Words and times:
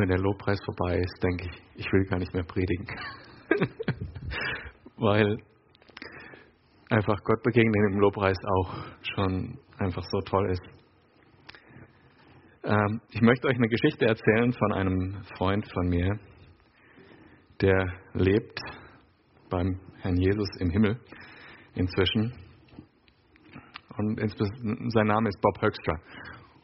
wenn 0.00 0.08
der 0.08 0.18
Lobpreis 0.18 0.58
vorbei 0.64 0.98
ist, 0.98 1.22
denke 1.22 1.46
ich, 1.46 1.84
ich 1.84 1.92
will 1.92 2.04
gar 2.06 2.18
nicht 2.18 2.32
mehr 2.32 2.44
predigen. 2.44 2.86
Weil 4.96 5.36
einfach 6.88 7.22
Gott 7.22 7.42
begegnen 7.42 7.92
im 7.92 8.00
Lobpreis 8.00 8.36
auch 8.44 8.74
schon 9.14 9.58
einfach 9.78 10.02
so 10.10 10.20
toll 10.20 10.50
ist. 10.50 10.62
Ähm, 12.64 13.00
ich 13.10 13.20
möchte 13.20 13.46
euch 13.48 13.56
eine 13.56 13.68
Geschichte 13.68 14.06
erzählen 14.06 14.52
von 14.52 14.72
einem 14.72 15.22
Freund 15.36 15.70
von 15.72 15.88
mir, 15.88 16.18
der 17.60 17.86
lebt 18.14 18.58
beim 19.50 19.80
Herrn 20.00 20.16
Jesus 20.16 20.48
im 20.60 20.70
Himmel 20.70 20.98
inzwischen. 21.74 22.32
Und 23.98 24.18
sein 24.92 25.06
Name 25.06 25.28
ist 25.28 25.40
Bob 25.42 25.60
Höxter. 25.60 26.00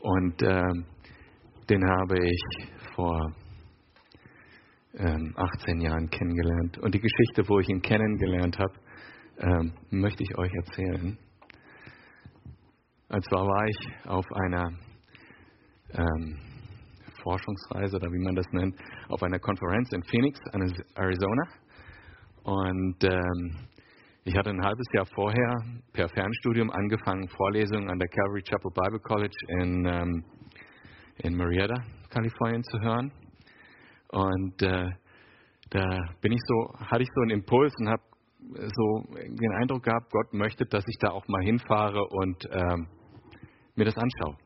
Und 0.00 0.42
äh, 0.42 0.62
den 1.68 1.84
habe 1.84 2.24
ich 2.24 2.68
vor 2.96 3.32
ähm, 4.94 5.34
18 5.36 5.80
Jahren 5.80 6.08
kennengelernt. 6.08 6.78
Und 6.78 6.94
die 6.94 7.00
Geschichte, 7.00 7.48
wo 7.48 7.60
ich 7.60 7.68
ihn 7.68 7.82
kennengelernt 7.82 8.58
habe, 8.58 8.72
ähm, 9.38 9.72
möchte 9.90 10.22
ich 10.22 10.36
euch 10.38 10.52
erzählen. 10.52 11.18
Und 13.08 13.24
zwar 13.26 13.46
war 13.46 13.66
ich 13.68 14.08
auf 14.08 14.24
einer 14.32 14.70
ähm, 15.92 16.38
Forschungsreise 17.22 17.96
oder 17.96 18.10
wie 18.10 18.24
man 18.24 18.34
das 18.34 18.46
nennt, 18.52 18.74
auf 19.08 19.22
einer 19.22 19.38
Konferenz 19.38 19.92
in 19.92 20.02
Phoenix, 20.04 20.40
Arizona. 20.94 21.42
Und 22.42 23.04
ähm, 23.04 23.68
ich 24.24 24.36
hatte 24.36 24.50
ein 24.50 24.64
halbes 24.64 24.86
Jahr 24.92 25.06
vorher 25.14 25.54
per 25.92 26.08
Fernstudium 26.08 26.70
angefangen, 26.70 27.28
Vorlesungen 27.28 27.90
an 27.90 27.98
der 27.98 28.08
Calvary 28.08 28.42
Chapel 28.42 28.70
Bible 28.74 29.00
College 29.00 29.36
in, 29.60 29.86
ähm, 29.86 30.24
in 31.18 31.36
Marietta, 31.36 31.76
Kalifornien 32.10 32.62
zu 32.64 32.80
hören. 32.80 33.12
Und 34.08 34.62
äh, 34.62 34.90
da 35.70 35.98
bin 36.20 36.32
ich 36.32 36.40
so, 36.46 36.78
hatte 36.78 37.02
ich 37.02 37.08
so 37.14 37.20
einen 37.22 37.30
Impuls 37.30 37.74
und 37.78 37.88
habe 37.88 38.02
so 38.54 39.04
den 39.12 39.52
Eindruck 39.60 39.82
gehabt, 39.82 40.10
Gott 40.10 40.32
möchte, 40.32 40.64
dass 40.66 40.84
ich 40.86 40.96
da 41.00 41.10
auch 41.10 41.26
mal 41.28 41.42
hinfahre 41.42 42.04
und 42.08 42.48
ähm, 42.50 42.88
mir 43.74 43.84
das 43.84 43.96
anschaue. 43.96 44.36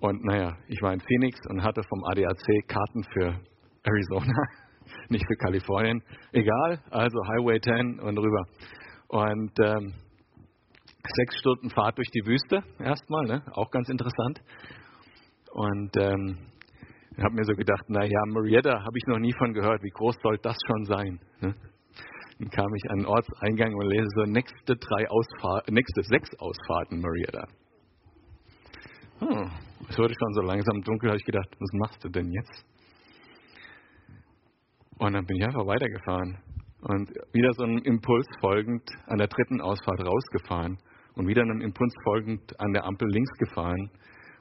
Und 0.00 0.24
naja, 0.24 0.56
ich 0.68 0.80
war 0.82 0.92
in 0.92 1.00
Phoenix 1.00 1.38
und 1.48 1.62
hatte 1.62 1.82
vom 1.88 2.04
ADAC 2.04 2.68
Karten 2.68 3.04
für 3.12 3.40
Arizona, 3.82 4.42
nicht 5.08 5.26
für 5.26 5.36
Kalifornien. 5.36 6.02
Egal, 6.32 6.82
also 6.90 7.18
Highway 7.26 7.60
10 7.60 8.00
und 8.00 8.18
rüber. 8.18 8.44
Und 9.08 9.52
ähm, 9.60 9.94
sechs 11.16 11.38
Stunden 11.38 11.70
Fahrt 11.70 11.98
durch 11.98 12.10
die 12.10 12.24
Wüste 12.26 12.62
erstmal, 12.78 13.24
ne? 13.24 13.42
auch 13.52 13.70
ganz 13.70 13.88
interessant. 13.88 14.40
Und 15.52 15.96
ähm, 15.96 16.38
habe 17.22 17.34
mir 17.34 17.44
so 17.44 17.54
gedacht, 17.54 17.88
naja, 17.88 18.20
Marietta 18.26 18.70
habe 18.70 18.96
ich 18.96 19.06
noch 19.06 19.18
nie 19.18 19.32
von 19.32 19.52
gehört, 19.52 19.82
wie 19.82 19.90
groß 19.90 20.16
soll 20.22 20.38
das 20.38 20.56
schon 20.66 20.84
sein? 20.84 21.20
Ne? 21.40 21.54
Dann 22.38 22.50
kam 22.50 22.74
ich 22.74 22.90
an 22.90 22.98
den 22.98 23.06
Ortseingang 23.06 23.74
und 23.74 23.86
lese 23.88 24.06
so 24.14 24.22
nächste, 24.22 24.76
drei 24.76 25.08
Ausfahr 25.10 25.62
nächste 25.68 26.02
sechs 26.02 26.30
Ausfahrten 26.38 27.00
Marietta. 27.00 27.46
Hm, 29.18 29.50
es 29.88 29.98
wurde 29.98 30.14
schon 30.18 30.32
so 30.32 30.40
langsam 30.40 30.80
dunkel, 30.82 31.10
habe 31.10 31.18
ich 31.18 31.24
gedacht, 31.26 31.48
was 31.58 31.70
machst 31.74 32.02
du 32.02 32.08
denn 32.08 32.30
jetzt? 32.32 32.64
Und 34.98 35.12
dann 35.12 35.26
bin 35.26 35.36
ich 35.36 35.44
einfach 35.44 35.66
weitergefahren 35.66 36.38
und 36.82 37.10
wieder 37.32 37.52
so 37.52 37.64
einem 37.64 37.78
Impuls 37.78 38.26
folgend 38.40 38.88
an 39.06 39.18
der 39.18 39.28
dritten 39.28 39.60
Ausfahrt 39.60 40.00
rausgefahren 40.00 40.78
und 41.14 41.26
wieder 41.26 41.42
einem 41.42 41.60
Impuls 41.60 41.92
folgend 42.04 42.58
an 42.58 42.72
der 42.72 42.84
Ampel 42.84 43.08
links 43.10 43.32
gefahren 43.38 43.90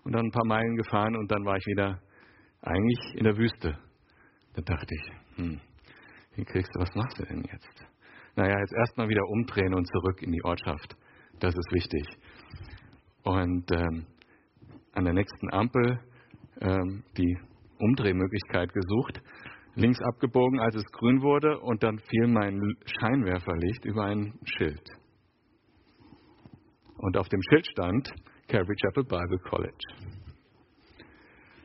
und 0.09 0.15
dann 0.15 0.25
ein 0.25 0.31
paar 0.31 0.47
Meilen 0.47 0.75
gefahren 0.75 1.15
und 1.15 1.29
dann 1.29 1.45
war 1.45 1.55
ich 1.57 1.67
wieder 1.67 2.02
eigentlich 2.61 2.99
in 3.13 3.25
der 3.25 3.38
Wüste. 3.38 3.77
Da 4.55 4.61
dachte 4.63 4.95
ich, 4.95 5.11
hm, 5.38 5.61
wie 6.35 6.45
kriegst 6.45 6.73
du, 6.73 6.79
was 6.79 6.89
machst 6.95 7.19
du 7.19 7.25
denn 7.25 7.43
jetzt? 7.43 7.85
Naja, 8.35 8.57
jetzt 8.57 8.73
erstmal 8.73 9.07
wieder 9.07 9.23
umdrehen 9.27 9.71
und 9.75 9.85
zurück 9.85 10.23
in 10.23 10.31
die 10.31 10.43
Ortschaft. 10.43 10.97
Das 11.39 11.53
ist 11.53 11.71
wichtig. 11.71 12.03
Und 13.21 13.71
ähm, 13.71 14.08
an 14.93 15.05
der 15.05 15.14
nächsten 15.14 15.53
Ampel 15.53 15.99
ähm, 16.59 17.03
die 17.15 17.37
Umdrehmöglichkeit 17.77 18.73
gesucht, 18.73 19.21
links 19.76 20.02
abgebogen, 20.02 20.59
als 20.59 20.73
es 20.73 20.86
grün 20.91 21.21
wurde, 21.21 21.59
und 21.59 21.83
dann 21.83 21.99
fiel 21.99 22.26
mein 22.26 22.59
Scheinwerferlicht 22.99 23.86
über 23.86 24.05
ein 24.05 24.39
Schild. 24.58 24.89
Und 26.97 27.15
auf 27.15 27.30
dem 27.30 27.41
Schild 27.43 27.67
stand 27.67 28.11
Calvary 28.49 28.76
Chapel 28.76 29.04
Bible 29.04 29.39
College. 29.49 29.86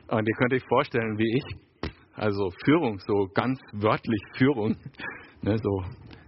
Und 0.07 0.27
ihr 0.27 0.35
könnt 0.35 0.53
euch 0.53 0.63
vorstellen, 0.67 1.17
wie 1.17 1.37
ich, 1.37 1.91
also 2.13 2.51
Führung, 2.63 2.99
so 2.99 3.27
ganz 3.33 3.59
wörtlich 3.73 4.21
Führung, 4.37 4.77
ne, 5.41 5.57
so 5.57 5.83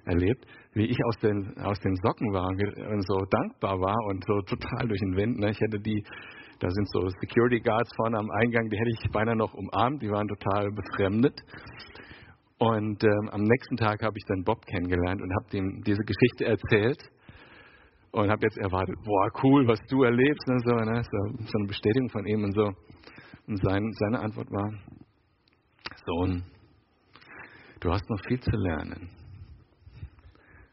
erlebt, 0.05 0.45
wie 0.73 0.85
ich 0.85 0.97
aus 1.05 1.17
den, 1.19 1.57
aus 1.59 1.79
den 1.79 1.95
Socken 1.95 2.33
war 2.33 2.47
und 2.47 3.07
so 3.07 3.19
dankbar 3.29 3.79
war 3.79 3.97
und 4.07 4.23
so 4.25 4.41
total 4.41 4.87
durch 4.87 4.99
den 4.99 5.15
Wind. 5.15 5.39
Ne. 5.39 5.51
Ich 5.51 5.59
hätte 5.59 5.79
die 5.79 6.03
da 6.59 6.69
sind 6.71 6.89
so 6.89 7.07
Security 7.21 7.59
Guards 7.59 7.89
vorne 7.95 8.17
am 8.17 8.31
Eingang, 8.31 8.67
die 8.69 8.77
hätte 8.77 8.89
ich 8.89 9.11
beinahe 9.11 9.35
noch 9.35 9.53
umarmt, 9.53 10.01
die 10.01 10.09
waren 10.09 10.27
total 10.27 10.71
befremdet. 10.71 11.39
Und 12.57 13.03
ähm, 13.03 13.29
am 13.31 13.43
nächsten 13.43 13.77
Tag 13.77 14.01
habe 14.01 14.17
ich 14.17 14.23
dann 14.27 14.43
Bob 14.43 14.65
kennengelernt 14.65 15.21
und 15.21 15.31
habe 15.35 15.57
ihm 15.57 15.83
diese 15.85 16.01
Geschichte 16.03 16.45
erzählt 16.45 16.97
und 18.17 18.31
habe 18.31 18.43
jetzt 18.43 18.57
erwartet, 18.57 18.95
boah, 19.03 19.29
cool, 19.43 19.67
was 19.67 19.79
du 19.89 20.01
erlebst, 20.01 20.47
ne, 20.47 20.59
so, 20.65 20.73
ne, 20.73 21.03
so, 21.03 21.17
so 21.45 21.57
eine 21.59 21.67
Bestätigung 21.67 22.09
von 22.09 22.25
ihm 22.25 22.43
und 22.43 22.53
so. 22.53 22.73
Und 23.45 23.61
sein, 23.61 23.91
seine 23.93 24.19
Antwort 24.19 24.49
war, 24.51 24.73
Sohn, 26.05 26.43
du 27.79 27.91
hast 27.91 28.09
noch 28.09 28.19
viel 28.27 28.39
zu 28.39 28.49
lernen. 28.51 29.09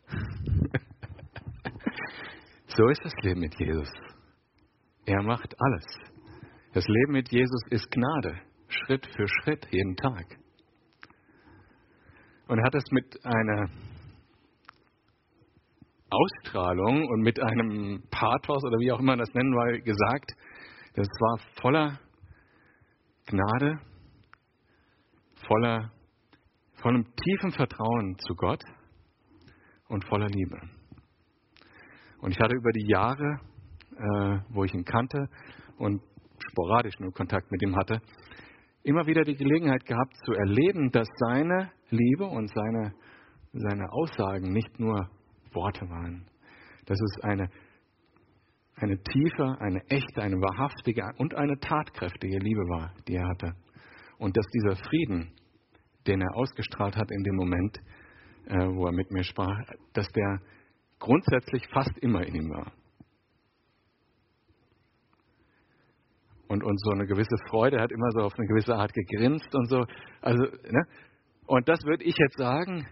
so 2.69 2.89
ist 2.89 3.05
das 3.05 3.13
Leben 3.23 3.41
mit 3.41 3.55
Jesus. 3.59 3.91
Er 5.05 5.23
macht 5.23 5.55
alles. 5.61 5.85
Das 6.73 6.87
Leben 6.89 7.13
mit 7.13 7.31
Jesus 7.31 7.63
ist 7.69 7.91
Gnade, 7.91 8.41
Schritt 8.69 9.07
für 9.15 9.29
Schritt, 9.29 9.69
jeden 9.71 9.97
Tag. 9.97 10.39
Und 12.49 12.59
er 12.59 12.65
hat 12.65 12.75
es 12.75 12.91
mit 12.91 13.23
einer 13.25 13.69
Ausstrahlung 16.15 17.07
und 17.09 17.21
mit 17.21 17.41
einem 17.41 18.03
Pathos 18.11 18.65
oder 18.65 18.79
wie 18.79 18.93
auch 18.93 18.99
immer 18.99 19.13
man 19.13 19.19
das 19.19 19.35
nennen 19.35 19.53
will, 19.53 19.83
gesagt, 19.83 20.33
das 20.95 21.09
war 21.09 21.39
voller 21.61 21.99
Gnade, 23.27 23.81
voller, 25.47 25.93
vollem 26.75 27.05
tiefen 27.17 27.51
Vertrauen 27.53 28.17
zu 28.19 28.35
Gott 28.35 28.63
und 29.89 30.05
voller 30.05 30.29
Liebe. 30.29 30.61
Und 32.21 32.31
ich 32.31 32.39
hatte 32.41 32.55
über 32.55 32.73
die 32.73 32.87
Jahre 32.89 33.41
äh, 33.97 34.39
wo 34.49 34.65
ich 34.65 34.75
ihn 34.75 34.85
kannte 34.85 35.29
und 35.79 36.01
sporadisch 36.39 36.99
nur 36.99 37.13
Kontakt 37.13 37.51
mit 37.51 37.63
ihm 37.63 37.77
hatte, 37.77 38.01
immer 38.83 39.07
wieder 39.07 39.23
die 39.23 39.37
Gelegenheit 39.37 39.85
gehabt 39.87 40.17
zu 40.25 40.33
erleben, 40.33 40.91
dass 40.91 41.09
seine 41.17 41.71
Liebe 41.91 42.27
und 42.27 42.49
seine, 42.49 42.93
seine 43.53 43.93
Aussagen 43.93 44.53
nicht 44.53 44.79
nur 44.79 45.09
Worte 45.55 45.89
waren. 45.89 46.27
Dass 46.87 47.01
es 47.01 47.23
eine, 47.23 47.49
eine 48.77 49.03
tiefe, 49.03 49.57
eine 49.61 49.83
echte, 49.89 50.23
eine 50.23 50.37
wahrhaftige 50.37 51.03
und 51.19 51.35
eine 51.35 51.59
tatkräftige 51.59 52.39
Liebe 52.39 52.63
war, 52.69 52.95
die 53.09 53.15
er 53.15 53.29
hatte. 53.29 53.55
Und 54.19 54.37
dass 54.37 54.47
dieser 54.47 54.77
Frieden, 54.77 55.33
den 56.07 56.21
er 56.21 56.35
ausgestrahlt 56.37 56.97
hat 56.97 57.11
in 57.11 57.23
dem 57.23 57.37
Moment, 57.37 57.79
äh, 58.47 58.67
wo 58.75 58.87
er 58.87 58.93
mit 58.93 59.11
mir 59.11 59.25
sprach, 59.25 59.59
dass 59.95 60.09
der 60.09 60.41
grundsätzlich 60.99 61.67
fast 61.69 61.97
immer 61.99 62.27
in 62.27 62.35
ihm 62.35 62.51
war. 62.51 62.73
und, 66.55 66.63
und 66.63 66.81
so 66.81 66.91
eine 66.91 67.07
gewisse 67.07 67.37
Freude, 67.49 67.81
hat 67.81 67.91
immer 67.91 68.11
so 68.13 68.21
auf 68.21 68.35
eine 68.39 68.47
gewisse 68.47 68.75
Art 68.75 68.93
gegrinst 68.93 69.55
und 69.55 69.69
so. 69.69 69.85
Also, 70.21 70.43
ne? 70.45 70.87
Und 71.47 71.69
das 71.69 71.85
würde 71.85 72.05
ich 72.05 72.15
jetzt 72.17 72.39
sagen, 72.39 72.87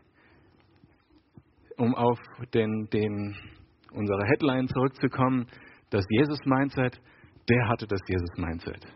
um 1.78 1.94
auf 1.94 2.19
den, 2.54 2.88
den, 2.92 3.36
unsere 3.92 4.24
Headline 4.26 4.69
zurückzukommen, 4.69 5.46
das 5.90 6.04
Jesus-Mindset, 6.08 7.00
der 7.48 7.69
hatte 7.69 7.86
das 7.86 8.00
Jesus-Mindset. 8.06 8.86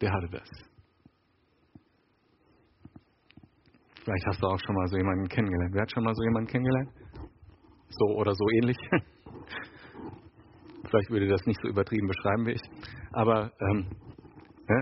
Der 0.00 0.12
hatte 0.12 0.28
das. 0.30 0.48
Vielleicht 4.04 4.26
hast 4.26 4.40
du 4.42 4.46
auch 4.46 4.60
schon 4.64 4.76
mal 4.76 4.86
so 4.86 4.96
jemanden 4.96 5.28
kennengelernt. 5.28 5.74
Wer 5.74 5.82
hat 5.82 5.90
schon 5.90 6.04
mal 6.04 6.14
so 6.14 6.22
jemanden 6.22 6.48
kennengelernt? 6.48 6.90
So 7.88 8.14
oder 8.14 8.34
so 8.34 8.44
ähnlich? 8.56 8.76
Vielleicht 10.88 11.10
würde 11.10 11.26
das 11.26 11.44
nicht 11.46 11.60
so 11.60 11.68
übertrieben 11.68 12.06
beschreiben 12.06 12.46
wie 12.46 12.52
ich. 12.52 12.62
Aber 13.12 13.50
ähm, 13.58 13.90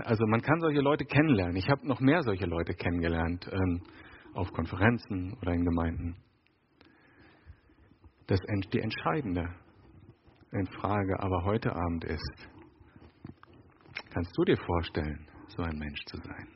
also 0.03 0.25
man 0.27 0.41
kann 0.41 0.59
solche 0.59 0.81
Leute 0.81 1.05
kennenlernen. 1.05 1.55
Ich 1.55 1.67
habe 1.69 1.87
noch 1.87 1.99
mehr 1.99 2.21
solche 2.21 2.45
Leute 2.45 2.73
kennengelernt 2.73 3.49
ähm, 3.51 3.81
auf 4.35 4.51
Konferenzen 4.53 5.33
oder 5.41 5.53
in 5.53 5.65
Gemeinden. 5.65 6.15
Das, 8.27 8.39
die 8.73 8.79
entscheidende 8.79 9.53
Frage 10.79 11.19
aber 11.19 11.43
heute 11.43 11.75
Abend 11.75 12.05
ist, 12.05 12.49
Kannst 14.15 14.31
du 14.37 14.45
dir 14.45 14.55
vorstellen, 14.55 15.27
so 15.49 15.61
ein 15.61 15.77
Mensch 15.77 15.99
zu 16.05 16.15
sein? 16.15 16.47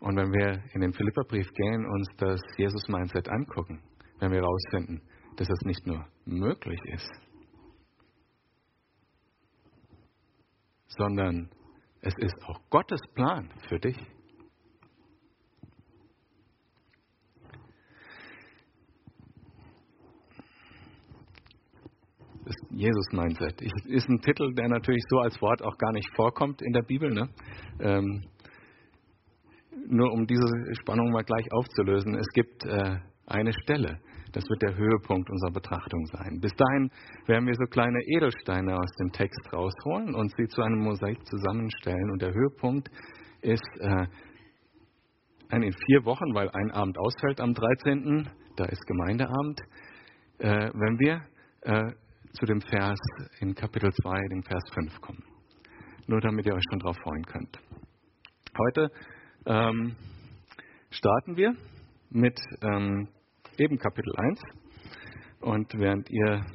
Und 0.00 0.16
wenn 0.16 0.32
wir 0.32 0.60
in 0.74 0.80
den 0.80 0.92
Philipperbrief 0.92 1.48
gehen, 1.52 1.86
uns 1.86 2.08
das 2.16 2.40
Jesus-Mindset 2.56 3.28
angucken, 3.28 3.80
werden 4.18 4.32
wir 4.32 4.40
herausfinden, 4.40 5.00
dass 5.40 5.48
es 5.48 5.64
nicht 5.64 5.86
nur 5.86 6.04
möglich 6.26 6.78
ist, 6.92 7.10
sondern 10.86 11.48
es 12.02 12.12
ist 12.18 12.34
auch 12.44 12.60
Gottes 12.68 13.00
Plan 13.14 13.48
für 13.66 13.78
dich. 13.80 13.96
Das 22.44 22.54
Jesus-Mindset. 22.68 23.62
Ist 23.62 24.10
ein 24.10 24.20
Titel, 24.20 24.52
der 24.52 24.68
natürlich 24.68 25.02
so 25.08 25.20
als 25.20 25.40
Wort 25.40 25.62
auch 25.62 25.78
gar 25.78 25.92
nicht 25.92 26.14
vorkommt 26.16 26.60
in 26.60 26.74
der 26.74 26.82
Bibel. 26.82 27.10
Ne? 27.10 27.30
Ähm, 27.78 28.26
nur 29.86 30.12
um 30.12 30.26
diese 30.26 30.74
Spannung 30.82 31.10
mal 31.12 31.24
gleich 31.24 31.50
aufzulösen, 31.50 32.14
es 32.16 32.28
gibt 32.34 32.66
äh, 32.66 32.98
eine 33.30 33.52
Stelle, 33.52 33.98
das 34.32 34.44
wird 34.48 34.62
der 34.62 34.76
Höhepunkt 34.76 35.28
unserer 35.30 35.52
Betrachtung 35.52 36.06
sein. 36.06 36.38
Bis 36.40 36.52
dahin 36.54 36.90
werden 37.26 37.46
wir 37.46 37.54
so 37.54 37.64
kleine 37.64 38.00
Edelsteine 38.06 38.76
aus 38.76 38.90
dem 39.00 39.10
Text 39.12 39.52
rausholen 39.52 40.14
und 40.14 40.34
sie 40.36 40.46
zu 40.46 40.62
einem 40.62 40.80
Mosaik 40.80 41.24
zusammenstellen. 41.26 42.10
Und 42.12 42.22
der 42.22 42.32
Höhepunkt 42.32 42.88
ist 43.42 43.68
äh, 43.80 44.06
in 45.50 45.72
vier 45.86 46.04
Wochen, 46.04 46.32
weil 46.34 46.48
ein 46.50 46.70
Abend 46.70 46.98
ausfällt 46.98 47.40
am 47.40 47.54
13., 47.54 48.28
da 48.56 48.64
ist 48.66 48.86
Gemeindeabend, 48.86 49.60
äh, 50.38 50.70
wenn 50.74 50.98
wir 50.98 51.22
äh, 51.62 51.92
zu 52.32 52.46
dem 52.46 52.60
Vers 52.60 53.00
in 53.40 53.54
Kapitel 53.54 53.92
2, 53.92 54.28
dem 54.28 54.42
Vers 54.44 54.62
5 54.74 55.00
kommen. 55.00 55.24
Nur 56.06 56.20
damit 56.20 56.46
ihr 56.46 56.54
euch 56.54 56.64
schon 56.70 56.78
darauf 56.78 56.96
freuen 56.98 57.24
könnt. 57.24 57.58
Heute 58.58 58.90
ähm, 59.46 59.96
starten 60.90 61.36
wir 61.36 61.54
mit 62.10 62.38
ähm, 62.62 63.08
eben 63.60 63.78
Kapitel 63.78 64.16
1. 64.16 64.40
Und 65.40 65.72
während 65.74 66.08
ihr 66.10 66.46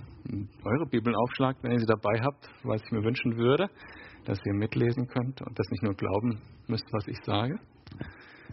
eure 0.63 0.85
Bibeln 0.89 1.15
aufschlagt, 1.15 1.61
wenn 1.61 1.71
ihr 1.71 1.79
sie 1.79 1.85
dabei 1.85 2.19
habt, 2.19 2.49
was 2.63 2.81
ich 2.83 2.91
mir 2.91 3.03
wünschen 3.03 3.37
würde, 3.37 3.69
dass 4.25 4.39
ihr 4.43 4.53
mitlesen 4.53 5.07
könnt 5.07 5.39
und 5.43 5.57
das 5.57 5.69
nicht 5.69 5.83
nur 5.83 5.93
glauben 5.93 6.41
müsst, 6.67 6.85
was 6.91 7.07
ich 7.07 7.17
sage, 7.23 7.59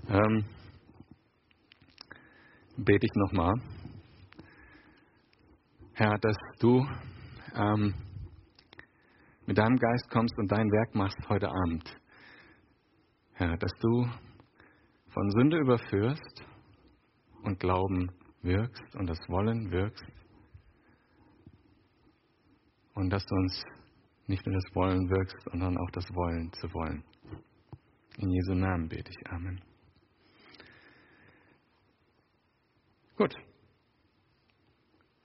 ähm, 0.08 0.44
bete 2.76 3.06
ich 3.06 3.14
nochmal. 3.14 3.54
Herr, 5.94 6.18
dass 6.18 6.36
du 6.60 6.86
ähm, 7.54 7.94
mit 9.46 9.56
deinem 9.56 9.76
Geist 9.76 10.10
kommst 10.10 10.36
und 10.38 10.52
dein 10.52 10.70
Werk 10.70 10.94
machst 10.94 11.18
heute 11.30 11.48
Abend. 11.48 11.96
Herr, 13.32 13.56
dass 13.56 13.72
du 13.80 14.06
von 15.08 15.30
Sünde 15.30 15.58
überführst 15.58 16.44
und 17.44 17.58
Glauben 17.58 18.10
wirkst 18.42 18.94
und 18.96 19.06
das 19.06 19.18
Wollen 19.28 19.70
wirkst. 19.70 20.04
Und 22.94 23.10
dass 23.10 23.24
du 23.24 23.34
uns 23.34 23.64
nicht 24.26 24.44
nur 24.46 24.54
das 24.54 24.74
Wollen 24.74 25.08
wirkst, 25.08 25.36
sondern 25.50 25.78
auch 25.78 25.90
das 25.90 26.04
Wollen 26.14 26.52
zu 26.52 26.72
wollen. 26.74 27.04
In 28.18 28.30
Jesu 28.30 28.54
Namen 28.54 28.88
bete 28.88 29.10
ich. 29.10 29.30
Amen. 29.30 29.60
Gut. 33.16 33.34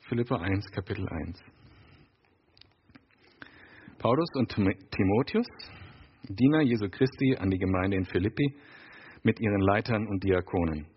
Philippa 0.08 0.38
1, 0.38 0.72
Kapitel 0.72 1.08
1. 1.08 1.44
Paulus 3.98 4.30
und 4.36 4.50
Timotheus, 4.50 5.48
Diener 6.30 6.62
Jesu 6.62 6.88
Christi 6.90 7.36
an 7.38 7.50
die 7.50 7.58
Gemeinde 7.58 7.98
in 7.98 8.06
Philippi, 8.06 8.56
mit 9.24 9.40
ihren 9.40 9.60
Leitern 9.60 10.08
und 10.08 10.24
Diakonen. 10.24 10.88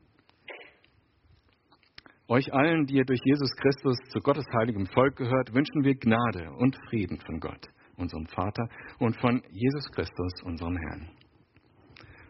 Euch 2.31 2.55
allen, 2.55 2.87
die 2.87 2.95
ihr 2.95 3.05
durch 3.05 3.19
Jesus 3.25 3.51
Christus 3.57 3.97
zu 4.11 4.21
Gottes 4.21 4.45
heiligem 4.57 4.87
Volk 4.87 5.17
gehört, 5.17 5.53
wünschen 5.53 5.83
wir 5.83 5.97
Gnade 5.97 6.49
und 6.59 6.77
Frieden 6.89 7.19
von 7.27 7.41
Gott, 7.41 7.67
unserem 7.97 8.25
Vater, 8.27 8.69
und 9.01 9.17
von 9.21 9.43
Jesus 9.51 9.91
Christus, 9.91 10.41
unserem 10.45 10.77
Herrn. 10.77 11.09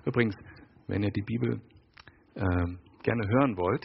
Übrigens, 0.07 0.35
wenn 0.87 1.03
ihr 1.03 1.11
die 1.11 1.21
Bibel 1.21 1.61
äh, 2.35 2.41
gerne 3.03 3.29
hören 3.29 3.59
wollt, 3.59 3.85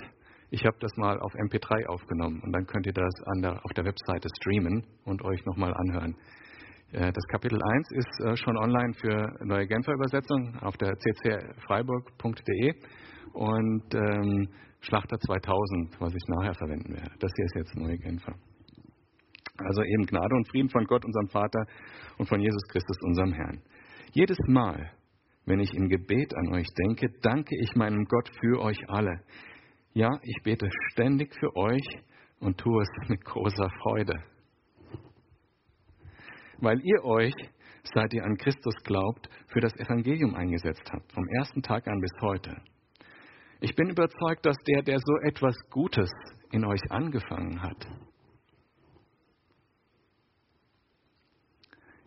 ich 0.51 0.65
habe 0.65 0.77
das 0.79 0.95
mal 0.95 1.19
auf 1.19 1.33
MP3 1.33 1.85
aufgenommen 1.87 2.39
und 2.45 2.53
dann 2.53 2.65
könnt 2.65 2.85
ihr 2.85 2.93
das 2.93 3.13
der, 3.41 3.59
auf 3.65 3.73
der 3.73 3.83
Webseite 3.83 4.29
streamen 4.39 4.87
und 5.03 5.21
euch 5.21 5.43
nochmal 5.43 5.73
anhören. 5.73 6.15
Äh, 6.93 7.11
das 7.11 7.27
Kapitel 7.27 7.59
1 7.61 7.91
ist 7.91 8.21
äh, 8.21 8.37
schon 8.37 8.55
online 8.55 8.93
für 8.93 9.33
neue 9.43 9.67
Genfer 9.67 9.91
Übersetzung 9.91 10.57
auf 10.61 10.77
der 10.77 10.95
ccfreiburg.de 10.95 12.73
und 13.33 13.93
ähm, 13.93 14.47
Schlachter 14.85 15.17
2000, 15.17 15.99
was 15.99 16.13
ich 16.13 16.27
nachher 16.27 16.53
verwenden 16.53 16.93
werde. 16.93 17.11
Das 17.19 17.31
hier 17.35 17.45
ist 17.45 17.55
jetzt 17.55 17.75
neue 17.75 17.97
Genfer. 17.97 18.35
Also 19.57 19.83
eben 19.83 20.05
Gnade 20.05 20.35
und 20.35 20.47
Frieden 20.49 20.69
von 20.69 20.85
Gott, 20.85 21.05
unserem 21.05 21.29
Vater 21.29 21.65
und 22.17 22.27
von 22.27 22.39
Jesus 22.39 22.63
Christus, 22.67 22.97
unserem 23.03 23.33
Herrn. 23.33 23.61
Jedes 24.11 24.37
Mal, 24.47 24.91
wenn 25.45 25.59
ich 25.59 25.73
im 25.73 25.87
Gebet 25.89 26.35
an 26.35 26.53
euch 26.53 26.67
denke, 26.77 27.07
danke 27.21 27.55
ich 27.61 27.75
meinem 27.75 28.05
Gott 28.05 28.29
für 28.39 28.61
euch 28.61 28.79
alle. 28.89 29.21
Ja, 29.93 30.09
ich 30.23 30.43
bete 30.43 30.69
ständig 30.91 31.33
für 31.39 31.55
euch 31.55 31.85
und 32.39 32.57
tue 32.57 32.81
es 32.81 33.09
mit 33.09 33.23
großer 33.23 33.69
Freude 33.81 34.23
weil 36.59 36.79
ihr 36.81 37.03
euch, 37.03 37.33
seit 37.93 38.13
ihr 38.13 38.23
an 38.23 38.37
Christus 38.37 38.75
glaubt, 38.83 39.29
für 39.47 39.59
das 39.59 39.75
Evangelium 39.77 40.35
eingesetzt 40.35 40.89
habt, 40.91 41.11
vom 41.13 41.27
ersten 41.29 41.61
Tag 41.61 41.87
an 41.87 41.99
bis 41.99 42.11
heute. 42.21 42.61
Ich 43.61 43.75
bin 43.75 43.89
überzeugt, 43.89 44.45
dass 44.45 44.57
der, 44.67 44.83
der 44.83 44.99
so 44.99 45.17
etwas 45.27 45.55
Gutes 45.69 46.09
in 46.51 46.65
euch 46.65 46.81
angefangen 46.89 47.61
hat, 47.61 47.87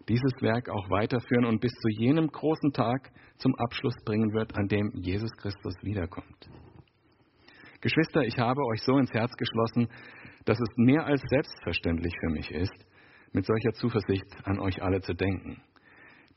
dieses 0.09 0.33
Werk 0.41 0.69
auch 0.71 0.89
weiterführen 0.91 1.45
und 1.45 1.61
bis 1.61 1.73
zu 1.73 1.89
jenem 1.89 2.29
großen 2.29 2.73
Tag 2.73 3.11
zum 3.37 3.55
Abschluss 3.57 3.95
bringen 4.05 4.33
wird, 4.33 4.57
an 4.57 4.69
dem 4.69 4.91
Jesus 4.95 5.31
Christus 5.37 5.75
wiederkommt. 5.83 6.49
Geschwister, 7.81 8.23
ich 8.23 8.39
habe 8.39 8.61
euch 8.73 8.83
so 8.83 8.99
ins 8.99 9.13
Herz 9.13 9.33
geschlossen, 9.37 9.89
dass 10.45 10.59
es 10.59 10.69
mehr 10.77 11.05
als 11.05 11.23
selbstverständlich 11.29 12.13
für 12.21 12.31
mich 12.31 12.51
ist, 12.51 12.87
mit 13.33 13.45
solcher 13.45 13.73
Zuversicht 13.73 14.25
an 14.45 14.59
euch 14.59 14.83
alle 14.83 15.01
zu 15.01 15.13
denken. 15.13 15.63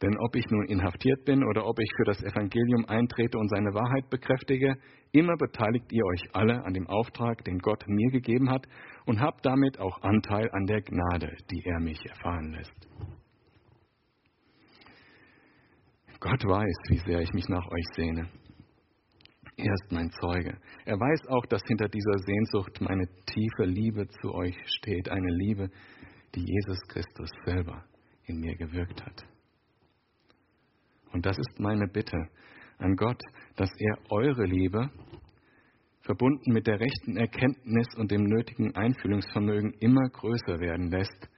Denn 0.02 0.18
ob 0.18 0.36
ich 0.36 0.46
nun 0.50 0.66
inhaftiert 0.66 1.26
bin 1.26 1.44
oder 1.44 1.66
ob 1.68 1.80
ich 1.80 1.90
für 1.96 2.06
das 2.06 2.24
Evangelium 2.24 2.86
eintrete 2.86 3.38
und 3.38 3.50
seine 3.50 3.74
Wahrheit 3.74 4.10
bekräftige, 4.10 4.76
immer 5.12 5.38
beteiligt 5.38 5.92
ihr 5.92 6.04
euch 6.06 6.24
alle 6.34 6.64
an 6.66 6.74
dem 6.74 6.88
Auftrag, 6.88 7.44
den 7.44 7.60
Gott 7.60 7.84
mir 7.88 8.10
gegeben 8.10 8.50
hat 8.50 8.66
und 9.06 9.22
habt 9.22 9.46
damit 9.46 9.80
auch 9.80 10.02
Anteil 10.02 10.50
an 10.52 10.66
der 10.66 10.82
Gnade, 10.82 11.36
die 11.52 11.64
er 11.66 11.80
mich 11.80 12.04
erfahren 12.06 12.52
lässt. 12.52 12.88
Gott 16.20 16.44
weiß, 16.46 16.78
wie 16.90 17.00
sehr 17.00 17.22
ich 17.22 17.34
mich 17.34 17.50
nach 17.50 17.68
euch 17.68 17.86
sehne. 17.96 18.30
Er 19.58 19.74
ist 19.74 19.92
mein 19.92 20.10
Zeuge. 20.12 20.58
Er 20.86 21.00
weiß 21.00 21.28
auch, 21.28 21.46
dass 21.48 21.62
hinter 21.68 21.88
dieser 21.88 22.18
Sehnsucht 22.20 22.80
meine 22.82 23.08
tiefe 23.26 23.66
Liebe 23.66 24.08
zu 24.22 24.34
euch 24.34 24.56
steht, 24.78 25.10
eine 25.10 25.30
Liebe, 25.30 25.70
die 26.34 26.46
Jesus 26.46 26.80
Christus 26.88 27.30
selber 27.46 27.84
in 28.26 28.40
mir 28.40 28.56
gewirkt 28.56 29.04
hat. 29.04 29.31
Und 31.14 31.26
das 31.26 31.38
ist 31.38 31.60
meine 31.60 31.88
Bitte 31.88 32.18
an 32.78 32.96
Gott, 32.96 33.22
dass 33.56 33.70
er 33.78 33.98
eure 34.10 34.46
Liebe, 34.46 34.90
verbunden 36.02 36.52
mit 36.52 36.68
der 36.68 36.80
rechten 36.80 37.16
Erkenntnis 37.16 37.88
und 37.96 38.12
dem 38.12 38.24
nötigen 38.24 38.76
Einfühlungsvermögen, 38.76 39.74
immer 39.80 40.10
größer 40.10 40.60
werden 40.60 40.90
lässt. 40.90 41.30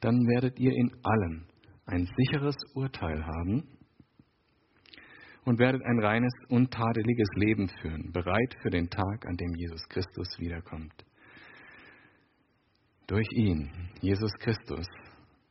Dann 0.00 0.16
werdet 0.26 0.58
ihr 0.58 0.72
in 0.72 0.90
allem 1.02 1.46
ein 1.86 2.08
sicheres 2.16 2.56
Urteil 2.74 3.24
haben 3.26 3.68
und 5.44 5.58
werdet 5.58 5.82
ein 5.84 5.98
reines, 6.00 6.32
untadeliges 6.48 7.28
Leben 7.34 7.68
führen, 7.80 8.12
bereit 8.12 8.56
für 8.62 8.70
den 8.70 8.88
Tag, 8.88 9.26
an 9.26 9.36
dem 9.36 9.54
Jesus 9.54 9.86
Christus 9.88 10.28
wiederkommt. 10.38 11.04
Durch 13.06 13.26
ihn, 13.32 13.70
Jesus 14.00 14.32
Christus, 14.38 14.86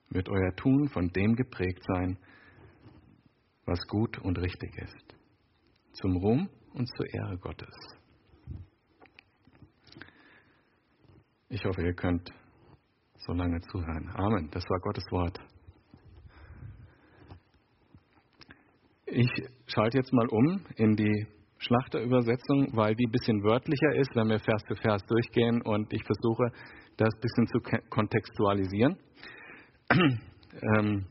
wird 0.10 0.29
euer 0.29 0.55
Tun 0.55 0.89
von 0.89 1.10
dem 1.10 1.36
geprägt 1.36 1.84
sein, 1.93 2.17
was 3.65 3.86
gut 3.88 4.18
und 4.20 4.38
richtig 4.39 4.77
ist, 4.77 5.15
zum 5.94 6.18
Ruhm 6.18 6.50
und 6.74 6.88
zur 6.96 7.13
Ehre 7.13 7.38
Gottes. 7.38 7.75
Ich 11.50 11.65
hoffe, 11.65 11.82
ihr 11.84 11.94
könnt 11.94 12.32
so 13.18 13.34
lange 13.34 13.60
zuhören. 13.62 14.10
Amen. 14.15 14.50
Das 14.51 14.63
war 14.70 14.80
Gottes 14.80 15.03
Wort. 15.12 15.38
Ich 19.06 19.30
schalte 19.68 19.98
jetzt 19.98 20.13
mal 20.13 20.27
um 20.30 20.65
in 20.77 20.96
die 20.96 21.27
Schlachterübersetzung, 21.58 22.70
weil 22.74 22.96
die 22.96 23.06
ein 23.06 23.12
bisschen 23.12 23.44
wörtlicher 23.44 23.96
ist, 23.96 24.15
wenn 24.15 24.30
wir 24.30 24.39
Vers 24.39 24.63
für 24.65 24.75
Vers 24.75 25.06
durchgehen 25.06 25.62
und 25.62 25.91
ich 25.94 26.03
versuche, 26.03 26.51
das 26.98 27.13
ein 27.13 27.20
bisschen 27.20 27.48
zu 27.48 27.60
kontextualisieren. 27.89 28.98
ähm, 30.77 31.06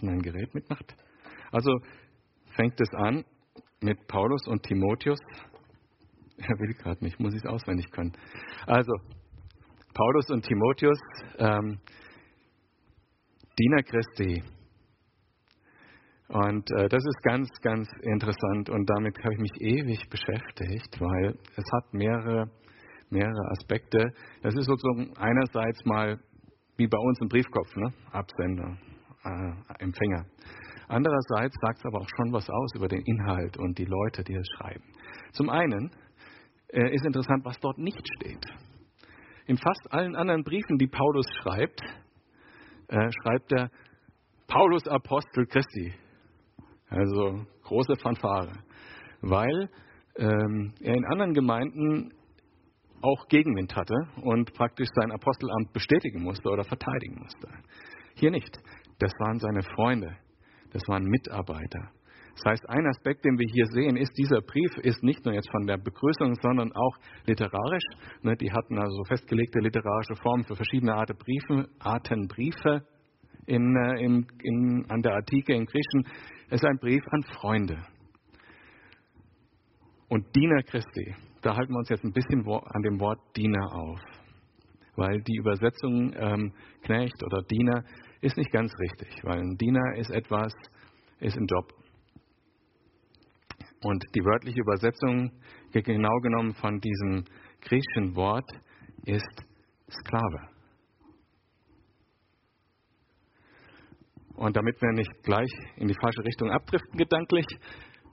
was 0.00 0.02
mein 0.02 0.22
Gerät 0.22 0.54
mitmacht. 0.54 0.94
Also 1.52 1.70
fängt 2.56 2.80
es 2.80 2.88
an 2.94 3.24
mit 3.80 4.06
Paulus 4.06 4.46
und 4.46 4.62
Timotheus. 4.62 5.18
Er 6.38 6.58
will 6.58 6.74
gerade 6.74 7.04
nicht, 7.04 7.20
muss 7.20 7.34
ich 7.34 7.42
es 7.44 7.50
auswendig 7.50 7.90
können. 7.90 8.12
Also, 8.66 8.92
Paulus 9.92 10.30
und 10.30 10.44
Timotheus, 10.44 10.98
ähm, 11.38 11.78
Diener 13.58 13.82
Christi. 13.82 14.42
Und 16.28 16.70
äh, 16.70 16.88
das 16.88 17.04
ist 17.04 17.22
ganz, 17.22 17.50
ganz 17.60 17.88
interessant 18.02 18.70
und 18.70 18.88
damit 18.88 19.18
habe 19.18 19.34
ich 19.34 19.40
mich 19.40 19.60
ewig 19.60 20.08
beschäftigt, 20.08 21.00
weil 21.00 21.36
es 21.56 21.64
hat 21.72 21.92
mehrere, 21.92 22.50
mehrere 23.10 23.50
Aspekte. 23.50 24.12
Das 24.42 24.54
ist 24.54 24.66
sozusagen 24.66 25.12
einerseits 25.16 25.84
mal 25.84 26.20
wie 26.76 26.86
bei 26.86 26.98
uns 26.98 27.20
im 27.20 27.28
Briefkopf, 27.28 27.76
ne? 27.76 27.92
Absender, 28.12 28.78
äh, 29.24 29.82
Empfänger. 29.82 30.26
Andererseits 30.88 31.54
sagt 31.60 31.78
es 31.78 31.84
aber 31.84 32.00
auch 32.00 32.08
schon 32.16 32.32
was 32.32 32.48
aus 32.50 32.74
über 32.74 32.88
den 32.88 33.02
Inhalt 33.02 33.56
und 33.56 33.78
die 33.78 33.84
Leute, 33.84 34.24
die 34.24 34.34
es 34.34 34.46
schreiben. 34.56 34.82
Zum 35.32 35.48
einen 35.48 35.90
äh, 36.68 36.94
ist 36.94 37.04
interessant, 37.06 37.44
was 37.44 37.58
dort 37.60 37.78
nicht 37.78 38.06
steht. 38.16 38.44
In 39.46 39.56
fast 39.56 39.92
allen 39.92 40.16
anderen 40.16 40.42
Briefen, 40.42 40.78
die 40.78 40.86
Paulus 40.86 41.26
schreibt, 41.42 41.80
äh, 42.88 43.10
schreibt 43.22 43.52
er 43.52 43.70
Paulus 44.46 44.86
Apostel 44.88 45.46
Christi. 45.46 45.94
Also 46.88 47.46
große 47.62 47.96
Fanfare. 47.96 48.52
Weil 49.20 49.70
ähm, 50.16 50.74
er 50.80 50.94
in 50.94 51.04
anderen 51.04 51.34
Gemeinden 51.34 52.12
auch 53.02 53.28
Gegenwind 53.28 53.74
hatte 53.74 53.94
und 54.22 54.52
praktisch 54.54 54.88
sein 54.94 55.10
Apostelamt 55.12 55.72
bestätigen 55.72 56.22
musste 56.22 56.48
oder 56.50 56.64
verteidigen 56.64 57.20
musste. 57.20 57.48
Hier 58.14 58.30
nicht. 58.30 58.58
Das 59.00 59.12
waren 59.18 59.38
seine 59.38 59.62
Freunde, 59.74 60.14
das 60.72 60.82
waren 60.86 61.04
Mitarbeiter. 61.04 61.90
Das 62.34 62.52
heißt, 62.52 62.68
ein 62.68 62.86
Aspekt, 62.86 63.24
den 63.24 63.38
wir 63.38 63.46
hier 63.50 63.66
sehen, 63.66 63.96
ist, 63.96 64.16
dieser 64.16 64.40
Brief 64.40 64.70
ist 64.82 65.02
nicht 65.02 65.24
nur 65.24 65.34
jetzt 65.34 65.50
von 65.50 65.66
der 65.66 65.78
Begrüßung, 65.78 66.34
sondern 66.40 66.72
auch 66.72 66.96
literarisch. 67.26 67.82
Ne, 68.22 68.36
die 68.36 68.52
hatten 68.52 68.78
also 68.78 69.04
festgelegte 69.04 69.58
literarische 69.58 70.14
Formen 70.22 70.44
für 70.44 70.54
verschiedene 70.54 70.94
Arten 70.94 71.16
Briefe, 71.16 71.68
Arten 71.80 72.28
Briefe 72.28 72.86
in, 73.46 73.76
äh, 73.76 74.04
in, 74.04 74.26
in, 74.42 74.86
an 74.88 75.02
der 75.02 75.16
Antike 75.16 75.54
im 75.54 75.66
Griechischen. 75.66 76.06
Es 76.50 76.62
ist 76.62 76.64
ein 76.64 76.78
Brief 76.78 77.02
an 77.10 77.22
Freunde. 77.34 77.78
Und 80.08 80.34
Diener 80.34 80.62
Christi, 80.62 81.14
da 81.42 81.56
halten 81.56 81.72
wir 81.72 81.78
uns 81.78 81.88
jetzt 81.88 82.04
ein 82.04 82.12
bisschen 82.12 82.46
an 82.46 82.82
dem 82.82 83.00
Wort 83.00 83.20
Diener 83.36 83.74
auf. 83.74 84.00
Weil 84.96 85.20
die 85.22 85.36
Übersetzung 85.36 86.12
ähm, 86.16 86.52
Knecht 86.82 87.22
oder 87.24 87.42
Diener 87.42 87.84
ist 88.20 88.36
nicht 88.36 88.52
ganz 88.52 88.72
richtig, 88.78 89.08
weil 89.24 89.40
ein 89.40 89.56
Diener 89.56 89.96
ist 89.96 90.10
etwas, 90.10 90.52
ist 91.20 91.36
ein 91.36 91.46
Job. 91.46 91.72
Und 93.82 94.04
die 94.14 94.24
wörtliche 94.24 94.60
Übersetzung, 94.60 95.32
genau 95.72 96.18
genommen 96.20 96.54
von 96.54 96.80
diesem 96.80 97.24
griechischen 97.62 98.14
Wort, 98.14 98.48
ist 99.06 99.46
Sklave. 99.90 100.48
Und 104.34 104.56
damit 104.56 104.80
wir 104.80 104.92
nicht 104.92 105.22
gleich 105.22 105.50
in 105.76 105.88
die 105.88 105.96
falsche 106.00 106.24
Richtung 106.24 106.50
abdriften 106.50 106.96
gedanklich, 106.96 107.46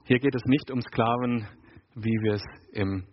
hier 0.04 0.18
geht 0.18 0.34
es 0.34 0.44
nicht 0.44 0.70
um 0.70 0.80
Sklaven, 0.80 1.46
wie 1.94 2.22
wir 2.22 2.34
es 2.34 2.42
im 2.72 3.06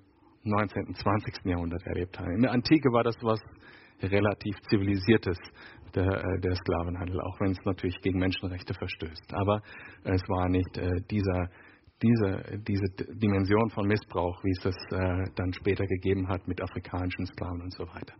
19. 0.43 0.87
und 0.87 0.97
20. 0.97 1.45
Jahrhundert 1.45 1.81
erlebt 1.85 2.17
haben. 2.19 2.31
In 2.35 2.41
der 2.41 2.51
Antike 2.51 2.89
war 2.91 3.03
das 3.03 3.15
was 3.21 3.39
relativ 4.01 4.55
zivilisiertes, 4.69 5.37
der, 5.95 6.05
äh, 6.05 6.39
der 6.41 6.55
Sklavenhandel, 6.55 7.19
auch 7.21 7.39
wenn 7.39 7.51
es 7.51 7.65
natürlich 7.65 7.99
gegen 8.01 8.19
Menschenrechte 8.19 8.73
verstößt. 8.73 9.33
Aber 9.33 9.61
es 10.03 10.21
war 10.27 10.49
nicht 10.49 10.77
äh, 10.77 10.89
dieser, 11.09 11.49
diese, 12.01 12.59
diese 12.67 13.15
Dimension 13.15 13.69
von 13.69 13.87
Missbrauch, 13.87 14.43
wie 14.43 14.51
es 14.51 14.63
das 14.63 14.75
äh, 14.91 15.31
dann 15.35 15.53
später 15.53 15.85
gegeben 15.85 16.27
hat 16.27 16.47
mit 16.47 16.61
afrikanischen 16.61 17.25
Sklaven 17.25 17.61
und 17.61 17.73
so 17.73 17.83
weiter. 17.87 18.13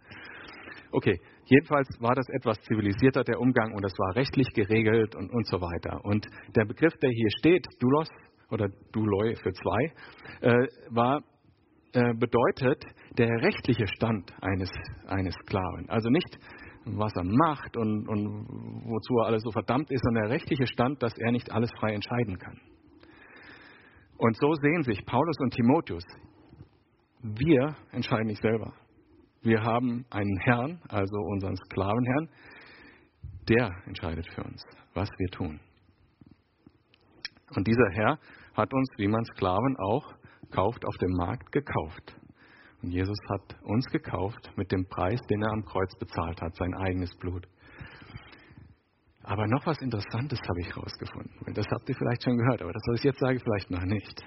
Okay, 0.92 1.20
jedenfalls 1.46 1.90
war 2.00 2.16
das 2.16 2.28
etwas 2.30 2.58
zivilisierter, 2.62 3.24
der 3.24 3.40
Umgang, 3.40 3.74
und 3.74 3.84
das 3.84 3.92
war 3.98 4.16
rechtlich 4.16 4.48
geregelt 4.54 5.16
und, 5.16 5.30
und 5.30 5.46
so 5.48 5.60
weiter. 5.60 6.00
Und 6.06 6.26
der 6.56 6.66
Begriff, 6.66 6.94
der 7.02 7.10
hier 7.10 7.30
steht, 7.40 7.68
Dulos 7.80 8.08
oder 8.50 8.70
Duloi 8.94 9.36
für 9.36 9.52
zwei, 9.52 9.92
äh, 10.42 10.68
war 10.92 11.22
bedeutet 12.18 12.86
der 13.18 13.30
rechtliche 13.42 13.88
Stand 13.88 14.34
eines, 14.42 14.70
eines 15.08 15.34
Sklaven. 15.36 15.90
Also 15.90 16.10
nicht, 16.10 16.38
was 16.86 17.16
er 17.16 17.24
macht 17.24 17.78
und, 17.78 18.08
und 18.08 18.48
wozu 18.86 19.18
er 19.20 19.28
alles 19.28 19.44
so 19.44 19.52
verdammt 19.52 19.90
ist, 19.92 20.04
sondern 20.04 20.24
der 20.24 20.32
rechtliche 20.34 20.68
Stand, 20.68 21.02
dass 21.02 21.18
er 21.18 21.32
nicht 21.32 21.52
alles 21.52 21.72
frei 21.80 21.94
entscheiden 21.94 22.38
kann. 22.38 22.60
Und 24.18 24.38
so 24.38 24.54
sehen 24.54 24.84
sich 24.84 25.06
Paulus 25.06 25.36
und 25.40 25.54
Timotheus. 25.54 26.06
Wir 27.22 27.76
entscheiden 27.92 28.28
nicht 28.28 28.42
selber. 28.42 28.74
Wir 29.42 29.62
haben 29.62 30.06
einen 30.10 30.38
Herrn, 30.40 30.82
also 30.90 31.18
unseren 31.18 31.56
Sklavenherrn, 31.56 32.30
der 33.50 33.72
entscheidet 33.86 34.28
für 34.34 34.44
uns, 34.44 34.64
was 34.94 35.10
wir 35.18 35.28
tun. 35.30 35.60
Und 37.56 37.68
dieser 37.68 37.90
Herr 37.92 38.20
hat 38.56 38.74
uns, 38.74 38.90
wie 38.98 39.08
man 39.08 39.24
Sklaven 39.26 39.78
auch 39.78 40.14
kauft, 40.52 40.86
auf 40.86 40.98
dem 40.98 41.12
Markt 41.12 41.52
gekauft. 41.52 42.16
Und 42.82 42.92
Jesus 42.92 43.18
hat 43.30 43.56
uns 43.64 43.86
gekauft 43.88 44.52
mit 44.56 44.72
dem 44.72 44.86
Preis, 44.88 45.20
den 45.30 45.42
er 45.42 45.52
am 45.52 45.66
Kreuz 45.66 45.94
bezahlt 45.98 46.42
hat, 46.42 46.56
sein 46.56 46.74
eigenes 46.76 47.16
Blut. 47.18 47.48
Aber 49.24 49.48
noch 49.48 49.66
was 49.66 49.82
Interessantes 49.82 50.40
habe 50.48 50.62
ich 50.62 50.76
herausgefunden. 50.76 51.54
Das 51.56 51.66
habt 51.72 51.90
ihr 51.90 51.96
vielleicht 51.96 52.24
schon 52.24 52.38
gehört, 52.38 52.62
aber 52.62 52.72
das, 52.72 52.84
was 52.88 53.00
ich 53.00 53.06
jetzt 53.06 53.20
sage, 53.20 53.40
vielleicht 53.40 53.72
noch 53.72 53.84
nicht. 53.84 54.24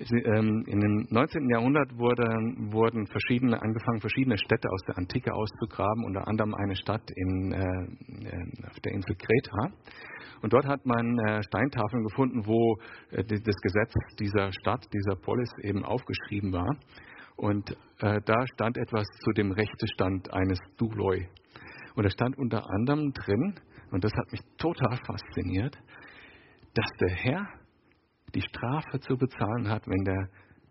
Ähm, 0.00 0.64
in 0.66 0.80
dem 0.80 1.06
19. 1.10 1.48
Jahrhundert 1.50 1.98
wurde, 1.98 2.22
wurden 2.70 3.06
verschiedene, 3.06 3.60
angefangen, 3.60 4.00
verschiedene 4.00 4.38
Städte 4.38 4.70
aus 4.70 4.80
der 4.86 4.96
Antike 4.96 5.34
auszugraben, 5.34 6.04
unter 6.04 6.28
anderem 6.28 6.54
eine 6.54 6.76
Stadt 6.76 7.02
in, 7.16 7.52
äh, 7.52 8.66
auf 8.68 8.78
der 8.80 8.92
Insel 8.92 9.16
Kreta. 9.16 9.74
Und 10.40 10.52
dort 10.52 10.66
hat 10.66 10.86
man 10.86 11.18
äh, 11.18 11.42
Steintafeln 11.42 12.04
gefunden, 12.04 12.46
wo 12.46 12.76
äh, 13.10 13.24
das 13.24 13.56
Gesetz 13.56 13.92
dieser 14.20 14.52
Stadt, 14.52 14.86
dieser 14.92 15.16
Polis 15.16 15.50
eben 15.62 15.84
aufgeschrieben 15.84 16.52
war. 16.52 16.76
Und 17.36 17.70
äh, 18.00 18.20
da 18.24 18.46
stand 18.54 18.76
etwas 18.78 19.06
zu 19.24 19.32
dem 19.32 19.50
Rechtestand 19.50 20.32
eines 20.32 20.58
Duloi. 20.76 21.28
Und 21.96 22.04
da 22.04 22.10
stand 22.10 22.38
unter 22.38 22.70
anderem 22.70 23.12
drin, 23.12 23.54
und 23.90 24.04
das 24.04 24.12
hat 24.12 24.30
mich 24.30 24.40
total 24.58 24.96
fasziniert, 25.04 25.76
dass 26.74 26.86
der 27.00 27.10
Herr 27.10 27.48
die 28.34 28.42
Strafe 28.42 29.00
zu 29.00 29.16
bezahlen 29.16 29.68
hat, 29.68 29.86
wenn, 29.86 30.04
der, 30.04 30.28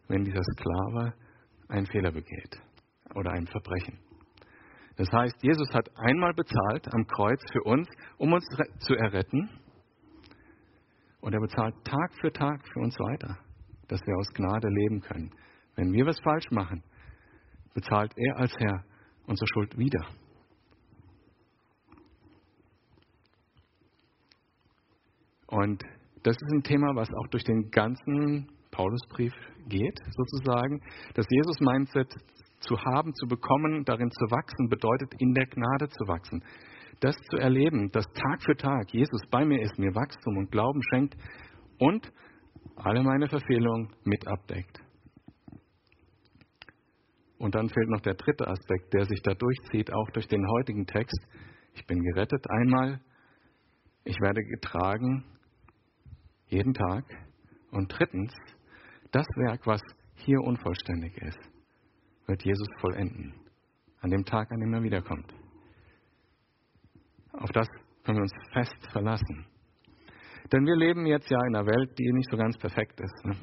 wenn 0.07 0.23
dieser 0.23 0.43
Sklave 0.43 1.13
einen 1.67 1.85
Fehler 1.85 2.11
begeht 2.11 2.61
oder 3.15 3.31
ein 3.31 3.47
Verbrechen. 3.47 3.99
Das 4.95 5.11
heißt, 5.11 5.35
Jesus 5.43 5.69
hat 5.73 5.89
einmal 5.95 6.33
bezahlt 6.33 6.91
am 6.93 7.05
Kreuz 7.05 7.41
für 7.51 7.61
uns, 7.63 7.87
um 8.17 8.33
uns 8.33 8.45
zu 8.79 8.95
erretten. 8.95 9.49
Und 11.21 11.33
er 11.33 11.39
bezahlt 11.39 11.75
Tag 11.83 12.15
für 12.19 12.31
Tag 12.31 12.67
für 12.67 12.79
uns 12.79 12.97
weiter, 12.99 13.37
dass 13.87 14.01
wir 14.05 14.15
aus 14.17 14.33
Gnade 14.33 14.67
leben 14.69 15.01
können. 15.01 15.31
Wenn 15.75 15.93
wir 15.93 16.05
was 16.05 16.19
falsch 16.21 16.49
machen, 16.49 16.83
bezahlt 17.73 18.11
er 18.15 18.37
als 18.37 18.53
Herr 18.57 18.83
unsere 19.27 19.47
Schuld 19.53 19.77
wieder. 19.77 20.07
Und 25.47 25.83
das 26.27 26.35
ist 26.35 26.51
ein 26.51 26.63
Thema, 26.63 26.93
was 26.93 27.07
auch 27.13 27.27
durch 27.27 27.45
den 27.45 27.69
ganzen 27.71 28.49
Paulusbrief 28.71 29.31
geht, 29.69 29.97
sozusagen. 30.11 30.81
Das 31.13 31.25
Jesus-Mindset 31.29 32.13
zu 32.59 32.77
haben, 32.83 33.13
zu 33.13 33.27
bekommen, 33.27 33.85
darin 33.85 34.11
zu 34.11 34.25
wachsen, 34.29 34.67
bedeutet 34.67 35.13
in 35.19 35.33
der 35.33 35.45
Gnade 35.45 35.87
zu 35.87 36.05
wachsen. 36.05 36.43
Das 36.99 37.15
zu 37.31 37.37
erleben, 37.37 37.91
dass 37.91 38.05
Tag 38.07 38.43
für 38.43 38.57
Tag 38.57 38.91
Jesus 38.91 39.21
bei 39.31 39.45
mir 39.45 39.61
ist, 39.61 39.79
mir 39.79 39.95
Wachstum 39.95 40.35
und 40.35 40.51
Glauben 40.51 40.81
schenkt 40.89 41.15
und 41.79 42.11
alle 42.75 43.03
meine 43.03 43.29
Verfehlungen 43.29 43.93
mit 44.03 44.27
abdeckt. 44.27 44.81
Und 47.37 47.55
dann 47.55 47.69
fehlt 47.69 47.87
noch 47.87 48.01
der 48.01 48.15
dritte 48.15 48.47
Aspekt, 48.47 48.93
der 48.93 49.05
sich 49.05 49.21
da 49.21 49.33
durchzieht, 49.33 49.93
auch 49.93 50.09
durch 50.11 50.27
den 50.27 50.45
heutigen 50.45 50.85
Text. 50.87 51.25
Ich 51.73 51.85
bin 51.85 52.01
gerettet 52.01 52.45
einmal, 52.49 52.99
ich 54.03 54.19
werde 54.19 54.41
getragen 54.43 55.23
jeden 56.49 56.73
Tag. 56.73 57.05
Und 57.71 57.87
drittens, 57.97 58.33
das 59.11 59.27
Werk, 59.35 59.65
was 59.65 59.81
hier 60.15 60.39
unvollständig 60.41 61.17
ist, 61.17 61.39
wird 62.25 62.43
Jesus 62.43 62.67
vollenden. 62.79 63.33
An 64.01 64.11
dem 64.11 64.25
Tag, 64.25 64.51
an 64.51 64.59
dem 64.59 64.73
er 64.73 64.83
wiederkommt. 64.83 65.33
Auf 67.33 67.51
das 67.51 67.67
können 68.03 68.17
wir 68.17 68.23
uns 68.23 68.33
fest 68.53 68.91
verlassen. 68.91 69.45
Denn 70.51 70.65
wir 70.65 70.75
leben 70.75 71.05
jetzt 71.05 71.29
ja 71.29 71.39
in 71.47 71.55
einer 71.55 71.65
Welt, 71.65 71.97
die 71.99 72.11
nicht 72.13 72.29
so 72.31 72.37
ganz 72.37 72.57
perfekt 72.57 72.99
ist. 73.01 73.25
Ne? 73.25 73.35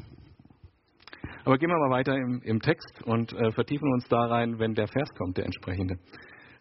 Aber 1.45 1.59
gehen 1.59 1.69
wir 1.69 1.79
mal 1.79 1.91
weiter 1.91 2.17
im, 2.17 2.41
im 2.43 2.61
Text 2.61 3.03
und 3.05 3.33
äh, 3.35 3.53
vertiefen 3.53 3.93
uns 3.93 4.09
da 4.09 4.27
rein, 4.27 4.59
wenn 4.59 4.75
der 4.75 4.89
Vers 4.89 5.11
kommt, 5.19 5.37
der 5.37 5.45
entsprechende. 5.45 5.99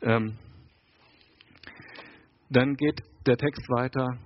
Ähm, 0.01 0.37
dann 2.49 2.75
geht 2.75 3.01
der 3.25 3.37
Text 3.37 3.67
weiter 3.69 4.17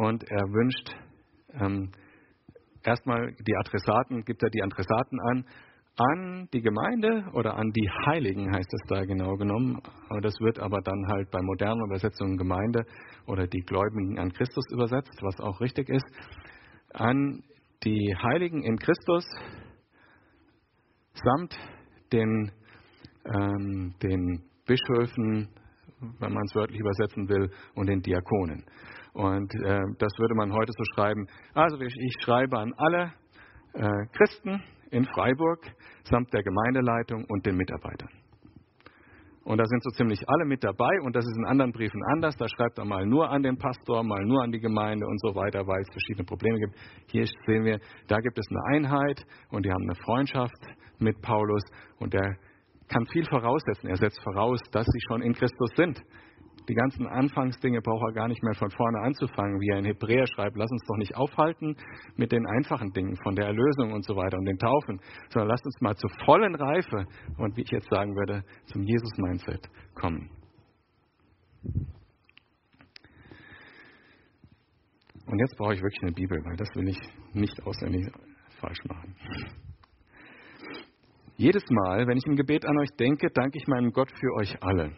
und 0.00 0.24
er 0.30 0.44
wünscht 0.50 0.96
ähm, 1.52 1.90
erstmal 2.82 3.34
die 3.46 3.54
Adressaten, 3.54 4.24
gibt 4.24 4.42
er 4.42 4.48
die 4.48 4.62
Adressaten 4.62 5.20
an, 5.20 5.44
an 5.96 6.48
die 6.54 6.62
Gemeinde 6.62 7.26
oder 7.34 7.56
an 7.56 7.70
die 7.72 7.90
Heiligen 8.06 8.50
heißt 8.50 8.72
es 8.72 8.88
da 8.88 9.04
genau 9.04 9.36
genommen. 9.36 9.82
Das 10.22 10.32
wird 10.40 10.58
aber 10.58 10.80
dann 10.80 11.06
halt 11.08 11.30
bei 11.30 11.42
modernen 11.42 11.84
Übersetzungen 11.84 12.38
Gemeinde 12.38 12.86
oder 13.26 13.46
die 13.46 13.60
Gläubigen 13.60 14.18
an 14.18 14.32
Christus 14.32 14.64
übersetzt, 14.72 15.18
was 15.20 15.38
auch 15.40 15.60
richtig 15.60 15.90
ist. 15.90 16.06
An 16.94 17.42
die 17.84 18.16
Heiligen 18.16 18.62
in 18.62 18.78
Christus 18.78 19.26
samt 21.12 21.58
den, 22.10 22.52
ähm, 23.26 23.94
den 24.02 24.44
Bischöfen, 24.64 25.50
wenn 26.18 26.32
man 26.32 26.44
es 26.46 26.54
wörtlich 26.54 26.80
übersetzen 26.80 27.28
will, 27.28 27.50
und 27.74 27.86
den 27.86 28.00
Diakonen. 28.00 28.64
Und 29.12 29.54
äh, 29.54 29.80
das 29.98 30.12
würde 30.18 30.34
man 30.34 30.52
heute 30.52 30.72
so 30.72 30.84
schreiben. 30.94 31.26
Also 31.54 31.80
ich, 31.80 31.94
ich 31.96 32.14
schreibe 32.22 32.58
an 32.58 32.72
alle 32.76 33.12
äh, 33.74 34.06
Christen 34.16 34.62
in 34.90 35.04
Freiburg 35.04 35.60
samt 36.04 36.32
der 36.32 36.42
Gemeindeleitung 36.42 37.24
und 37.28 37.46
den 37.46 37.56
Mitarbeitern. 37.56 38.08
Und 39.44 39.58
da 39.58 39.64
sind 39.64 39.82
so 39.82 39.90
ziemlich 39.90 40.20
alle 40.28 40.44
mit 40.44 40.62
dabei 40.62 41.00
und 41.02 41.16
das 41.16 41.24
ist 41.24 41.36
in 41.36 41.46
anderen 41.46 41.72
Briefen 41.72 42.02
anders. 42.04 42.36
Da 42.36 42.46
schreibt 42.48 42.78
er 42.78 42.84
mal 42.84 43.06
nur 43.06 43.30
an 43.30 43.42
den 43.42 43.56
Pastor, 43.56 44.04
mal 44.04 44.22
nur 44.24 44.42
an 44.42 44.52
die 44.52 44.60
Gemeinde 44.60 45.06
und 45.06 45.20
so 45.20 45.34
weiter, 45.34 45.66
weil 45.66 45.80
es 45.80 45.88
verschiedene 45.90 46.24
Probleme 46.24 46.58
gibt. 46.58 46.74
Hier 47.10 47.24
sehen 47.46 47.64
wir, 47.64 47.80
da 48.06 48.18
gibt 48.18 48.38
es 48.38 48.46
eine 48.50 48.76
Einheit 48.76 49.24
und 49.50 49.64
die 49.64 49.70
haben 49.72 49.82
eine 49.84 49.94
Freundschaft 49.94 50.60
mit 50.98 51.20
Paulus 51.22 51.62
und 51.98 52.12
der 52.12 52.36
kann 52.88 53.06
viel 53.06 53.24
voraussetzen. 53.24 53.88
Er 53.88 53.96
setzt 53.96 54.22
voraus, 54.22 54.60
dass 54.72 54.86
sie 54.86 55.00
schon 55.08 55.22
in 55.22 55.32
Christus 55.32 55.70
sind. 55.74 56.00
Die 56.70 56.76
ganzen 56.76 57.08
Anfangsdinge 57.08 57.80
braucht 57.82 58.10
er 58.10 58.12
gar 58.12 58.28
nicht 58.28 58.44
mehr 58.44 58.54
von 58.54 58.70
vorne 58.70 59.00
anzufangen, 59.00 59.60
wie 59.60 59.70
er 59.70 59.78
in 59.80 59.86
Hebräer 59.86 60.24
schreibt. 60.28 60.56
Lass 60.56 60.70
uns 60.70 60.84
doch 60.86 60.98
nicht 60.98 61.16
aufhalten 61.16 61.74
mit 62.14 62.30
den 62.30 62.46
einfachen 62.46 62.92
Dingen 62.92 63.16
von 63.24 63.34
der 63.34 63.46
Erlösung 63.46 63.92
und 63.92 64.04
so 64.04 64.14
weiter 64.14 64.38
und 64.38 64.44
den 64.44 64.56
Taufen, 64.56 65.00
sondern 65.30 65.48
lass 65.48 65.64
uns 65.64 65.80
mal 65.80 65.96
zur 65.96 66.10
vollen 66.24 66.54
Reife 66.54 67.06
und 67.38 67.56
wie 67.56 67.62
ich 67.62 67.70
jetzt 67.72 67.90
sagen 67.90 68.14
würde, 68.14 68.44
zum 68.66 68.84
Jesus-Mindset 68.84 69.68
kommen. 69.96 70.30
Und 75.26 75.38
jetzt 75.40 75.56
brauche 75.56 75.74
ich 75.74 75.82
wirklich 75.82 76.02
eine 76.04 76.12
Bibel, 76.12 76.38
weil 76.44 76.56
das 76.56 76.68
will 76.76 76.88
ich 76.88 77.00
nicht 77.32 77.60
auswendig 77.66 78.06
falsch 78.60 78.84
machen. 78.86 79.16
Jedes 81.36 81.64
Mal, 81.68 82.06
wenn 82.06 82.16
ich 82.16 82.26
im 82.26 82.36
Gebet 82.36 82.64
an 82.64 82.78
euch 82.78 82.90
denke, 82.96 83.26
danke 83.34 83.58
ich 83.58 83.66
meinem 83.66 83.90
Gott 83.90 84.12
für 84.12 84.32
euch 84.36 84.56
alle 84.62 84.92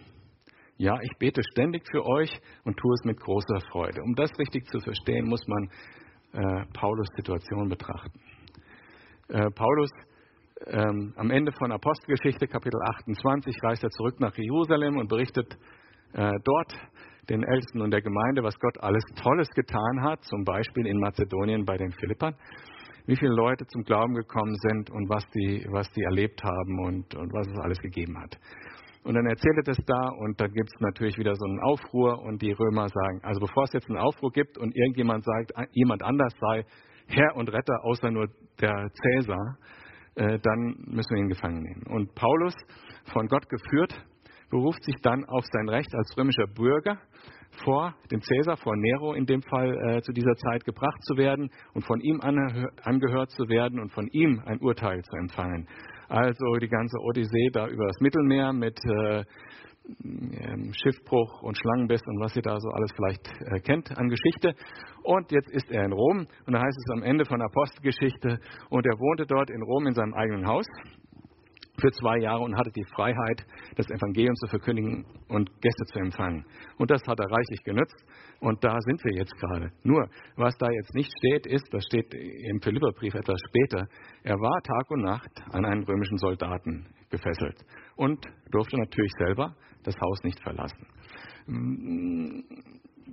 ja, 0.76 0.98
ich 1.02 1.18
bete 1.18 1.42
ständig 1.52 1.82
für 1.90 2.04
euch 2.04 2.30
und 2.64 2.76
tue 2.76 2.92
es 2.94 3.04
mit 3.04 3.20
großer 3.20 3.60
Freude. 3.70 4.02
Um 4.02 4.14
das 4.14 4.30
richtig 4.38 4.66
zu 4.66 4.80
verstehen, 4.80 5.28
muss 5.28 5.46
man 5.46 5.68
äh, 6.32 6.64
Paulus 6.72 7.08
Situation 7.16 7.68
betrachten. 7.68 8.20
Äh, 9.28 9.50
Paulus 9.50 9.90
ähm, 10.66 11.12
am 11.16 11.30
Ende 11.30 11.52
von 11.52 11.72
Apostelgeschichte 11.72 12.46
Kapitel 12.46 12.80
28 12.82 13.54
reist 13.62 13.82
er 13.82 13.90
zurück 13.90 14.20
nach 14.20 14.36
Jerusalem 14.36 14.96
und 14.96 15.08
berichtet 15.08 15.58
äh, 16.12 16.30
dort 16.44 16.72
den 17.28 17.42
Ältesten 17.42 17.80
und 17.80 17.90
der 17.90 18.02
Gemeinde, 18.02 18.42
was 18.42 18.58
Gott 18.58 18.78
alles 18.80 19.04
Tolles 19.22 19.48
getan 19.50 20.02
hat, 20.02 20.24
zum 20.24 20.44
Beispiel 20.44 20.86
in 20.86 20.98
Mazedonien 20.98 21.64
bei 21.64 21.76
den 21.76 21.92
Philippern, 21.92 22.34
wie 23.06 23.16
viele 23.16 23.34
Leute 23.34 23.66
zum 23.66 23.82
Glauben 23.82 24.14
gekommen 24.14 24.56
sind 24.56 24.90
und 24.90 25.08
was 25.08 25.24
die, 25.30 25.64
was 25.70 25.90
die 25.92 26.02
erlebt 26.02 26.42
haben 26.42 26.78
und, 26.80 27.14
und 27.14 27.32
was 27.32 27.46
es 27.48 27.58
alles 27.58 27.78
gegeben 27.78 28.18
hat. 28.18 28.38
Und 29.04 29.14
dann 29.14 29.26
erzählt 29.26 29.56
er 29.56 29.62
das 29.64 29.78
da 29.84 30.08
und 30.18 30.40
dann 30.40 30.52
gibt 30.52 30.70
es 30.72 30.80
natürlich 30.80 31.18
wieder 31.18 31.34
so 31.34 31.44
einen 31.44 31.60
Aufruhr 31.60 32.22
und 32.22 32.40
die 32.40 32.52
Römer 32.52 32.88
sagen, 32.88 33.20
also 33.22 33.40
bevor 33.40 33.64
es 33.64 33.72
jetzt 33.72 33.88
einen 33.88 33.98
Aufruhr 33.98 34.30
gibt 34.30 34.58
und 34.58 34.76
irgendjemand 34.76 35.24
sagt, 35.24 35.52
jemand 35.72 36.02
anders 36.02 36.32
sei 36.40 36.64
Herr 37.08 37.34
und 37.36 37.52
Retter 37.52 37.84
außer 37.84 38.10
nur 38.10 38.28
der 38.60 38.90
Cäsar, 38.92 39.58
äh, 40.14 40.38
dann 40.38 40.76
müssen 40.86 41.14
wir 41.14 41.22
ihn 41.22 41.28
gefangen 41.28 41.62
nehmen. 41.62 41.82
Und 41.88 42.14
Paulus, 42.14 42.54
von 43.12 43.26
Gott 43.26 43.48
geführt, 43.48 43.92
beruft 44.50 44.84
sich 44.84 44.96
dann 45.02 45.24
auf 45.24 45.44
sein 45.50 45.68
Recht 45.68 45.92
als 45.94 46.16
römischer 46.16 46.46
Bürger 46.46 46.98
vor 47.64 47.94
dem 48.10 48.20
Cäsar, 48.20 48.56
vor 48.56 48.76
Nero 48.76 49.14
in 49.14 49.26
dem 49.26 49.42
Fall 49.42 49.76
äh, 49.88 50.02
zu 50.02 50.12
dieser 50.12 50.34
Zeit 50.34 50.64
gebracht 50.64 51.02
zu 51.02 51.16
werden 51.16 51.50
und 51.74 51.84
von 51.84 52.00
ihm 52.00 52.20
angehört 52.20 53.30
zu 53.30 53.48
werden 53.48 53.80
und 53.80 53.92
von 53.92 54.06
ihm 54.08 54.42
ein 54.46 54.60
Urteil 54.60 55.02
zu 55.02 55.16
empfangen. 55.16 55.66
Also 56.12 56.56
die 56.60 56.68
ganze 56.68 56.98
Odyssee 56.98 57.48
da 57.54 57.66
über 57.68 57.86
das 57.86 57.98
Mittelmeer 58.00 58.52
mit 58.52 58.78
äh, 58.84 59.24
ähm, 60.04 60.70
Schiffbruch 60.74 61.40
und 61.40 61.56
Schlangenbiss 61.56 62.02
und 62.06 62.20
was 62.20 62.36
ihr 62.36 62.42
da 62.42 62.60
so 62.60 62.68
alles 62.68 62.92
vielleicht 62.92 63.26
äh, 63.40 63.60
kennt 63.60 63.96
an 63.96 64.10
Geschichte. 64.10 64.52
Und 65.04 65.32
jetzt 65.32 65.50
ist 65.50 65.70
er 65.70 65.86
in 65.86 65.92
Rom 65.92 66.26
und 66.46 66.52
da 66.52 66.60
heißt 66.60 66.76
es 66.76 66.92
am 66.92 67.02
Ende 67.02 67.24
von 67.24 67.40
Apostelgeschichte 67.40 68.38
und 68.68 68.84
er 68.84 68.98
wohnte 68.98 69.24
dort 69.24 69.48
in 69.48 69.62
Rom 69.62 69.86
in 69.86 69.94
seinem 69.94 70.12
eigenen 70.12 70.46
Haus 70.46 70.66
für 71.82 71.90
zwei 71.90 72.18
Jahre 72.18 72.40
und 72.42 72.56
hatte 72.56 72.70
die 72.70 72.84
Freiheit, 72.94 73.44
das 73.76 73.90
Evangelium 73.90 74.34
zu 74.36 74.46
verkündigen 74.46 75.04
und 75.28 75.50
Gäste 75.60 75.84
zu 75.92 75.98
empfangen. 75.98 76.46
Und 76.78 76.90
das 76.90 77.02
hat 77.06 77.18
er 77.18 77.30
reichlich 77.30 77.62
genützt. 77.64 77.96
Und 78.40 78.62
da 78.64 78.76
sind 78.80 79.04
wir 79.04 79.14
jetzt 79.14 79.34
gerade. 79.38 79.70
Nur, 79.82 80.08
was 80.36 80.56
da 80.58 80.66
jetzt 80.70 80.94
nicht 80.94 81.12
steht, 81.18 81.46
ist, 81.46 81.66
das 81.72 81.84
steht 81.84 82.14
im 82.14 82.60
Philipperbrief 82.60 83.14
etwas 83.14 83.40
später, 83.48 83.86
er 84.22 84.36
war 84.36 84.62
Tag 84.62 84.90
und 84.90 85.02
Nacht 85.02 85.42
an 85.52 85.64
einen 85.64 85.82
römischen 85.84 86.18
Soldaten 86.18 86.86
gefesselt 87.10 87.58
und 87.96 88.24
durfte 88.50 88.76
natürlich 88.78 89.12
selber 89.18 89.54
das 89.84 89.94
Haus 90.00 90.22
nicht 90.24 90.40
verlassen. 90.42 90.86
Ich 91.46 91.54
hm, 91.54 92.44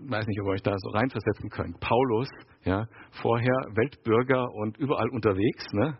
weiß 0.08 0.26
nicht, 0.28 0.40
ob 0.42 0.48
ihr 0.48 0.52
euch 0.52 0.62
da 0.62 0.76
so 0.78 0.90
reinversetzen 0.92 1.50
könnt. 1.50 1.80
Paulus, 1.80 2.30
ja, 2.64 2.86
vorher 3.22 3.58
Weltbürger 3.76 4.52
und 4.54 4.78
überall 4.78 5.10
unterwegs, 5.10 5.66
ne? 5.74 5.98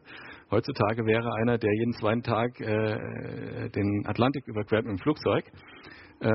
Heutzutage 0.52 1.06
wäre 1.06 1.30
einer, 1.42 1.58
der 1.58 1.72
jeden 1.72 1.94
zweiten 1.94 2.24
Tag 2.24 2.60
äh, 2.60 3.70
den 3.70 4.04
Atlantik 4.08 4.48
überquert 4.48 4.86
mit 4.86 4.98
dem 4.98 5.00
Flugzeug, 5.00 5.46
äh, 6.22 6.32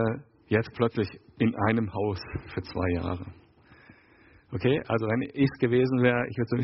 jetzt 0.46 0.70
plötzlich 0.74 1.08
in 1.38 1.54
einem 1.66 1.92
Haus 1.92 2.20
für 2.54 2.62
zwei 2.62 2.90
Jahre. 2.94 3.26
Okay, 4.52 4.80
also 4.86 5.06
wenn 5.06 5.22
ich 5.22 5.50
es 5.52 5.58
gewesen 5.58 6.00
wäre, 6.00 6.24
ich 6.28 6.38
würde 6.38 6.48
so, 6.48 6.56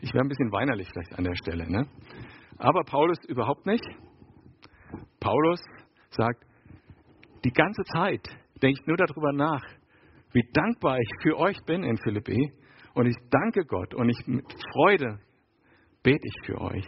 ich 0.00 0.14
wäre 0.14 0.24
ein 0.24 0.28
bisschen 0.28 0.50
weinerlich 0.50 0.88
vielleicht 0.90 1.18
an 1.18 1.24
der 1.24 1.34
Stelle. 1.34 1.70
Ne? 1.70 1.86
Aber 2.56 2.82
Paulus 2.84 3.18
überhaupt 3.28 3.66
nicht. 3.66 3.84
Paulus 5.20 5.60
sagt, 6.10 6.42
die 7.44 7.52
ganze 7.52 7.82
Zeit 7.92 8.26
denke 8.62 8.80
ich 8.80 8.86
nur 8.86 8.96
darüber 8.96 9.32
nach, 9.32 9.62
wie 10.32 10.48
dankbar 10.54 10.98
ich 10.98 11.10
für 11.22 11.36
euch 11.36 11.58
bin 11.66 11.84
in 11.84 11.98
Philippi. 11.98 12.50
Und 12.94 13.06
ich 13.06 13.16
danke 13.28 13.66
Gott 13.66 13.92
und 13.94 14.08
ich 14.08 14.26
mit 14.26 14.46
Freude 14.72 15.18
bete 16.06 16.24
ich 16.24 16.46
für 16.46 16.60
euch, 16.60 16.86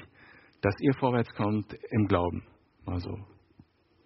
dass 0.60 0.74
ihr 0.80 0.92
vorwärts 1.00 1.28
kommt 1.34 1.76
im 1.90 2.06
Glauben. 2.06 2.44
Mal 2.86 3.00
so 3.00 3.18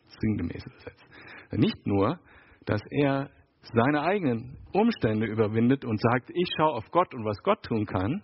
sinngemäß 0.07 0.65
übersetzt. 0.65 1.07
Nicht 1.53 1.87
nur, 1.87 2.19
dass 2.65 2.81
er 2.91 3.29
seine 3.61 4.01
eigenen 4.01 4.57
Umstände 4.73 5.27
überwindet 5.27 5.85
und 5.85 6.01
sagt, 6.01 6.31
ich 6.31 6.49
schaue 6.57 6.77
auf 6.77 6.91
Gott 6.91 7.13
und 7.15 7.27
was 7.27 7.37
Gott 7.43 7.63
tun 7.63 7.85
kann, 7.85 8.23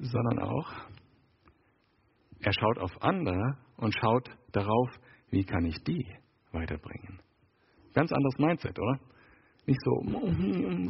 sondern 0.00 0.40
auch, 0.40 0.72
er 2.40 2.52
schaut 2.54 2.78
auf 2.78 2.90
andere 3.02 3.58
und 3.76 3.94
schaut 3.94 4.30
darauf, 4.50 4.88
wie 5.30 5.44
kann 5.44 5.64
ich 5.64 5.76
die 5.84 6.04
weiterbringen. 6.50 7.20
Ganz 7.94 8.10
anderes 8.10 8.36
Mindset, 8.36 8.76
oder? 8.76 8.98
Nicht 9.64 9.80
so, 9.84 10.02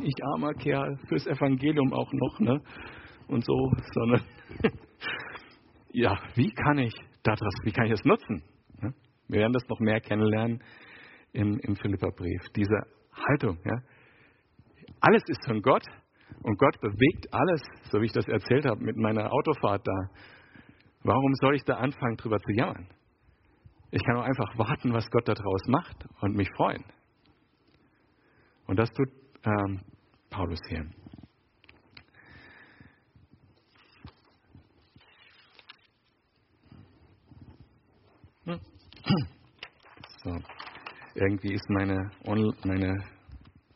ich 0.02 0.24
armer 0.32 0.54
Kerl, 0.54 0.96
fürs 1.08 1.26
Evangelium 1.26 1.92
auch 1.92 2.10
noch, 2.10 2.40
ne? 2.40 2.62
Und 3.28 3.44
so, 3.44 3.70
sondern 3.92 4.22
ja, 5.92 6.18
wie 6.34 6.50
kann 6.52 6.78
ich 6.78 6.94
das, 7.22 7.38
wie 7.64 7.72
kann 7.72 7.86
ich 7.86 7.92
das 7.92 8.04
nutzen? 8.04 8.42
Wir 9.28 9.40
werden 9.40 9.52
das 9.52 9.66
noch 9.68 9.78
mehr 9.78 10.00
kennenlernen 10.00 10.62
im, 11.32 11.58
im 11.60 11.76
Philipperbrief. 11.76 12.42
Diese 12.56 12.76
Haltung, 13.12 13.58
ja. 13.64 13.80
Alles 15.00 15.22
ist 15.28 15.44
von 15.46 15.62
Gott 15.62 15.84
und 16.42 16.58
Gott 16.58 16.80
bewegt 16.80 17.32
alles, 17.32 17.62
so 17.90 18.00
wie 18.00 18.06
ich 18.06 18.12
das 18.12 18.26
erzählt 18.26 18.66
habe 18.66 18.82
mit 18.82 18.96
meiner 18.96 19.32
Autofahrt 19.32 19.86
da. 19.86 20.10
Warum 21.02 21.34
soll 21.34 21.54
ich 21.54 21.64
da 21.64 21.74
anfangen, 21.74 22.16
drüber 22.16 22.38
zu 22.40 22.52
jammern? 22.52 22.88
Ich 23.92 24.02
kann 24.04 24.16
auch 24.16 24.24
einfach 24.24 24.58
warten, 24.58 24.92
was 24.92 25.08
Gott 25.10 25.28
daraus 25.28 25.62
macht 25.66 26.06
und 26.20 26.36
mich 26.36 26.48
freuen. 26.56 26.84
Und 28.66 28.78
das 28.78 28.90
tut 28.90 29.08
ähm, 29.44 29.80
Paulus 30.28 30.60
hier. 30.68 30.86
So. 40.22 40.36
Irgendwie 41.14 41.54
ist 41.54 41.68
meine, 41.70 42.10
meine 42.64 43.04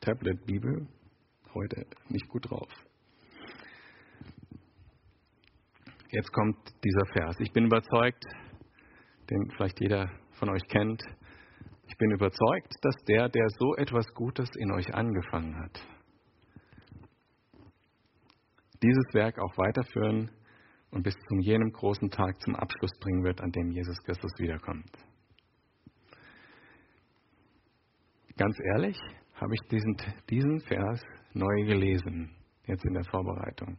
Tablet-Bibel 0.00 0.86
heute 1.54 1.86
nicht 2.08 2.28
gut 2.28 2.50
drauf. 2.50 2.68
Jetzt 6.10 6.32
kommt 6.32 6.56
dieser 6.84 7.06
Vers. 7.12 7.36
Ich 7.40 7.52
bin 7.52 7.66
überzeugt, 7.66 8.24
den 9.30 9.50
vielleicht 9.56 9.80
jeder 9.80 10.10
von 10.32 10.48
euch 10.50 10.62
kennt. 10.68 11.02
Ich 11.88 11.96
bin 11.96 12.12
überzeugt, 12.12 12.74
dass 12.82 12.94
der, 13.08 13.28
der 13.28 13.48
so 13.58 13.74
etwas 13.76 14.06
Gutes 14.14 14.48
in 14.56 14.72
euch 14.72 14.94
angefangen 14.94 15.56
hat, 15.58 15.80
dieses 18.82 19.12
Werk 19.12 19.38
auch 19.38 19.56
weiterführen 19.56 20.30
und 20.90 21.02
bis 21.02 21.14
zu 21.14 21.36
jenem 21.40 21.72
großen 21.72 22.10
Tag 22.10 22.40
zum 22.42 22.54
Abschluss 22.54 22.92
bringen 23.00 23.24
wird, 23.24 23.40
an 23.40 23.50
dem 23.50 23.70
Jesus 23.70 23.96
Christus 24.04 24.30
wiederkommt. 24.38 24.90
Ganz 28.36 28.58
ehrlich, 28.74 28.98
habe 29.34 29.54
ich 29.54 29.60
diesen, 29.70 29.96
diesen 30.28 30.60
Vers 30.60 31.00
neu 31.34 31.64
gelesen, 31.66 32.30
jetzt 32.66 32.84
in 32.84 32.94
der 32.94 33.04
Vorbereitung. 33.04 33.78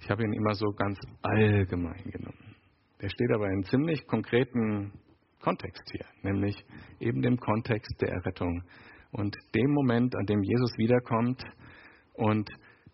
Ich 0.00 0.08
habe 0.08 0.22
ihn 0.22 0.32
immer 0.32 0.54
so 0.54 0.66
ganz 0.76 0.98
allgemein 1.22 2.04
genommen. 2.04 2.54
Der 3.00 3.08
steht 3.08 3.30
aber 3.34 3.50
in 3.50 3.64
ziemlich 3.64 4.06
konkreten 4.06 4.92
Kontext 5.40 5.82
hier, 5.90 6.06
nämlich 6.22 6.54
eben 7.00 7.22
dem 7.22 7.38
Kontext 7.38 8.00
der 8.00 8.10
Errettung 8.10 8.62
und 9.10 9.36
dem 9.54 9.70
Moment, 9.72 10.14
an 10.14 10.26
dem 10.26 10.42
Jesus 10.42 10.78
wiederkommt 10.78 11.42
und 12.14 12.48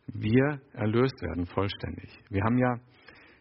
wir 0.06 0.60
erlöst 0.72 1.20
werden 1.20 1.46
vollständig. 1.46 2.08
Wir 2.30 2.42
haben 2.44 2.56
ja 2.56 2.76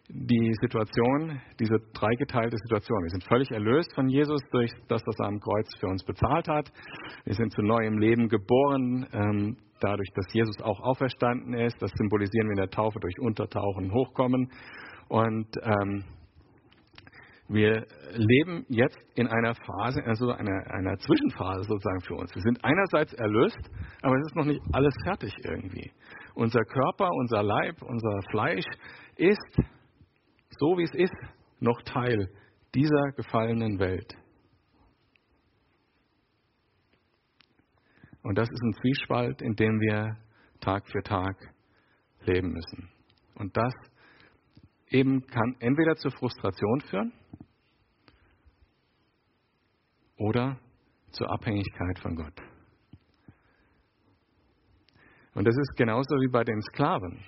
die 0.09 0.53
Situation, 0.61 1.41
diese 1.59 1.77
dreigeteilte 1.93 2.57
Situation. 2.57 3.03
Wir 3.03 3.09
sind 3.09 3.23
völlig 3.23 3.49
erlöst 3.51 3.93
von 3.95 4.07
Jesus 4.07 4.41
durch 4.51 4.71
das, 4.87 5.01
was 5.05 5.19
er 5.19 5.27
am 5.27 5.39
Kreuz 5.39 5.67
für 5.79 5.87
uns 5.87 6.03
bezahlt 6.03 6.47
hat. 6.47 6.71
Wir 7.23 7.33
sind 7.33 7.51
zu 7.51 7.61
neuem 7.61 7.97
Leben 7.97 8.29
geboren, 8.29 9.07
ähm, 9.13 9.57
dadurch, 9.79 10.09
dass 10.13 10.31
Jesus 10.33 10.61
auch 10.61 10.79
auferstanden 10.81 11.53
ist. 11.53 11.81
Das 11.81 11.91
symbolisieren 11.95 12.47
wir 12.47 12.53
in 12.53 12.61
der 12.61 12.69
Taufe 12.69 12.99
durch 12.99 13.19
Untertauchen 13.19 13.91
Hochkommen. 13.91 14.51
Und 15.07 15.47
ähm, 15.63 16.03
wir 17.47 17.85
leben 18.13 18.65
jetzt 18.69 18.97
in 19.15 19.27
einer 19.27 19.53
Phase, 19.53 20.03
also 20.03 20.31
einer, 20.31 20.71
einer 20.71 20.97
Zwischenphase 20.97 21.63
sozusagen 21.63 22.01
für 22.01 22.15
uns. 22.15 22.33
Wir 22.33 22.41
sind 22.41 22.63
einerseits 22.63 23.13
erlöst, 23.13 23.59
aber 24.01 24.15
es 24.17 24.27
ist 24.27 24.35
noch 24.35 24.45
nicht 24.45 24.61
alles 24.71 24.95
fertig 25.03 25.33
irgendwie. 25.43 25.91
Unser 26.33 26.61
Körper, 26.61 27.09
unser 27.11 27.43
Leib, 27.43 27.81
unser 27.83 28.19
Fleisch 28.31 28.65
ist 29.17 29.59
so 30.59 30.77
wie 30.77 30.83
es 30.83 30.93
ist, 30.93 31.15
noch 31.59 31.81
Teil 31.83 32.29
dieser 32.73 33.11
gefallenen 33.15 33.79
Welt. 33.79 34.15
Und 38.21 38.37
das 38.37 38.49
ist 38.49 38.61
ein 38.61 38.73
Zwiespalt, 38.73 39.41
in 39.41 39.55
dem 39.55 39.79
wir 39.79 40.17
Tag 40.59 40.87
für 40.87 41.03
Tag 41.03 41.37
leben 42.21 42.53
müssen. 42.53 42.89
Und 43.35 43.55
das 43.55 43.73
eben 44.89 45.25
kann 45.27 45.55
entweder 45.59 45.95
zur 45.95 46.11
Frustration 46.11 46.81
führen 46.81 47.13
oder 50.17 50.59
zur 51.11 51.31
Abhängigkeit 51.31 51.99
von 51.99 52.15
Gott. 52.15 52.41
Und 55.35 55.45
das 55.45 55.55
ist 55.55 55.75
genauso 55.75 56.15
wie 56.15 56.31
bei 56.31 56.43
den 56.43 56.61
Sklaven. 56.61 57.19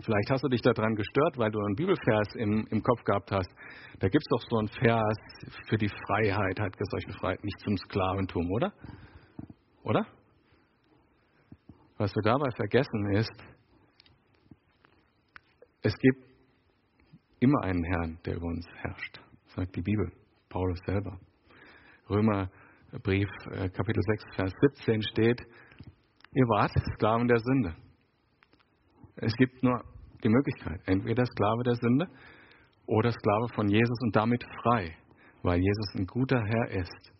Vielleicht 0.00 0.30
hast 0.30 0.42
du 0.44 0.48
dich 0.48 0.62
daran 0.62 0.94
gestört, 0.94 1.36
weil 1.36 1.50
du 1.50 1.60
einen 1.60 1.74
Bibelvers 1.74 2.34
im, 2.36 2.66
im 2.70 2.82
Kopf 2.82 3.02
gehabt 3.04 3.30
hast. 3.30 3.50
Da 3.98 4.08
gibt 4.08 4.22
es 4.22 4.28
doch 4.28 4.42
so 4.48 4.58
einen 4.58 4.68
Vers 4.68 5.16
für 5.68 5.76
die 5.76 5.88
Freiheit, 5.88 6.60
hat 6.60 6.76
gesagt, 6.76 7.06
befreit, 7.06 7.42
nicht 7.44 7.58
zum 7.60 7.76
Sklaventum, 7.76 8.50
oder? 8.50 8.72
Oder? 9.82 10.06
Was 11.98 12.14
wir 12.14 12.22
dabei 12.22 12.50
vergessen 12.56 13.12
ist, 13.12 13.32
es 15.82 15.94
gibt 15.98 16.24
immer 17.40 17.62
einen 17.62 17.84
Herrn, 17.84 18.18
der 18.24 18.36
über 18.36 18.46
uns 18.46 18.66
herrscht, 18.76 19.20
sagt 19.54 19.76
die 19.76 19.82
Bibel, 19.82 20.10
Paulus 20.48 20.78
selber. 20.86 21.20
Römerbrief 22.08 23.28
äh, 23.50 23.68
Kapitel 23.68 24.02
6, 24.02 24.24
Vers 24.36 24.52
17 24.76 25.02
steht, 25.02 25.40
ihr 26.32 26.44
wart 26.48 26.72
Sklaven 26.94 27.28
der 27.28 27.38
Sünde. 27.38 27.76
Es 29.16 29.34
gibt 29.36 29.62
nur 29.62 29.84
die 30.22 30.28
Möglichkeit, 30.28 30.80
entweder 30.86 31.24
Sklave 31.26 31.62
der 31.64 31.74
Sünde 31.76 32.08
oder 32.86 33.12
Sklave 33.12 33.48
von 33.54 33.68
Jesus 33.68 33.98
und 34.02 34.16
damit 34.16 34.44
frei, 34.62 34.96
weil 35.42 35.60
Jesus 35.60 35.94
ein 35.94 36.06
guter 36.06 36.42
Herr 36.44 36.70
ist, 36.70 37.12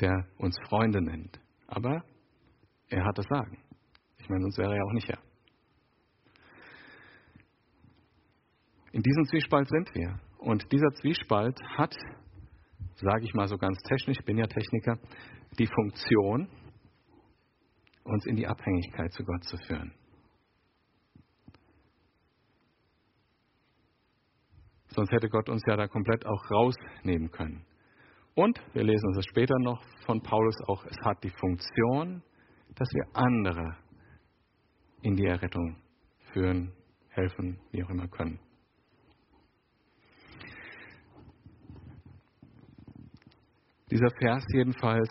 der 0.00 0.26
uns 0.38 0.56
Freunde 0.68 1.02
nennt. 1.02 1.40
Aber 1.66 2.02
er 2.88 3.04
hat 3.04 3.18
das 3.18 3.26
Sagen. 3.26 3.58
Ich 4.18 4.28
meine, 4.28 4.42
sonst 4.42 4.58
wäre 4.58 4.72
er 4.72 4.76
ja 4.76 4.84
auch 4.84 4.92
nicht 4.92 5.08
Herr. 5.08 5.18
In 8.92 9.02
diesem 9.02 9.24
Zwiespalt 9.26 9.68
sind 9.68 9.94
wir. 9.94 10.18
Und 10.38 10.72
dieser 10.72 10.90
Zwiespalt 11.00 11.60
hat, 11.76 11.94
sage 12.96 13.24
ich 13.24 13.34
mal 13.34 13.46
so 13.46 13.56
ganz 13.56 13.78
technisch, 13.82 14.18
ich 14.18 14.24
bin 14.24 14.38
ja 14.38 14.46
Techniker, 14.46 14.98
die 15.58 15.66
Funktion, 15.66 16.48
uns 18.04 18.26
in 18.26 18.36
die 18.36 18.46
Abhängigkeit 18.46 19.12
zu 19.12 19.22
Gott 19.22 19.44
zu 19.44 19.56
führen. 19.66 19.92
Sonst 24.94 25.12
hätte 25.12 25.28
Gott 25.28 25.48
uns 25.48 25.62
ja 25.66 25.76
da 25.76 25.86
komplett 25.86 26.26
auch 26.26 26.50
rausnehmen 26.50 27.30
können. 27.30 27.64
Und 28.34 28.60
wir 28.72 28.82
lesen 28.82 29.06
uns 29.08 29.16
das 29.16 29.26
später 29.26 29.58
noch 29.60 29.82
von 30.04 30.20
Paulus 30.22 30.56
auch, 30.66 30.84
es 30.86 30.96
hat 31.04 31.22
die 31.22 31.30
Funktion, 31.30 32.22
dass 32.74 32.88
wir 32.92 33.04
andere 33.12 33.76
in 35.02 35.16
die 35.16 35.26
Errettung 35.26 35.76
führen, 36.32 36.72
helfen, 37.08 37.58
wie 37.72 37.84
auch 37.84 37.90
immer 37.90 38.08
können. 38.08 38.38
Dieser 43.90 44.10
Vers 44.20 44.44
jedenfalls 44.52 45.10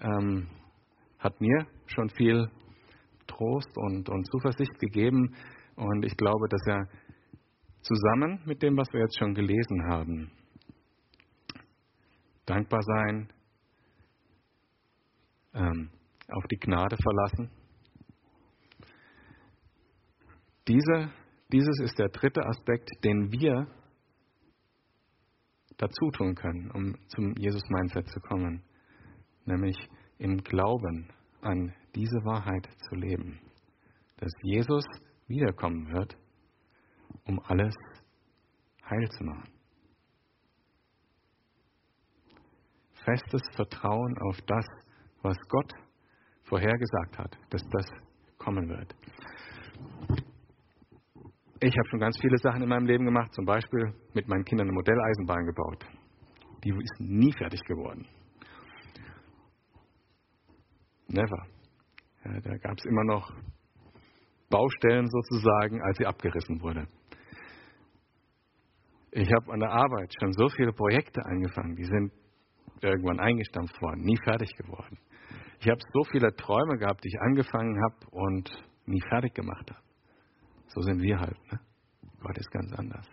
ähm, 0.00 0.46
hat 1.18 1.40
mir 1.40 1.66
schon 1.86 2.08
viel 2.10 2.48
Trost 3.26 3.76
und, 3.76 4.08
und 4.08 4.30
Zuversicht 4.30 4.78
gegeben 4.78 5.34
und 5.74 6.04
ich 6.04 6.16
glaube, 6.16 6.48
dass 6.48 6.64
er 6.66 6.88
zusammen 7.82 8.40
mit 8.44 8.62
dem, 8.62 8.76
was 8.76 8.92
wir 8.92 9.00
jetzt 9.00 9.18
schon 9.18 9.34
gelesen 9.34 9.84
haben. 9.88 10.30
Dankbar 12.46 12.82
sein, 12.82 13.32
ähm, 15.54 15.90
auf 16.28 16.44
die 16.50 16.58
Gnade 16.58 16.96
verlassen. 16.96 17.50
Diese, 20.68 21.10
dieses 21.52 21.80
ist 21.80 21.98
der 21.98 22.08
dritte 22.08 22.44
Aspekt, 22.46 22.90
den 23.04 23.32
wir 23.32 23.66
dazu 25.76 26.10
tun 26.10 26.34
können, 26.34 26.70
um 26.72 26.94
zum 27.08 27.34
Jesus-Mindset 27.36 28.08
zu 28.08 28.20
kommen, 28.20 28.62
nämlich 29.46 29.76
im 30.18 30.38
Glauben 30.38 31.10
an 31.40 31.74
diese 31.94 32.24
Wahrheit 32.24 32.68
zu 32.88 32.94
leben, 32.94 33.40
dass 34.18 34.30
Jesus 34.42 34.84
wiederkommen 35.26 35.90
wird 35.92 36.16
um 37.26 37.40
alles 37.46 37.74
heil 38.88 39.08
zu 39.10 39.24
machen. 39.24 39.48
Festes 43.04 43.42
Vertrauen 43.54 44.18
auf 44.18 44.40
das, 44.42 44.66
was 45.22 45.36
Gott 45.48 45.72
vorhergesagt 46.44 47.18
hat, 47.18 47.38
dass 47.50 47.62
das 47.70 47.86
kommen 48.38 48.68
wird. 48.68 48.94
Ich 51.62 51.76
habe 51.76 51.88
schon 51.90 52.00
ganz 52.00 52.18
viele 52.20 52.38
Sachen 52.38 52.62
in 52.62 52.68
meinem 52.68 52.86
Leben 52.86 53.04
gemacht, 53.04 53.32
zum 53.34 53.44
Beispiel 53.44 53.94
mit 54.14 54.26
meinen 54.28 54.44
Kindern 54.44 54.68
eine 54.68 54.74
Modelleisenbahn 54.74 55.46
gebaut. 55.46 55.84
Die 56.64 56.70
ist 56.70 57.00
nie 57.00 57.32
fertig 57.32 57.60
geworden. 57.64 58.06
Never. 61.08 61.46
Ja, 62.24 62.40
da 62.40 62.56
gab 62.58 62.78
es 62.78 62.84
immer 62.84 63.04
noch 63.04 63.32
Baustellen 64.48 65.08
sozusagen, 65.08 65.82
als 65.82 65.98
sie 65.98 66.06
abgerissen 66.06 66.60
wurde. 66.60 66.86
Ich 69.12 69.28
habe 69.32 69.52
an 69.52 69.60
der 69.60 69.70
Arbeit 69.70 70.12
schon 70.20 70.32
so 70.32 70.48
viele 70.50 70.72
Projekte 70.72 71.24
angefangen, 71.24 71.74
die 71.74 71.84
sind 71.84 72.12
irgendwann 72.80 73.18
eingestampft 73.18 73.80
worden, 73.82 74.02
nie 74.02 74.16
fertig 74.22 74.54
geworden. 74.56 74.98
Ich 75.58 75.68
habe 75.68 75.80
so 75.92 76.04
viele 76.12 76.34
Träume 76.36 76.78
gehabt, 76.78 77.04
die 77.04 77.08
ich 77.08 77.20
angefangen 77.20 77.76
habe 77.82 77.96
und 78.10 78.50
nie 78.86 79.02
fertig 79.08 79.34
gemacht 79.34 79.70
habe. 79.70 79.82
So 80.68 80.80
sind 80.82 81.02
wir 81.02 81.18
halt. 81.18 81.36
Ne? 81.52 81.60
Gott 82.20 82.38
ist 82.38 82.50
ganz 82.50 82.72
anders. 82.72 83.06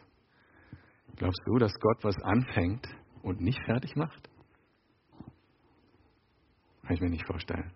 Glaubst 1.15 1.41
du, 1.45 1.57
dass 1.57 1.73
Gott 1.79 2.03
was 2.03 2.15
anfängt 2.23 2.87
und 3.23 3.41
nicht 3.41 3.59
fertig 3.65 3.95
macht? 3.95 4.29
Kann 6.83 6.93
ich 6.93 7.01
mir 7.01 7.09
nicht 7.09 7.25
vorstellen. 7.25 7.71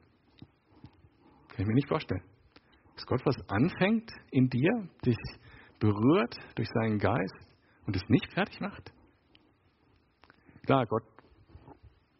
Kann 1.49 1.57
ich 1.57 1.65
mir 1.65 1.73
nicht 1.73 1.89
vorstellen. 1.89 2.23
Dass 2.95 3.05
Gott 3.07 3.25
was 3.25 3.36
anfängt 3.49 4.12
in 4.29 4.47
dir, 4.47 4.88
dich 5.03 5.17
berührt 5.79 6.36
durch 6.55 6.69
seinen 6.69 6.99
Geist 6.99 7.51
und 7.86 7.96
es 7.96 8.04
nicht 8.08 8.32
fertig 8.34 8.60
macht? 8.60 8.91
Klar, 10.65 10.86
Gott 10.86 11.04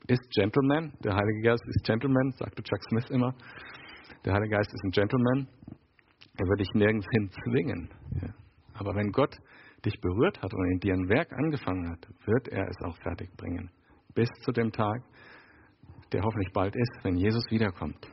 ist 0.08 0.30
Gentleman, 0.32 0.94
der 1.04 1.16
Heilige 1.16 1.42
Geist 1.42 1.64
ist 1.68 1.86
Gentleman, 1.86 2.32
sagte 2.32 2.64
Chuck 2.64 2.84
Smith 2.90 3.10
immer. 3.12 3.34
Der 4.26 4.34
Heilige 4.34 4.56
Geist 4.56 4.74
ist 4.74 4.84
ein 4.84 4.92
Gentleman. 4.92 5.48
Er 6.38 6.48
wird 6.48 6.60
dich 6.60 6.70
nirgends 6.74 7.08
hin 7.12 7.30
zwingen. 7.30 7.90
Aber 8.74 8.96
wenn 8.96 9.12
Gott 9.12 9.38
dich 9.86 10.00
berührt 10.00 10.42
hat 10.42 10.54
und 10.54 10.72
in 10.74 10.80
dir 10.80 10.94
ein 10.94 11.10
Werk 11.10 11.32
angefangen 11.34 11.90
hat, 11.90 12.08
wird 12.26 12.48
er 12.50 12.68
es 12.68 12.78
auch 12.84 12.98
fertig 12.98 13.30
bringen. 13.38 13.70
Bis 14.14 14.30
zu 14.44 14.52
dem 14.52 14.72
Tag, 14.72 15.04
der 16.12 16.22
hoffentlich 16.22 16.52
bald 16.54 16.76
ist, 16.76 17.04
wenn 17.04 17.16
Jesus 17.16 17.44
wiederkommt. 17.50 18.08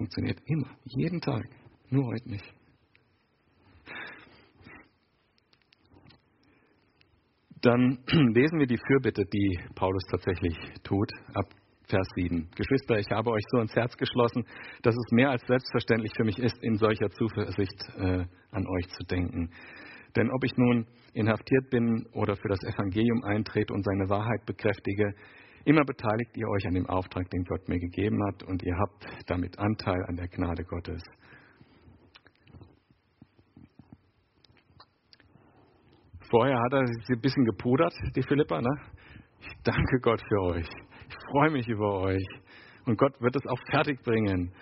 Funktioniert 0.00 0.40
immer, 0.46 0.66
jeden 0.86 1.20
Tag, 1.20 1.44
nur 1.90 2.06
heute 2.06 2.30
nicht. 2.30 2.54
Dann 7.60 7.98
lesen 8.32 8.58
wir 8.58 8.66
die 8.66 8.78
Fürbitte, 8.78 9.26
die 9.26 9.58
Paulus 9.74 10.02
tatsächlich 10.10 10.56
tut, 10.84 11.12
ab 11.34 11.44
Vers 11.86 12.08
7. 12.14 12.48
Geschwister, 12.56 12.98
ich 12.98 13.10
habe 13.10 13.30
euch 13.30 13.42
so 13.50 13.58
ins 13.58 13.74
Herz 13.74 13.94
geschlossen, 13.94 14.46
dass 14.80 14.94
es 14.96 15.12
mehr 15.12 15.28
als 15.28 15.46
selbstverständlich 15.46 16.12
für 16.16 16.24
mich 16.24 16.38
ist, 16.38 16.56
in 16.62 16.76
solcher 16.76 17.10
Zuversicht 17.10 17.84
äh, 17.98 18.24
an 18.52 18.66
euch 18.66 18.88
zu 18.88 19.04
denken. 19.04 19.50
Denn 20.16 20.30
ob 20.30 20.42
ich 20.44 20.56
nun 20.56 20.86
inhaftiert 21.12 21.68
bin 21.68 22.06
oder 22.14 22.36
für 22.36 22.48
das 22.48 22.64
Evangelium 22.64 23.22
eintrete 23.22 23.74
und 23.74 23.84
seine 23.84 24.08
Wahrheit 24.08 24.46
bekräftige, 24.46 25.14
immer 25.64 25.84
beteiligt 25.84 26.36
ihr 26.36 26.48
euch 26.48 26.66
an 26.66 26.74
dem 26.74 26.86
Auftrag, 26.86 27.28
den 27.30 27.44
Gott 27.44 27.68
mir 27.68 27.78
gegeben 27.78 28.18
hat, 28.26 28.42
und 28.44 28.62
ihr 28.62 28.76
habt 28.76 29.06
damit 29.26 29.58
Anteil 29.58 30.04
an 30.06 30.16
der 30.16 30.28
Gnade 30.28 30.64
Gottes. 30.64 31.02
Vorher 36.30 36.60
hat 36.60 36.72
er 36.72 36.86
sie 36.86 37.14
ein 37.14 37.20
bisschen 37.20 37.44
gepudert, 37.44 37.92
die 38.14 38.22
Philippa. 38.22 38.60
Ne? 38.60 38.70
Ich 39.40 39.52
danke 39.64 39.98
Gott 40.00 40.22
für 40.28 40.40
euch. 40.42 40.68
Ich 41.08 41.16
freue 41.32 41.50
mich 41.50 41.68
über 41.68 42.00
euch. 42.02 42.24
Und 42.86 42.96
Gott 42.96 43.20
wird 43.20 43.34
es 43.34 43.46
auch 43.46 43.58
fertig 43.70 44.00
bringen. 44.02 44.52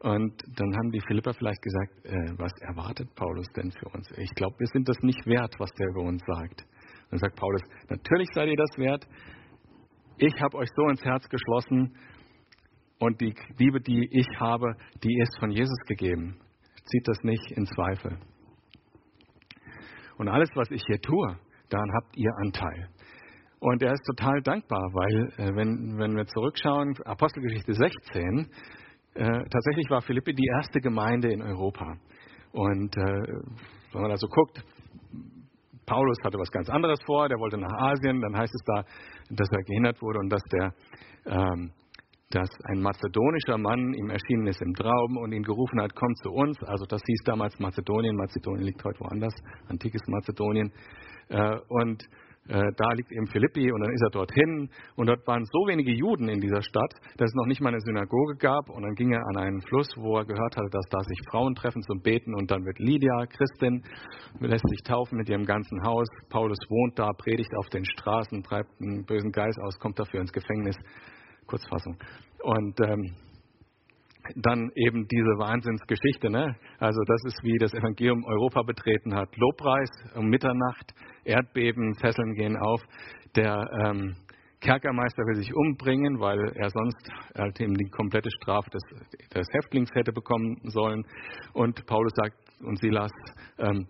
Und 0.00 0.42
dann 0.58 0.76
haben 0.76 0.90
die 0.92 1.00
Philippa 1.00 1.32
vielleicht 1.32 1.62
gesagt, 1.62 2.04
äh, 2.04 2.38
was 2.38 2.52
erwartet 2.60 3.08
Paulus 3.14 3.46
denn 3.56 3.70
für 3.72 3.88
uns? 3.88 4.10
Ich 4.18 4.30
glaube, 4.34 4.54
wir 4.58 4.66
sind 4.66 4.86
das 4.88 4.98
nicht 5.00 5.26
wert, 5.26 5.54
was 5.58 5.70
der 5.72 5.88
über 5.88 6.02
uns 6.02 6.22
sagt. 6.26 6.66
Dann 7.10 7.18
sagt 7.18 7.36
Paulus, 7.36 7.62
natürlich 7.88 8.28
seid 8.34 8.48
ihr 8.48 8.56
das 8.56 8.76
wert. 8.76 9.06
Ich 10.18 10.32
habe 10.40 10.56
euch 10.56 10.68
so 10.74 10.88
ins 10.88 11.04
Herz 11.04 11.28
geschlossen 11.28 11.94
und 12.98 13.20
die 13.20 13.34
Liebe, 13.58 13.80
die 13.82 14.08
ich 14.10 14.26
habe, 14.40 14.74
die 15.04 15.14
ist 15.20 15.38
von 15.38 15.50
Jesus 15.50 15.78
gegeben. 15.86 16.38
Zieht 16.86 17.06
das 17.06 17.22
nicht 17.22 17.50
in 17.50 17.66
Zweifel. 17.66 18.18
Und 20.16 20.28
alles, 20.28 20.48
was 20.54 20.70
ich 20.70 20.82
hier 20.86 20.98
tue, 21.02 21.36
daran 21.68 21.90
habt 21.94 22.16
ihr 22.16 22.30
Anteil. 22.38 22.88
Und 23.58 23.82
er 23.82 23.92
ist 23.92 24.04
total 24.06 24.40
dankbar, 24.40 24.80
weil, 24.94 25.32
äh, 25.36 25.54
wenn, 25.54 25.98
wenn 25.98 26.16
wir 26.16 26.26
zurückschauen, 26.26 26.94
Apostelgeschichte 27.04 27.74
16, 27.74 28.48
äh, 29.14 29.24
tatsächlich 29.50 29.90
war 29.90 30.00
Philippi 30.00 30.32
die 30.32 30.48
erste 30.56 30.80
Gemeinde 30.80 31.30
in 31.30 31.42
Europa. 31.42 31.94
Und 32.52 32.96
äh, 32.96 33.02
wenn 33.92 34.00
man 34.00 34.10
da 34.10 34.16
so 34.16 34.28
guckt, 34.28 34.64
Paulus 35.84 36.18
hatte 36.24 36.38
was 36.38 36.50
ganz 36.50 36.70
anderes 36.70 36.98
vor, 37.04 37.28
der 37.28 37.38
wollte 37.38 37.58
nach 37.58 37.72
Asien, 37.72 38.20
dann 38.20 38.36
heißt 38.36 38.54
es 38.54 38.62
da, 38.64 38.84
dass 39.30 39.48
er 39.50 39.62
gehindert 39.64 40.00
wurde 40.02 40.18
und 40.18 40.28
dass 40.30 40.42
der 40.52 40.74
ähm, 41.26 41.72
dass 42.30 42.48
ein 42.64 42.80
mazedonischer 42.80 43.56
Mann 43.56 43.94
ihm 43.94 44.10
erschienen 44.10 44.48
ist 44.48 44.60
im 44.60 44.74
Traum 44.74 45.16
und 45.18 45.32
ihn 45.32 45.44
gerufen 45.44 45.80
hat, 45.80 45.94
komm 45.94 46.12
zu 46.16 46.30
uns. 46.30 46.60
Also 46.64 46.84
das 46.84 47.00
hieß 47.06 47.20
damals 47.24 47.58
Mazedonien. 47.60 48.16
Mazedonien 48.16 48.64
liegt 48.64 48.84
heute 48.84 48.98
woanders, 49.00 49.34
antikes 49.68 50.02
Mazedonien. 50.08 50.72
Äh, 51.28 51.56
und 51.68 52.02
äh, 52.48 52.72
da 52.76 52.92
liegt 52.94 53.12
eben 53.12 53.26
Philippi 53.26 53.72
und 53.72 53.80
dann 53.80 53.92
ist 53.92 54.02
er 54.02 54.10
dorthin 54.10 54.70
und 54.96 55.06
dort 55.06 55.26
waren 55.26 55.44
so 55.44 55.66
wenige 55.66 55.92
Juden 55.92 56.28
in 56.28 56.40
dieser 56.40 56.62
Stadt, 56.62 56.92
dass 57.16 57.28
es 57.28 57.34
noch 57.34 57.46
nicht 57.46 57.60
mal 57.60 57.70
eine 57.70 57.80
Synagoge 57.80 58.36
gab 58.36 58.70
und 58.70 58.82
dann 58.82 58.94
ging 58.94 59.12
er 59.12 59.26
an 59.26 59.36
einen 59.36 59.60
Fluss, 59.62 59.88
wo 59.96 60.18
er 60.18 60.24
gehört 60.24 60.56
hatte, 60.56 60.70
dass 60.70 60.84
da 60.90 61.00
sich 61.00 61.18
Frauen 61.30 61.54
treffen 61.54 61.82
zum 61.82 62.00
Beten 62.00 62.34
und 62.34 62.50
dann 62.50 62.64
wird 62.64 62.78
Lydia 62.78 63.26
Christin, 63.26 63.82
lässt 64.40 64.68
sich 64.68 64.82
taufen 64.84 65.18
mit 65.18 65.28
ihrem 65.28 65.44
ganzen 65.44 65.82
Haus. 65.84 66.08
Paulus 66.28 66.58
wohnt 66.68 66.98
da, 66.98 67.12
predigt 67.12 67.50
auf 67.56 67.68
den 67.68 67.84
Straßen, 67.84 68.42
treibt 68.42 68.70
einen 68.80 69.04
bösen 69.04 69.32
Geist 69.32 69.58
aus, 69.60 69.78
kommt 69.78 69.98
dafür 69.98 70.20
ins 70.20 70.32
Gefängnis. 70.32 70.76
Kurzfassung. 71.46 71.96
Und 72.42 72.78
ähm, 72.80 73.14
dann 74.34 74.70
eben 74.74 75.06
diese 75.08 75.38
Wahnsinnsgeschichte. 75.38 76.30
Ne? 76.30 76.56
Also 76.78 77.00
das 77.06 77.22
ist 77.26 77.42
wie 77.42 77.56
das 77.58 77.74
Evangelium 77.74 78.24
Europa 78.24 78.62
betreten 78.62 79.14
hat. 79.14 79.28
Lobpreis 79.36 79.90
um 80.14 80.28
Mitternacht, 80.28 80.94
Erdbeben, 81.24 81.94
Fesseln 81.94 82.34
gehen 82.34 82.56
auf. 82.56 82.82
Der 83.34 83.68
ähm, 83.84 84.16
Kerkermeister 84.60 85.22
will 85.24 85.36
sich 85.36 85.54
umbringen, 85.54 86.18
weil 86.18 86.38
er 86.54 86.70
sonst 86.70 87.10
halt 87.36 87.60
eben 87.60 87.74
die 87.74 87.88
komplette 87.90 88.30
Strafe 88.42 88.70
des, 88.70 88.82
des 89.34 89.46
Häftlings 89.52 89.90
hätte 89.94 90.12
bekommen 90.12 90.58
sollen. 90.64 91.04
Und 91.52 91.84
Paulus 91.86 92.12
sagt 92.16 92.36
und 92.62 92.78
Silas, 92.80 93.12
ähm, 93.58 93.86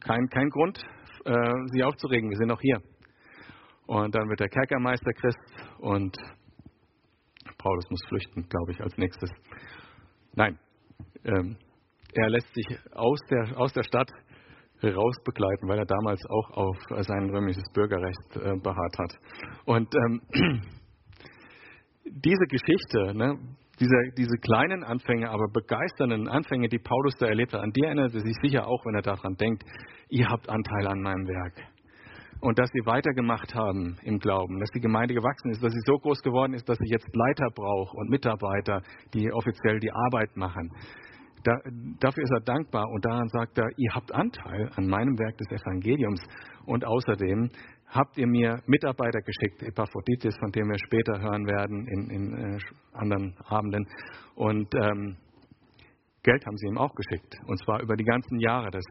kein, 0.00 0.28
kein 0.28 0.48
Grund, 0.48 0.82
äh, 1.24 1.52
sie 1.72 1.84
aufzuregen, 1.84 2.30
wir 2.30 2.36
sind 2.36 2.48
noch 2.48 2.60
hier. 2.60 2.80
Und 3.86 4.14
dann 4.14 4.28
wird 4.28 4.40
der 4.40 4.48
Kerkermeister 4.48 5.12
Christ 5.12 5.38
und 5.78 6.16
Paulus 7.60 7.84
muss 7.90 8.00
flüchten, 8.08 8.48
glaube 8.48 8.72
ich, 8.72 8.80
als 8.80 8.96
nächstes. 8.96 9.30
Nein, 10.34 10.58
ähm, 11.24 11.56
er 12.14 12.30
lässt 12.30 12.52
sich 12.54 12.66
aus 12.92 13.20
der, 13.30 13.58
aus 13.58 13.72
der 13.72 13.82
Stadt 13.82 14.10
rausbegleiten, 14.82 15.68
weil 15.68 15.78
er 15.78 15.84
damals 15.84 16.20
auch 16.28 16.50
auf 16.52 16.76
sein 17.06 17.28
römisches 17.30 17.64
Bürgerrecht 17.74 18.36
äh, 18.36 18.56
beharrt 18.62 18.96
hat. 18.98 19.12
Und 19.66 19.94
ähm, 19.94 20.22
diese 22.04 22.46
Geschichte, 22.48 23.14
ne, 23.14 23.38
diese, 23.78 23.96
diese 24.16 24.36
kleinen 24.38 24.82
Anfänge, 24.82 25.30
aber 25.30 25.48
begeisternden 25.52 26.28
Anfänge, 26.28 26.68
die 26.68 26.78
Paulus 26.78 27.14
da 27.18 27.26
erlebt 27.26 27.52
hat, 27.52 27.62
an 27.62 27.72
die 27.72 27.82
erinnert 27.82 28.14
er 28.14 28.20
sich 28.20 28.36
sicher 28.42 28.66
auch, 28.66 28.84
wenn 28.86 28.94
er 28.94 29.02
daran 29.02 29.36
denkt, 29.36 29.64
ihr 30.08 30.28
habt 30.28 30.48
Anteil 30.48 30.86
an 30.86 31.00
meinem 31.00 31.26
Werk 31.26 31.62
und 32.40 32.58
dass 32.58 32.70
sie 32.72 32.84
weitergemacht 32.86 33.54
haben 33.54 33.96
im 34.02 34.18
Glauben, 34.18 34.58
dass 34.60 34.70
die 34.70 34.80
Gemeinde 34.80 35.14
gewachsen 35.14 35.50
ist, 35.50 35.62
dass 35.62 35.72
sie 35.72 35.82
so 35.84 35.98
groß 35.98 36.22
geworden 36.22 36.54
ist, 36.54 36.68
dass 36.68 36.78
sie 36.78 36.90
jetzt 36.90 37.08
Leiter 37.14 37.48
braucht 37.54 37.94
und 37.94 38.10
Mitarbeiter, 38.10 38.82
die 39.14 39.32
offiziell 39.32 39.78
die 39.78 39.92
Arbeit 39.92 40.36
machen. 40.36 40.70
Da, 41.44 41.58
dafür 42.00 42.24
ist 42.24 42.32
er 42.32 42.40
dankbar 42.40 42.86
und 42.90 43.04
daran 43.04 43.28
sagt 43.28 43.58
er, 43.58 43.68
ihr 43.76 43.94
habt 43.94 44.12
Anteil 44.12 44.70
an 44.76 44.86
meinem 44.86 45.18
Werk 45.18 45.38
des 45.38 45.50
Evangeliums 45.50 46.20
und 46.66 46.84
außerdem 46.84 47.50
habt 47.88 48.18
ihr 48.18 48.26
mir 48.26 48.62
Mitarbeiter 48.66 49.20
geschickt, 49.20 49.62
Epaphroditus, 49.62 50.36
von 50.38 50.50
dem 50.52 50.68
wir 50.68 50.78
später 50.78 51.20
hören 51.20 51.46
werden 51.46 51.86
in, 51.88 52.10
in 52.10 52.34
äh, 52.34 52.58
anderen 52.92 53.34
Abenden 53.48 53.86
und 54.34 54.68
ähm, 54.74 55.16
Geld 56.22 56.44
haben 56.44 56.56
sie 56.56 56.66
ihm 56.66 56.78
auch 56.78 56.94
geschickt 56.94 57.36
und 57.46 57.58
zwar 57.64 57.80
über 57.80 57.96
die 57.96 58.04
ganzen 58.04 58.38
Jahre. 58.40 58.70
Das, 58.70 58.84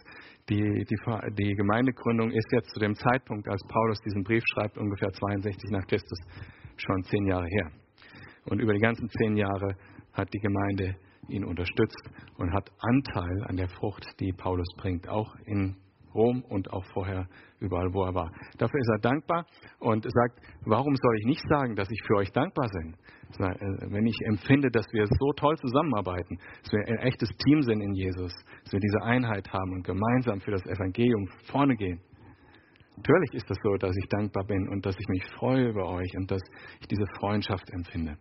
die, 0.50 0.64
die, 0.64 0.98
die 1.38 1.56
Gemeindegründung 1.56 2.32
ist 2.32 2.52
jetzt 2.52 2.72
zu 2.72 2.80
dem 2.80 2.96
Zeitpunkt, 2.96 3.48
als 3.48 3.62
Paulus 3.68 4.00
diesen 4.02 4.24
Brief 4.24 4.44
schreibt, 4.54 4.78
ungefähr 4.78 5.12
62 5.12 5.70
nach 5.72 5.86
Christus, 5.86 6.20
schon 6.78 7.04
zehn 7.04 7.28
Jahre 7.28 7.46
her. 7.48 7.72
Und 8.46 8.60
über 8.60 8.74
die 8.74 8.80
ganzen 8.80 9.10
zehn 9.10 9.38
Jahre 9.38 9.76
hat 10.14 10.34
die 10.34 10.40
Gemeinde 10.40 10.96
ihn 11.28 11.46
unterstützt 11.46 12.10
und 12.38 12.52
hat 12.52 12.72
Anteil 12.80 13.44
an 13.44 13.58
der 13.58 13.70
Frucht, 13.70 14.06
die 14.20 14.32
Paulus 14.32 14.68
bringt, 14.78 15.08
auch 15.08 15.36
in 15.46 15.76
Rom 16.14 16.44
und 16.50 16.72
auch 16.72 16.86
vorher 16.94 17.28
überall, 17.60 17.94
wo 17.94 18.04
er 18.04 18.14
war. 18.14 18.32
Dafür 18.58 18.80
ist 18.80 18.90
er 18.90 19.00
dankbar 19.00 19.46
und 19.80 20.04
sagt, 20.04 20.40
warum 20.66 20.96
soll 20.96 21.18
ich 21.20 21.26
nicht 21.26 21.44
sagen, 21.50 21.76
dass 21.76 21.90
ich 21.90 22.02
für 22.08 22.16
euch 22.16 22.32
dankbar 22.32 22.70
bin? 22.70 22.96
Äh, 23.38 23.92
wenn 23.92 24.06
ich 24.06 24.18
empfinde, 24.26 24.70
dass 24.72 24.86
wir 24.92 25.06
so 25.06 25.32
toll 25.34 25.56
zusammenarbeiten, 25.58 26.38
dass 26.64 26.72
wir 26.72 26.88
ein 26.88 26.98
echtes 27.00 27.30
Team 27.46 27.62
sind 27.62 27.82
in 27.82 27.94
Jesus, 27.94 28.34
dass 28.64 28.74
wir 28.74 28.80
diese 28.80 29.04
Einheit 29.04 29.52
haben 29.54 29.72
und 29.74 29.84
gemeinsam 29.84 30.40
für 30.42 30.52
das 30.52 30.66
Evangelium 30.66 31.28
vorne 31.52 31.76
gehen. 31.76 32.02
Natürlich 32.98 33.34
ist 33.34 33.50
das 33.50 33.58
so, 33.64 33.76
dass 33.76 33.96
ich 33.96 34.10
dankbar 34.10 34.44
bin 34.46 34.68
und 34.68 34.86
dass 34.86 34.96
ich 35.00 35.08
mich 35.08 35.24
freue 35.38 35.70
über 35.70 35.88
euch 35.88 36.12
und 36.18 36.30
dass 36.30 36.42
ich 36.82 36.88
diese 36.88 37.06
Freundschaft 37.18 37.70
empfinde. 37.72 38.18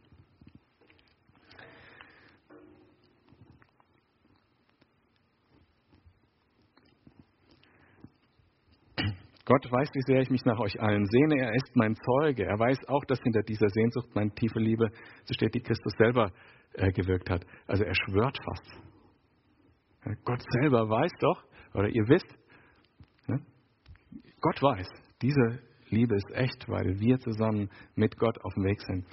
Gott 9.49 9.65
weiß, 9.73 9.89
wie 9.95 10.03
sehr 10.03 10.21
ich 10.21 10.29
mich 10.29 10.45
nach 10.45 10.59
euch 10.61 10.79
allen 10.79 11.07
sehne. 11.07 11.41
Er 11.41 11.55
ist 11.55 11.75
mein 11.75 11.95
Zeuge. 11.95 12.45
Er 12.45 12.59
weiß 12.59 12.87
auch, 12.87 13.03
dass 13.07 13.19
hinter 13.23 13.41
dieser 13.41 13.71
Sehnsucht 13.71 14.15
meine 14.15 14.31
tiefe 14.35 14.59
Liebe, 14.59 14.91
so 15.25 15.33
steht, 15.33 15.55
die 15.55 15.63
Christus 15.63 15.95
selber 15.97 16.31
äh, 16.75 16.93
gewirkt 16.93 17.31
hat. 17.31 17.47
Also 17.67 17.83
er 17.83 17.95
schwört 17.95 18.39
fast. 18.45 18.67
Ja, 20.05 20.13
Gott 20.23 20.43
selber 20.61 20.91
weiß 20.91 21.13
doch, 21.21 21.43
oder 21.73 21.89
ihr 21.89 22.07
wisst, 22.09 22.29
ne? 23.27 23.41
Gott 24.43 24.63
weiß, 24.63 24.87
diese 25.23 25.61
Liebe 25.89 26.15
ist 26.15 26.31
echt, 26.35 26.69
weil 26.69 27.01
wir 27.01 27.19
zusammen 27.19 27.71
mit 27.95 28.19
Gott 28.19 28.39
auf 28.45 28.53
dem 28.53 28.65
Weg 28.65 28.83
sind. 28.83 29.07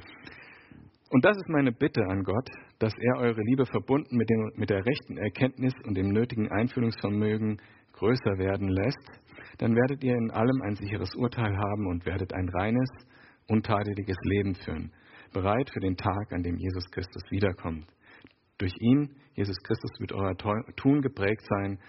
Und 1.12 1.24
das 1.24 1.38
ist 1.38 1.48
meine 1.48 1.72
Bitte 1.72 2.02
an 2.10 2.24
Gott, 2.24 2.50
dass 2.80 2.94
er 2.94 3.22
eure 3.22 3.42
Liebe 3.42 3.66
verbunden 3.66 4.18
mit, 4.18 4.30
dem, 4.30 4.52
mit 4.56 4.70
der 4.70 4.86
rechten 4.86 5.18
Erkenntnis 5.18 5.74
und 5.86 5.96
dem 5.96 6.10
nötigen 6.10 6.52
Einfühlungsvermögen 6.52 7.62
größer 7.96 8.38
werden 8.38 8.70
lässt. 8.70 9.22
Dann 9.58 9.76
werdet 9.76 10.04
ihr 10.04 10.16
in 10.16 10.32
allem 10.32 10.62
ein 10.62 10.76
sicheres 10.76 11.16
Urteil 11.16 11.58
haben 11.58 11.88
und 11.88 12.06
werdet 12.06 12.34
ein 12.34 12.50
reines, 12.50 12.90
untadeliges 13.48 14.18
Leben 14.24 14.56
führen, 14.56 14.92
bereit 15.34 15.70
für 15.72 15.80
den 15.80 15.96
Tag, 15.96 16.32
an 16.32 16.44
dem 16.44 16.58
Jesus 16.58 16.90
Christus 16.92 17.24
wiederkommt. 17.30 17.86
Durch 18.58 18.74
ihn, 18.80 19.16
Jesus 19.34 19.58
Christus, 19.64 19.92
wird 20.00 20.14
euer 20.14 20.36
Tun 20.76 21.02
geprägt 21.02 21.46
sein 21.48 21.80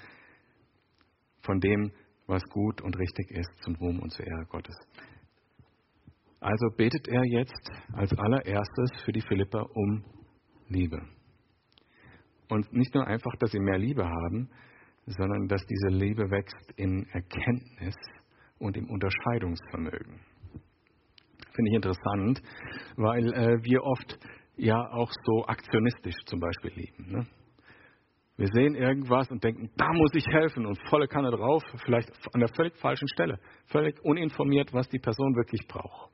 von 1.42 1.60
dem, 1.60 1.92
was 2.26 2.42
gut 2.44 2.82
und 2.82 2.98
richtig 2.98 3.30
ist, 3.30 3.62
zum 3.62 3.76
Ruhm 3.76 4.00
und 4.00 4.10
zur 4.10 4.26
Ehre 4.26 4.46
Gottes. 4.46 4.76
Also 6.40 6.68
betet 6.76 7.08
er 7.08 7.24
jetzt 7.24 7.70
als 7.92 8.12
allererstes 8.18 8.90
für 9.04 9.12
die 9.12 9.20
Philipper 9.20 9.64
um 9.74 10.04
Liebe. 10.68 11.00
Und 12.48 12.72
nicht 12.72 12.94
nur 12.94 13.06
einfach, 13.06 13.34
dass 13.38 13.52
sie 13.52 13.58
mehr 13.58 13.78
Liebe 13.78 14.04
haben, 14.04 14.50
sondern 15.06 15.48
dass 15.48 15.64
diese 15.66 15.88
Liebe 15.88 16.30
wächst 16.30 16.72
in 16.76 17.06
Erkenntnis 17.12 17.94
und 18.58 18.76
im 18.76 18.88
Unterscheidungsvermögen. 18.90 20.20
Finde 21.54 21.70
ich 21.70 21.76
interessant, 21.76 22.42
weil 22.96 23.32
äh, 23.32 23.64
wir 23.64 23.82
oft 23.82 24.18
ja 24.56 24.78
auch 24.92 25.10
so 25.24 25.46
aktionistisch 25.46 26.16
zum 26.26 26.40
Beispiel 26.40 26.72
lieben. 26.74 27.10
Ne? 27.10 27.26
Wir 28.36 28.48
sehen 28.48 28.74
irgendwas 28.74 29.30
und 29.30 29.42
denken, 29.42 29.70
da 29.76 29.90
muss 29.92 30.10
ich 30.14 30.26
helfen 30.26 30.66
und 30.66 30.78
volle 30.90 31.08
Kanne 31.08 31.30
drauf, 31.30 31.62
vielleicht 31.84 32.10
an 32.34 32.40
der 32.40 32.50
völlig 32.54 32.76
falschen 32.76 33.08
Stelle, 33.08 33.38
völlig 33.66 33.98
uninformiert, 34.04 34.74
was 34.74 34.88
die 34.90 34.98
Person 34.98 35.34
wirklich 35.36 35.66
braucht. 35.66 36.10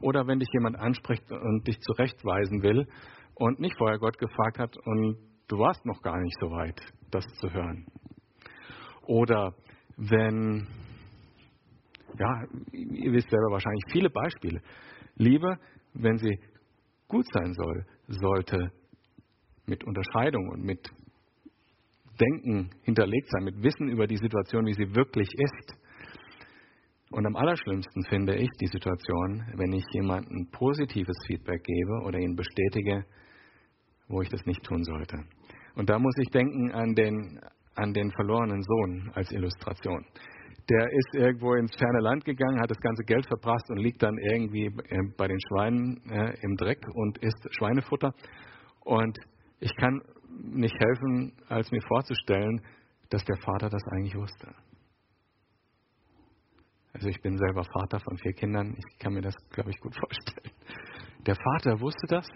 Oder 0.00 0.26
wenn 0.26 0.38
dich 0.38 0.48
jemand 0.54 0.76
anspricht 0.76 1.30
und 1.30 1.66
dich 1.66 1.78
zurechtweisen 1.80 2.62
will 2.62 2.86
und 3.34 3.60
nicht 3.60 3.76
vorher 3.76 3.98
Gott 3.98 4.16
gefragt 4.18 4.58
hat 4.58 4.76
und 4.78 5.18
du 5.48 5.58
warst 5.58 5.84
noch 5.84 6.00
gar 6.00 6.18
nicht 6.18 6.36
so 6.40 6.50
weit, 6.50 6.80
das 7.10 7.26
zu 7.38 7.52
hören. 7.52 7.86
Oder 9.06 9.54
wenn, 9.96 10.66
ja, 12.18 12.44
ihr 12.72 13.12
wisst 13.12 13.30
selber 13.30 13.50
wahrscheinlich 13.50 13.84
viele 13.90 14.10
Beispiele. 14.10 14.60
Liebe, 15.16 15.58
wenn 15.94 16.18
sie 16.18 16.38
gut 17.08 17.26
sein 17.32 17.52
soll, 17.54 17.84
sollte 18.08 18.72
mit 19.66 19.84
Unterscheidung 19.84 20.48
und 20.48 20.64
mit 20.64 20.90
Denken 22.20 22.70
hinterlegt 22.82 23.28
sein, 23.30 23.44
mit 23.44 23.62
Wissen 23.62 23.88
über 23.88 24.06
die 24.06 24.16
Situation, 24.16 24.66
wie 24.66 24.74
sie 24.74 24.94
wirklich 24.94 25.28
ist. 25.34 25.78
Und 27.10 27.26
am 27.26 27.36
allerschlimmsten 27.36 28.04
finde 28.04 28.36
ich 28.36 28.48
die 28.60 28.66
Situation, 28.66 29.44
wenn 29.56 29.72
ich 29.72 29.84
jemandem 29.92 30.48
positives 30.50 31.16
Feedback 31.26 31.62
gebe 31.62 32.02
oder 32.06 32.18
ihn 32.18 32.36
bestätige, 32.36 33.04
wo 34.08 34.22
ich 34.22 34.28
das 34.28 34.44
nicht 34.46 34.62
tun 34.62 34.82
sollte. 34.84 35.18
Und 35.74 35.90
da 35.90 35.98
muss 35.98 36.14
ich 36.18 36.28
denken 36.30 36.70
an 36.72 36.94
den, 36.94 37.40
an 37.74 37.92
den 37.92 38.10
verlorenen 38.12 38.62
Sohn 38.62 39.10
als 39.14 39.32
Illustration. 39.32 40.04
Der 40.70 40.92
ist 40.92 41.14
irgendwo 41.14 41.54
ins 41.54 41.74
ferne 41.76 42.00
Land 42.00 42.24
gegangen, 42.24 42.60
hat 42.60 42.70
das 42.70 42.80
ganze 42.80 43.02
Geld 43.04 43.26
verprasst 43.26 43.68
und 43.70 43.78
liegt 43.78 44.02
dann 44.02 44.16
irgendwie 44.18 44.66
äh, 44.66 44.98
bei 45.16 45.26
den 45.26 45.38
Schweinen 45.48 46.00
äh, 46.08 46.34
im 46.42 46.56
Dreck 46.56 46.78
und 46.94 47.18
isst 47.18 47.48
Schweinefutter. 47.50 48.12
Und 48.84 49.18
ich 49.58 49.74
kann 49.76 50.00
nicht 50.28 50.74
helfen, 50.78 51.32
als 51.48 51.70
mir 51.72 51.82
vorzustellen, 51.82 52.60
dass 53.10 53.24
der 53.24 53.36
Vater 53.36 53.68
das 53.68 53.82
eigentlich 53.90 54.14
wusste. 54.14 54.54
Also 56.94 57.08
ich 57.08 57.20
bin 57.22 57.36
selber 57.38 57.64
Vater 57.64 57.98
von 58.00 58.16
vier 58.18 58.32
Kindern, 58.32 58.76
ich 58.76 58.98
kann 58.98 59.14
mir 59.14 59.22
das, 59.22 59.34
glaube 59.50 59.70
ich, 59.70 59.80
gut 59.80 59.94
vorstellen. 59.98 60.54
Der 61.26 61.34
Vater 61.34 61.80
wusste 61.80 62.06
das 62.08 62.26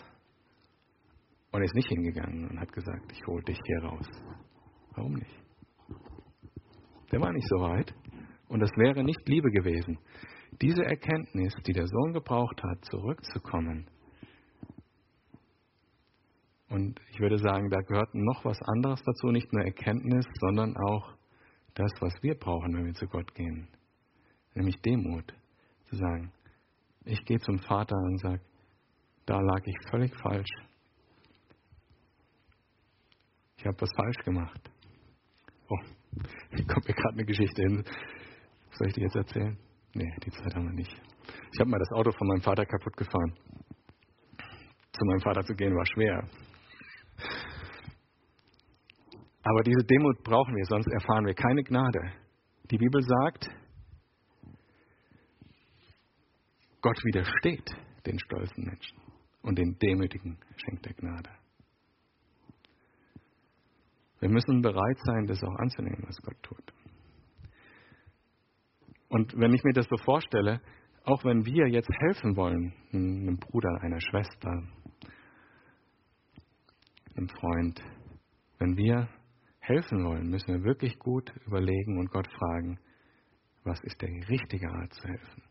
und 1.52 1.62
ist 1.62 1.74
nicht 1.74 1.88
hingegangen 1.88 2.48
und 2.48 2.60
hat 2.60 2.72
gesagt, 2.72 3.12
ich 3.12 3.26
hole 3.26 3.42
dich 3.44 3.58
hier 3.64 3.84
raus. 3.84 4.06
Warum 4.96 5.14
nicht? 5.14 5.42
Der 7.12 7.20
war 7.20 7.32
nicht 7.32 7.48
so 7.48 7.60
weit 7.60 7.94
und 8.48 8.60
das 8.60 8.70
wäre 8.76 9.04
nicht 9.04 9.28
Liebe 9.28 9.50
gewesen. 9.50 9.98
Diese 10.60 10.84
Erkenntnis, 10.84 11.54
die 11.66 11.72
der 11.72 11.86
Sohn 11.86 12.12
gebraucht 12.12 12.62
hat, 12.62 12.84
zurückzukommen. 12.86 13.88
Und 16.68 17.00
ich 17.10 17.20
würde 17.20 17.38
sagen, 17.38 17.70
da 17.70 17.80
gehört 17.80 18.12
noch 18.14 18.44
was 18.44 18.60
anderes 18.62 19.00
dazu, 19.04 19.28
nicht 19.28 19.52
nur 19.52 19.64
Erkenntnis, 19.64 20.26
sondern 20.40 20.76
auch 20.76 21.14
das, 21.74 21.92
was 22.00 22.12
wir 22.22 22.34
brauchen, 22.34 22.74
wenn 22.74 22.86
wir 22.86 22.94
zu 22.94 23.06
Gott 23.06 23.32
gehen 23.34 23.68
nämlich 24.56 24.80
Demut. 24.82 25.32
Zu 25.84 25.96
sagen, 25.96 26.32
ich 27.04 27.24
gehe 27.24 27.38
zum 27.38 27.58
Vater 27.60 27.96
und 27.96 28.18
sage, 28.18 28.40
da 29.26 29.40
lag 29.40 29.60
ich 29.64 29.76
völlig 29.90 30.12
falsch. 30.20 30.50
Ich 33.58 33.64
habe 33.64 33.80
was 33.80 33.90
falsch 33.94 34.18
gemacht. 34.24 34.70
Oh, 35.68 35.78
hier 36.54 36.66
kommt 36.66 36.86
mir 36.88 36.94
gerade 36.94 37.14
eine 37.14 37.24
Geschichte 37.24 37.62
hin. 37.62 37.84
Soll 38.72 38.88
ich 38.88 38.94
die 38.94 39.00
jetzt 39.02 39.16
erzählen? 39.16 39.58
Nee, 39.94 40.12
die 40.24 40.30
Zeit 40.30 40.54
haben 40.54 40.66
wir 40.66 40.74
nicht. 40.74 40.94
Ich 41.52 41.60
habe 41.60 41.70
mal 41.70 41.78
das 41.78 41.90
Auto 41.92 42.12
von 42.12 42.28
meinem 42.28 42.42
Vater 42.42 42.64
kaputt 42.66 42.96
gefahren. 42.96 43.34
Zu 44.92 45.04
meinem 45.06 45.20
Vater 45.20 45.42
zu 45.44 45.54
gehen 45.54 45.74
war 45.74 45.86
schwer. 45.86 46.28
Aber 49.42 49.62
diese 49.62 49.84
Demut 49.84 50.22
brauchen 50.22 50.54
wir, 50.56 50.64
sonst 50.64 50.88
erfahren 50.88 51.26
wir 51.26 51.34
keine 51.34 51.62
Gnade. 51.62 52.00
Die 52.70 52.78
Bibel 52.78 53.00
sagt, 53.02 53.48
Gott 56.80 57.04
widersteht 57.04 57.76
den 58.06 58.18
stolzen 58.18 58.64
Menschen 58.64 58.98
und 59.42 59.58
den 59.58 59.78
Demütigen 59.78 60.38
schenkt 60.56 60.86
er 60.86 60.94
Gnade. 60.94 61.30
Wir 64.20 64.28
müssen 64.28 64.62
bereit 64.62 64.98
sein, 65.04 65.26
das 65.26 65.42
auch 65.42 65.54
anzunehmen, 65.56 66.04
was 66.06 66.16
Gott 66.22 66.42
tut. 66.42 66.72
Und 69.08 69.36
wenn 69.36 69.54
ich 69.54 69.62
mir 69.62 69.72
das 69.72 69.86
so 69.86 69.96
vorstelle, 69.98 70.60
auch 71.04 71.24
wenn 71.24 71.44
wir 71.44 71.68
jetzt 71.68 71.90
helfen 72.00 72.36
wollen, 72.36 72.72
einem 72.92 73.38
Bruder, 73.38 73.80
einer 73.80 74.00
Schwester, 74.00 74.62
einem 77.16 77.28
Freund, 77.28 77.80
wenn 78.58 78.76
wir 78.76 79.08
helfen 79.60 80.04
wollen, 80.04 80.28
müssen 80.28 80.48
wir 80.48 80.64
wirklich 80.64 80.98
gut 80.98 81.32
überlegen 81.46 81.98
und 81.98 82.10
Gott 82.10 82.28
fragen, 82.28 82.78
was 83.64 83.80
ist 83.84 84.00
der 84.00 84.08
richtige 84.28 84.68
Art 84.70 84.92
zu 84.94 85.08
helfen. 85.08 85.42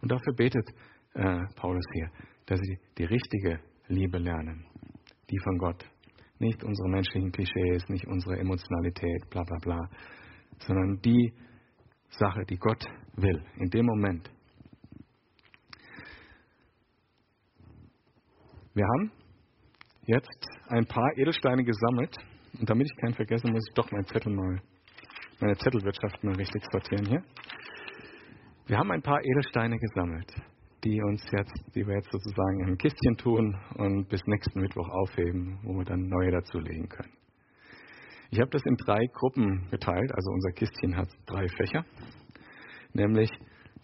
Und 0.00 0.12
dafür 0.12 0.34
betet 0.34 0.68
äh, 1.14 1.44
Paulus 1.56 1.84
hier, 1.92 2.10
dass 2.46 2.60
sie 2.60 2.78
die 2.98 3.04
richtige 3.04 3.60
Liebe 3.88 4.18
lernen, 4.18 4.66
die 5.30 5.38
von 5.38 5.58
Gott. 5.58 5.84
Nicht 6.38 6.62
unsere 6.62 6.88
menschlichen 6.88 7.32
Klischees, 7.32 7.88
nicht 7.88 8.06
unsere 8.06 8.38
Emotionalität, 8.38 9.28
bla 9.30 9.42
bla 9.42 9.56
bla, 9.62 9.88
sondern 10.58 11.00
die 11.00 11.32
Sache, 12.10 12.44
die 12.48 12.58
Gott 12.58 12.84
will, 13.16 13.42
in 13.56 13.70
dem 13.70 13.86
Moment. 13.86 14.30
Wir 18.74 18.84
haben 18.84 19.10
jetzt 20.02 20.46
ein 20.68 20.86
paar 20.86 21.16
Edelsteine 21.16 21.64
gesammelt 21.64 22.14
und 22.58 22.68
damit 22.68 22.86
ich 22.90 22.96
keinen 23.00 23.14
vergesse, 23.14 23.48
muss 23.48 23.66
ich 23.68 23.74
doch 23.74 23.90
meinen 23.90 24.06
Zettel 24.06 24.34
mal, 24.34 24.60
meine 25.40 25.56
Zettelwirtschaft 25.56 26.22
mal 26.22 26.34
richtig 26.34 26.62
sortieren 26.70 27.06
hier. 27.06 27.22
Wir 28.66 28.78
haben 28.78 28.90
ein 28.90 29.02
paar 29.02 29.20
Edelsteine 29.24 29.78
gesammelt, 29.78 30.32
die 30.84 31.00
uns 31.02 31.22
jetzt, 31.32 31.54
die 31.74 31.86
wir 31.86 31.94
jetzt 31.94 32.10
sozusagen 32.12 32.60
in 32.60 32.68
ein 32.70 32.78
Kistchen 32.78 33.16
tun 33.16 33.56
und 33.76 34.08
bis 34.08 34.20
nächsten 34.26 34.60
Mittwoch 34.60 34.88
aufheben, 34.88 35.58
wo 35.62 35.74
wir 35.74 35.84
dann 35.84 36.08
neue 36.08 36.30
dazulegen 36.30 36.88
können. 36.88 37.12
Ich 38.30 38.40
habe 38.40 38.50
das 38.50 38.62
in 38.64 38.76
drei 38.76 39.06
Gruppen 39.14 39.68
geteilt, 39.70 40.12
also 40.12 40.30
unser 40.30 40.52
Kistchen 40.52 40.96
hat 40.96 41.08
drei 41.26 41.48
Fächer, 41.48 41.84
nämlich 42.92 43.30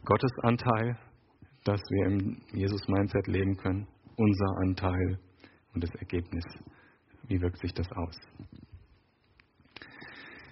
Gottes 0.05 0.33
Anteil, 0.43 0.99
dass 1.65 1.81
wir 1.81 2.07
im 2.07 2.43
Jesus-Mindset 2.53 3.27
leben 3.29 3.57
können, 3.57 3.87
unser 4.17 4.59
Anteil 4.63 5.19
und 5.75 5.85
das 5.85 5.95
Ergebnis. 5.95 6.45
Wie 7.29 7.41
wirkt 7.41 7.59
sich 7.59 7.73
das 7.73 7.91
aus? 7.93 8.17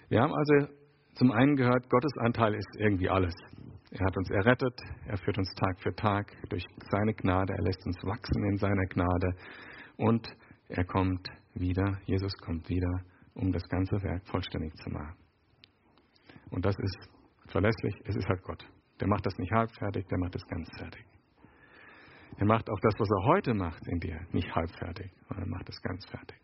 Wir 0.09 0.23
haben 0.23 0.33
also 0.33 0.73
zum 1.15 1.33
einen 1.33 1.57
gehört, 1.57 1.89
Gottes 1.91 2.17
Anteil 2.19 2.55
ist 2.55 2.77
irgendwie 2.79 3.09
alles. 3.09 3.35
Er 3.93 4.07
hat 4.07 4.17
uns 4.17 4.31
errettet, 4.31 4.81
er 5.07 5.17
führt 5.19 5.39
uns 5.39 5.53
Tag 5.55 5.81
für 5.81 5.93
Tag 5.95 6.33
durch 6.49 6.65
seine 6.91 7.13
Gnade, 7.13 7.53
er 7.55 7.63
lässt 7.63 7.85
uns 7.85 7.97
wachsen 8.05 8.45
in 8.45 8.57
seiner 8.57 8.87
Gnade 8.87 9.35
und 9.97 10.29
er 10.69 10.85
kommt 10.85 11.29
wieder, 11.55 11.99
Jesus 12.05 12.33
kommt 12.35 12.69
wieder, 12.69 13.03
um 13.35 13.51
das 13.51 13.69
ganze 13.69 14.01
Werk 14.03 14.25
vollständig 14.29 14.73
zu 14.77 14.91
machen. 14.91 15.17
Und 16.51 16.65
das 16.65 16.77
ist 16.79 17.09
verlässlich, 17.49 17.95
es 18.05 18.15
ist 18.15 18.29
halt 18.29 18.43
Gott. 18.45 18.65
Der 19.01 19.09
macht 19.09 19.27
das 19.27 19.37
nicht 19.39 19.53
halbfertig, 19.53 20.07
der 20.07 20.19
macht 20.19 20.37
es 20.37 20.47
ganz 20.47 20.69
fertig. 20.79 21.05
Er 22.37 22.47
macht 22.47 22.71
auch 22.71 22.81
das, 22.81 22.95
was 22.97 23.09
er 23.11 23.27
heute 23.27 23.55
macht 23.55 23.87
in 23.89 23.99
dir, 23.99 24.21
nicht 24.31 24.55
halbfertig, 24.55 25.11
sondern 25.27 25.49
er 25.49 25.51
macht 25.51 25.69
es 25.69 25.83
ganz 25.83 26.07
fertig. 26.07 26.39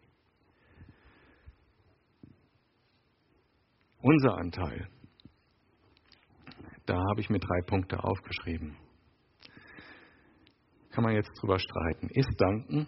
Unser 4.02 4.36
Anteil 4.36 4.88
da 6.86 6.96
habe 6.96 7.20
ich 7.20 7.30
mir 7.30 7.38
drei 7.38 7.60
Punkte 7.66 8.02
aufgeschrieben. 8.02 8.76
Kann 10.90 11.04
man 11.04 11.14
jetzt 11.14 11.30
drüber 11.40 11.58
streiten. 11.58 12.08
Ist 12.14 12.32
Danken 12.38 12.86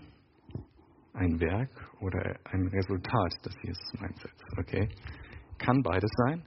ein 1.12 1.40
Werk 1.40 1.70
oder 2.01 2.38
ein 2.44 2.68
Resultat 2.68 3.32
des 3.44 3.55
Jesus-Mindsets. 3.62 4.42
Okay? 4.59 4.88
Kann 5.59 5.82
beides 5.82 6.11
sein. 6.26 6.44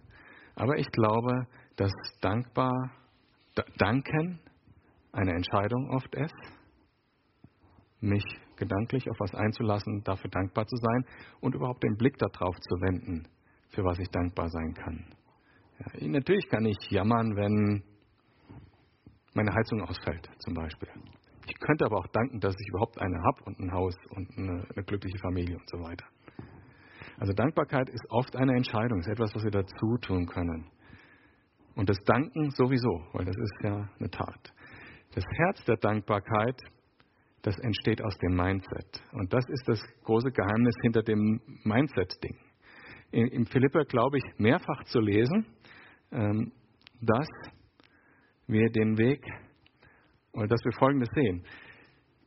Aber 0.56 0.78
ich 0.78 0.90
glaube, 0.92 1.48
dass 1.76 1.92
dankbar, 2.22 2.92
danken 3.78 4.40
eine 5.12 5.32
Entscheidung 5.32 5.90
oft 5.90 6.16
ist, 6.16 6.36
mich 8.00 8.24
gedanklich 8.56 9.10
auf 9.10 9.20
was 9.20 9.36
einzulassen, 9.36 10.04
dafür 10.04 10.30
dankbar 10.30 10.66
zu 10.68 10.76
sein 10.78 11.06
und 11.42 11.56
überhaupt 11.56 11.84
den 11.84 11.98
Blick 11.98 12.18
darauf 12.18 12.56
zu 12.60 12.76
wenden, 12.82 13.28
für 13.70 13.84
was 13.84 14.00
ich 14.00 14.10
dankbar 14.10 14.50
sein 14.50 14.74
kann. 14.74 15.06
Natürlich 16.00 16.48
kann 16.50 16.66
ich 16.66 16.78
jammern, 16.90 17.36
wenn 17.36 17.84
meine 19.34 19.54
Heizung 19.54 19.82
ausfällt, 19.82 20.30
zum 20.40 20.54
Beispiel. 20.54 20.90
Ich 21.48 21.60
könnte 21.60 21.86
aber 21.86 21.98
auch 21.98 22.08
danken, 22.08 22.40
dass 22.40 22.54
ich 22.60 22.68
überhaupt 22.70 23.00
eine 23.02 23.18
habe 23.18 23.44
und 23.46 23.60
ein 23.60 23.72
Haus 23.72 23.96
und 24.10 24.38
eine, 24.38 24.66
eine 24.74 24.84
glückliche 24.86 25.18
Familie 25.20 25.58
und 25.58 25.70
so 25.70 25.80
weiter. 25.80 26.06
Also 27.18 27.34
Dankbarkeit 27.34 27.90
ist 27.90 28.06
oft 28.10 28.36
eine 28.36 28.56
Entscheidung, 28.56 29.00
ist 29.00 29.08
etwas, 29.08 29.34
was 29.36 29.44
wir 29.44 29.52
dazu 29.52 29.98
tun 30.02 30.26
können. 30.26 30.72
Und 31.76 31.90
das 31.90 31.98
Danken 32.06 32.52
sowieso, 32.52 33.04
weil 33.14 33.26
das 33.26 33.38
ist 33.38 33.54
ja 33.64 33.90
eine 34.00 34.10
Tat. 34.10 34.54
Das 35.14 35.24
Herz 35.38 35.64
der 35.66 35.78
Dankbarkeit, 35.78 36.56
das 37.42 37.58
entsteht 37.60 38.02
aus 38.04 38.18
dem 38.18 38.36
Mindset. 38.36 39.04
Und 39.14 39.34
das 39.34 39.48
ist 39.50 39.68
das 39.68 39.82
große 40.04 40.32
Geheimnis 40.32 40.76
hinter 40.84 41.02
dem 41.02 41.42
Mindset-Ding. 41.64 42.38
Im 43.12 43.46
Philipper 43.46 43.84
glaube 43.86 44.18
ich 44.18 44.24
mehrfach 44.38 44.84
zu 44.86 45.00
lesen, 45.00 45.46
dass 46.12 47.28
wir 48.48 48.70
den 48.70 48.98
Weg, 48.98 49.24
oder 50.34 50.48
dass 50.48 50.64
wir 50.64 50.72
Folgendes 50.74 51.10
sehen. 51.16 51.44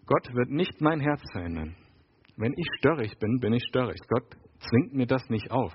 Gott 0.07 0.35
wird 0.35 0.51
nicht 0.51 0.80
mein 0.80 1.01
Herz 1.01 1.22
verändern. 1.32 1.76
Wenn 2.37 2.53
ich 2.57 2.66
störrig 2.78 3.16
bin, 3.18 3.39
bin 3.41 3.53
ich 3.53 3.62
störrig. 3.68 3.99
Gott 4.09 4.37
zwingt 4.59 4.95
mir 4.95 5.07
das 5.07 5.28
nicht 5.30 5.51
auf. 5.51 5.72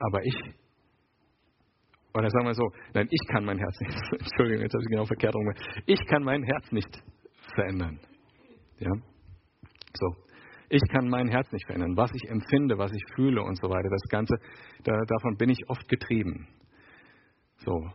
Aber 0.00 0.24
ich, 0.24 0.36
oder 2.14 2.30
sagen 2.30 2.46
wir 2.46 2.54
so, 2.54 2.70
nein, 2.94 3.08
ich 3.10 3.28
kann 3.32 3.44
mein 3.44 3.58
Herz 3.58 3.80
nicht, 3.80 3.98
Entschuldigung, 4.12 4.62
jetzt 4.62 4.74
habe 4.74 4.82
ich 4.84 4.90
genau 4.90 5.04
verkehrt 5.04 5.34
rum. 5.34 5.52
Ich 5.86 6.00
kann 6.06 6.22
mein 6.22 6.42
Herz 6.44 6.70
nicht 6.70 7.02
verändern. 7.54 7.98
Ja? 8.78 8.92
So. 9.94 10.27
Ich 10.70 10.82
kann 10.90 11.08
mein 11.08 11.28
Herz 11.28 11.50
nicht 11.52 11.66
verändern. 11.66 11.96
Was 11.96 12.10
ich 12.14 12.28
empfinde, 12.28 12.76
was 12.76 12.92
ich 12.92 13.02
fühle 13.14 13.42
und 13.42 13.56
so 13.58 13.70
weiter, 13.70 13.88
das 13.88 14.08
Ganze, 14.10 14.34
da, 14.84 14.92
davon 15.06 15.36
bin 15.36 15.48
ich 15.48 15.58
oft 15.68 15.88
getrieben. 15.88 16.46
So. 17.58 17.90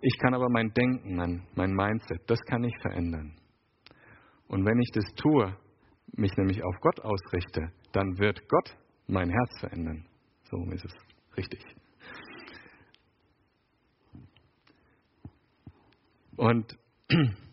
Ich 0.00 0.16
kann 0.18 0.34
aber 0.34 0.48
mein 0.50 0.72
Denken, 0.72 1.16
mein, 1.16 1.46
mein 1.56 1.72
Mindset, 1.72 2.22
das 2.28 2.40
kann 2.42 2.62
ich 2.62 2.74
verändern. 2.80 3.34
Und 4.46 4.64
wenn 4.64 4.78
ich 4.80 4.90
das 4.92 5.04
tue, 5.14 5.56
mich 6.12 6.30
nämlich 6.36 6.62
auf 6.62 6.76
Gott 6.80 7.00
ausrichte, 7.00 7.72
dann 7.92 8.18
wird 8.18 8.48
Gott 8.48 8.76
mein 9.08 9.28
Herz 9.28 9.58
verändern. 9.58 10.06
So 10.44 10.56
ist 10.70 10.84
es 10.84 10.92
richtig. 11.36 11.60
Und 16.36 16.78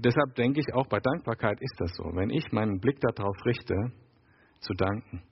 deshalb 0.00 0.34
denke 0.36 0.60
ich 0.60 0.74
auch 0.74 0.86
bei 0.86 1.00
Dankbarkeit 1.00 1.60
ist 1.60 1.74
das 1.78 1.92
so. 1.94 2.04
Wenn 2.14 2.30
ich 2.30 2.50
meinen 2.52 2.80
Blick 2.80 2.98
darauf 3.00 3.36
richte, 3.44 3.74
zu 4.60 4.72
danken 4.74 5.22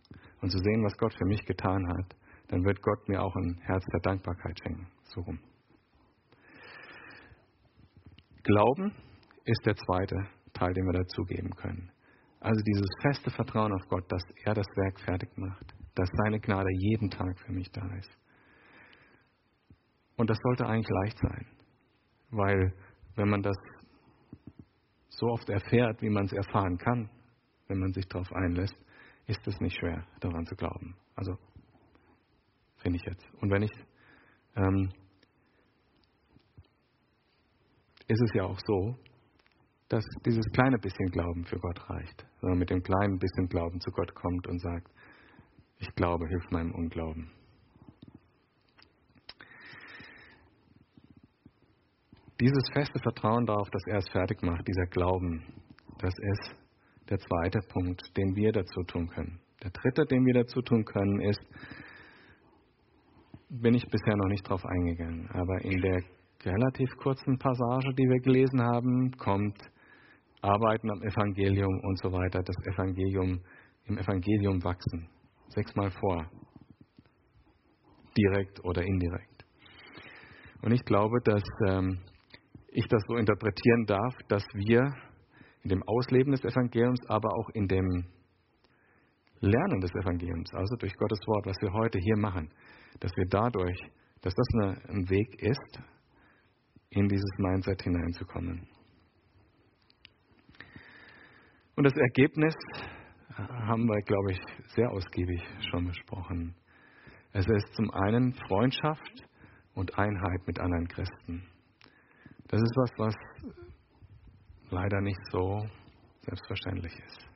und 0.43 0.51
zu 0.51 0.59
sehen, 0.59 0.85
was 0.85 0.97
Gott 0.99 1.15
für 1.15 1.25
mich 1.25 1.45
getan 1.47 1.87
hat, 1.89 2.17
dann 2.49 2.65
wird 2.65 2.83
Gott 2.83 3.09
mir 3.09 3.23
auch 3.23 3.35
ein 3.37 3.59
Herz 3.63 3.85
der 3.93 4.01
Dankbarkeit 4.01 4.59
schenken. 4.61 4.89
So 5.05 5.21
rum. 5.21 5.39
Glauben 8.43 8.93
ist 9.45 9.65
der 9.65 9.77
zweite 9.77 10.27
Teil, 10.53 10.75
den 10.75 10.85
wir 10.85 10.93
dazugeben 10.93 11.51
können. 11.51 11.91
Also 12.41 12.61
dieses 12.63 12.89
feste 13.03 13.31
Vertrauen 13.31 13.73
auf 13.73 13.87
Gott, 13.89 14.11
dass 14.11 14.23
er 14.45 14.55
das 14.55 14.67
Werk 14.75 15.01
fertig 15.01 15.31
macht, 15.37 15.75
dass 15.95 16.09
seine 16.25 16.41
Gnade 16.41 16.71
jeden 16.73 17.11
Tag 17.11 17.39
für 17.39 17.53
mich 17.53 17.71
da 17.71 17.87
ist. 17.97 18.11
Und 20.17 20.29
das 20.29 20.39
sollte 20.43 20.67
eigentlich 20.67 20.89
leicht 20.89 21.19
sein, 21.19 21.47
weil 22.31 22.75
wenn 23.15 23.29
man 23.29 23.43
das 23.43 23.57
so 25.21 25.29
oft 25.29 25.49
erfährt, 25.51 26.01
wie 26.01 26.09
man 26.09 26.25
es 26.25 26.33
erfahren 26.33 26.79
kann, 26.79 27.11
wenn 27.69 27.79
man 27.79 27.93
sich 27.93 28.07
darauf 28.09 28.33
einlässt, 28.33 28.75
ist 29.27 29.47
es 29.47 29.61
nicht 29.61 29.77
schwer, 29.79 30.05
daran 30.21 30.47
zu 30.47 30.57
glauben. 30.57 30.97
Also 31.15 31.37
finde 32.79 32.97
ich 32.97 33.05
jetzt. 33.05 33.29
Und 33.41 33.51
wenn 33.51 33.63
ich, 33.63 33.71
ähm, 34.57 34.91
ist 38.09 38.23
es 38.23 38.35
ja 38.35 38.45
auch 38.45 38.59
so, 38.67 38.97
dass 39.89 40.05
dieses 40.25 40.45
kleine 40.53 40.79
bisschen 40.79 41.11
Glauben 41.11 41.45
für 41.45 41.59
Gott 41.59 41.91
reicht. 41.91 42.27
Wenn 42.41 42.51
man 42.51 42.59
mit 42.59 42.71
dem 42.71 42.83
kleinen 42.83 43.19
bisschen 43.19 43.49
Glauben 43.49 43.81
zu 43.81 43.91
Gott 43.91 44.15
kommt 44.15 44.47
und 44.47 44.61
sagt, 44.61 44.91
ich 45.79 45.95
glaube, 45.95 46.27
hilf 46.29 46.51
meinem 46.51 46.73
Unglauben. 46.73 47.31
Dieses 52.41 52.65
feste 52.73 52.99
Vertrauen 53.01 53.45
darauf, 53.45 53.69
dass 53.69 53.87
er 53.87 53.99
es 53.99 54.09
fertig 54.09 54.43
macht, 54.43 54.67
dieser 54.67 54.87
Glauben, 54.87 55.45
das 55.99 56.15
ist 56.19 56.57
der 57.11 57.19
zweite 57.19 57.61
Punkt, 57.69 58.01
den 58.17 58.35
wir 58.35 58.51
dazu 58.51 58.83
tun 58.85 59.09
können. 59.09 59.41
Der 59.63 59.71
dritte, 59.71 60.07
den 60.07 60.25
wir 60.25 60.33
dazu 60.33 60.63
tun 60.63 60.87
können, 60.87 61.21
ist, 61.21 61.41
bin 63.51 63.75
ich 63.75 63.85
bisher 63.87 64.17
noch 64.17 64.29
nicht 64.29 64.49
drauf 64.49 64.65
eingegangen, 64.65 65.29
aber 65.33 65.63
in 65.65 65.83
der 65.83 66.03
relativ 66.43 66.89
kurzen 66.97 67.37
Passage, 67.39 67.93
die 67.93 68.09
wir 68.09 68.21
gelesen 68.21 68.63
haben, 68.63 69.11
kommt 69.19 69.59
Arbeiten 70.41 70.91
am 70.91 71.03
Evangelium 71.03 71.79
und 71.81 71.99
so 71.99 72.11
weiter, 72.11 72.43
das 72.43 72.57
Evangelium 72.73 73.41
im 73.85 73.99
Evangelium 73.99 74.65
wachsen. 74.65 75.11
Sechsmal 75.49 75.91
vor. 75.91 76.31
Direkt 78.17 78.65
oder 78.65 78.83
indirekt. 78.83 79.45
Und 80.63 80.73
ich 80.73 80.85
glaube, 80.85 81.21
dass 81.25 81.43
ähm, 81.67 81.99
ich 82.73 82.87
das 82.89 83.03
so 83.07 83.17
interpretieren 83.17 83.85
darf, 83.87 84.15
dass 84.29 84.45
wir 84.55 84.93
in 85.63 85.71
dem 85.71 85.83
Ausleben 85.83 86.33
des 86.33 86.45
Evangeliums, 86.45 87.01
aber 87.09 87.31
auch 87.37 87.49
in 87.51 87.67
dem 87.69 88.07
Lernen 89.41 89.81
des 89.81 89.91
Evangeliums, 89.95 90.53
also 90.55 90.77
durch 90.77 90.95
Gottes 90.97 91.21
Wort, 91.27 91.47
was 91.47 91.57
wir 91.61 91.73
heute 91.73 91.99
hier 91.99 92.17
machen, 92.17 92.51
dass 93.01 93.11
wir 93.17 93.27
dadurch, 93.29 93.79
dass 94.23 94.35
das 94.35 94.47
eine, 94.55 94.77
ein 94.89 95.11
Weg 95.11 95.43
ist, 95.43 95.81
in 96.91 97.09
dieses 97.09 97.31
Mindset 97.39 97.83
hineinzukommen. 97.83 98.67
Und 101.77 101.85
das 101.85 101.97
Ergebnis 101.97 102.55
haben 103.37 103.87
wir, 103.87 104.03
glaube 104.03 104.33
ich, 104.33 104.41
sehr 104.75 104.91
ausgiebig 104.91 105.43
schon 105.71 105.87
besprochen. 105.87 106.55
Es 107.33 107.47
ist 107.47 107.75
zum 107.75 107.91
einen 107.93 108.35
Freundschaft 108.49 109.25
und 109.75 109.97
Einheit 109.99 110.47
mit 110.47 110.59
anderen 110.59 110.89
Christen. 110.89 111.47
Das 112.51 112.61
ist 112.61 112.77
was, 112.77 112.91
was 112.99 113.15
leider 114.71 115.01
nicht 115.01 115.21
so 115.31 115.65
selbstverständlich 116.23 116.93
ist 116.99 117.29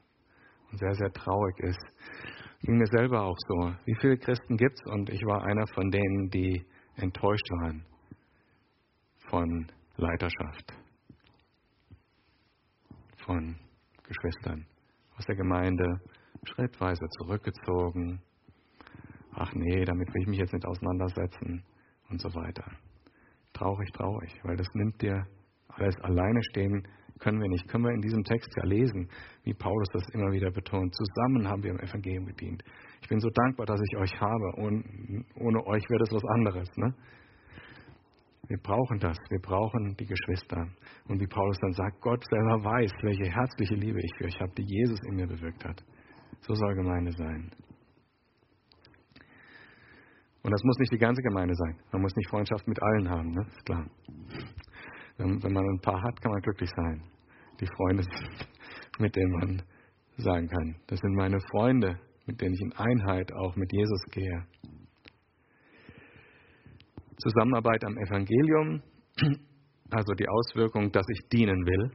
und 0.73 0.79
sehr, 0.79 0.95
sehr 0.95 1.13
traurig 1.13 1.57
ist. 1.61 1.79
Ging 2.63 2.79
mir 2.79 2.87
selber 2.87 3.23
auch 3.23 3.37
so. 3.47 3.75
Wie 3.85 3.95
viele 4.01 4.17
Christen 4.19 4.57
gibt 4.57 4.75
es? 4.75 4.93
Und 4.93 5.11
ich 5.11 5.25
war 5.25 5.45
einer 5.45 5.67
von 5.69 5.89
denen, 5.93 6.31
die 6.31 6.67
enttäuscht 6.97 7.49
waren 7.51 7.87
von 9.31 9.71
Leiterschaft, 9.97 10.73
von 13.25 13.57
Geschwistern 14.03 14.67
aus 15.17 15.27
der 15.27 15.37
Gemeinde, 15.37 16.01
schrittweise 16.43 17.07
zurückgezogen. 17.19 18.21
Ach 19.33 19.53
nee, 19.55 19.85
damit 19.85 20.13
will 20.13 20.23
ich 20.23 20.29
mich 20.29 20.39
jetzt 20.39 20.53
nicht 20.53 20.67
auseinandersetzen 20.67 21.63
und 22.11 22.21
so 22.21 22.35
weiter. 22.35 22.65
Traurig, 23.55 23.91
traurig, 23.93 24.39
weil 24.43 24.57
das 24.57 24.69
nimmt 24.75 25.01
dir 25.01 25.27
alles 25.69 25.97
alleine 26.03 26.43
stehen 26.51 26.87
können 27.19 27.41
wir 27.41 27.49
nicht. 27.49 27.69
Können 27.69 27.85
wir 27.85 27.93
in 27.93 28.01
diesem 28.01 28.25
Text 28.25 28.51
ja 28.57 28.65
lesen, 28.65 29.09
wie 29.45 29.55
Paulus 29.55 29.89
das 29.93 30.03
immer 30.13 30.31
wieder 30.33 30.51
betont. 30.51 30.95
Zusammen 30.95 31.49
haben 31.49 31.63
wir 31.63 31.71
im 31.71 31.81
Evangelium 31.81 32.27
gedient. 32.27 32.63
Ich 33.01 33.09
bin 33.09 33.21
so 33.21 33.29
dankbar, 33.31 33.67
dass 33.67 33.81
ich 33.81 33.97
euch 33.97 34.21
habe. 34.21 34.53
Und 34.57 35.25
ohne 35.37 35.67
euch 35.67 35.83
wäre 35.89 36.01
das 36.01 36.13
was 36.13 36.25
anderes. 36.35 36.69
Ne? 36.77 36.95
Wir 38.49 38.59
brauchen 38.59 38.99
das. 38.99 39.17
Wir 39.31 39.41
brauchen 39.41 39.97
die 39.97 40.07
Geschwister. 40.07 40.69
Und 41.09 41.21
wie 41.21 41.27
Paulus 41.27 41.57
dann 41.61 41.73
sagt, 41.73 42.01
Gott 42.01 42.23
selber 42.29 42.65
weiß, 42.65 42.93
welche 43.03 43.31
herzliche 43.31 43.75
Liebe 43.75 44.01
ich 44.01 44.13
für 44.19 44.25
euch 44.25 44.41
habe, 44.41 44.53
die 44.59 44.67
Jesus 44.67 44.99
in 45.09 45.17
mir 45.17 45.27
bewirkt 45.27 45.65
hat. 45.65 45.83
So 46.41 46.55
soll 46.55 46.75
Gemeinde 46.75 47.13
sein. 47.13 47.51
Und 50.45 50.53
das 50.53 50.63
muss 50.63 50.79
nicht 50.79 50.93
die 50.93 50.99
ganze 50.99 51.23
Gemeinde 51.23 51.55
sein. 51.55 51.77
Man 51.91 52.03
muss 52.03 52.15
nicht 52.15 52.29
Freundschaft 52.29 52.69
mit 52.69 52.81
allen 52.81 53.11
haben, 53.11 53.31
ne? 53.33 53.47
ist 53.49 53.65
klar. 53.65 53.85
Wenn, 55.17 55.53
man 55.53 55.65
ein 55.65 55.81
paar 55.81 56.01
hat, 56.01 56.21
kann 56.21 56.31
man 56.31 56.43
glücklich 56.43 56.71
sein. 56.77 57.03
Die 57.61 57.67
Freunde 57.67 58.03
sind, 58.03 58.49
mit 59.01 59.17
denen 59.17 59.33
man 59.33 59.63
sagen 60.19 60.47
kann, 60.47 60.77
das 60.87 61.01
sind 61.01 61.15
meine 61.15 61.41
Freunde, 61.51 61.99
mit 62.27 62.41
denen 62.41 62.55
ich 62.55 62.61
in 62.61 62.73
Einheit 62.75 63.33
auch 63.33 63.57
mit 63.57 63.73
Jesus 63.73 64.03
gehe. 64.13 64.47
Zusammenarbeit 67.17 67.85
am 67.85 67.97
Evangelium 67.97 68.83
Also 69.91 70.15
die 70.15 70.29
Auswirkung, 70.29 70.91
dass 70.93 71.07
ich 71.09 71.29
dienen 71.29 71.65
will, 71.67 71.91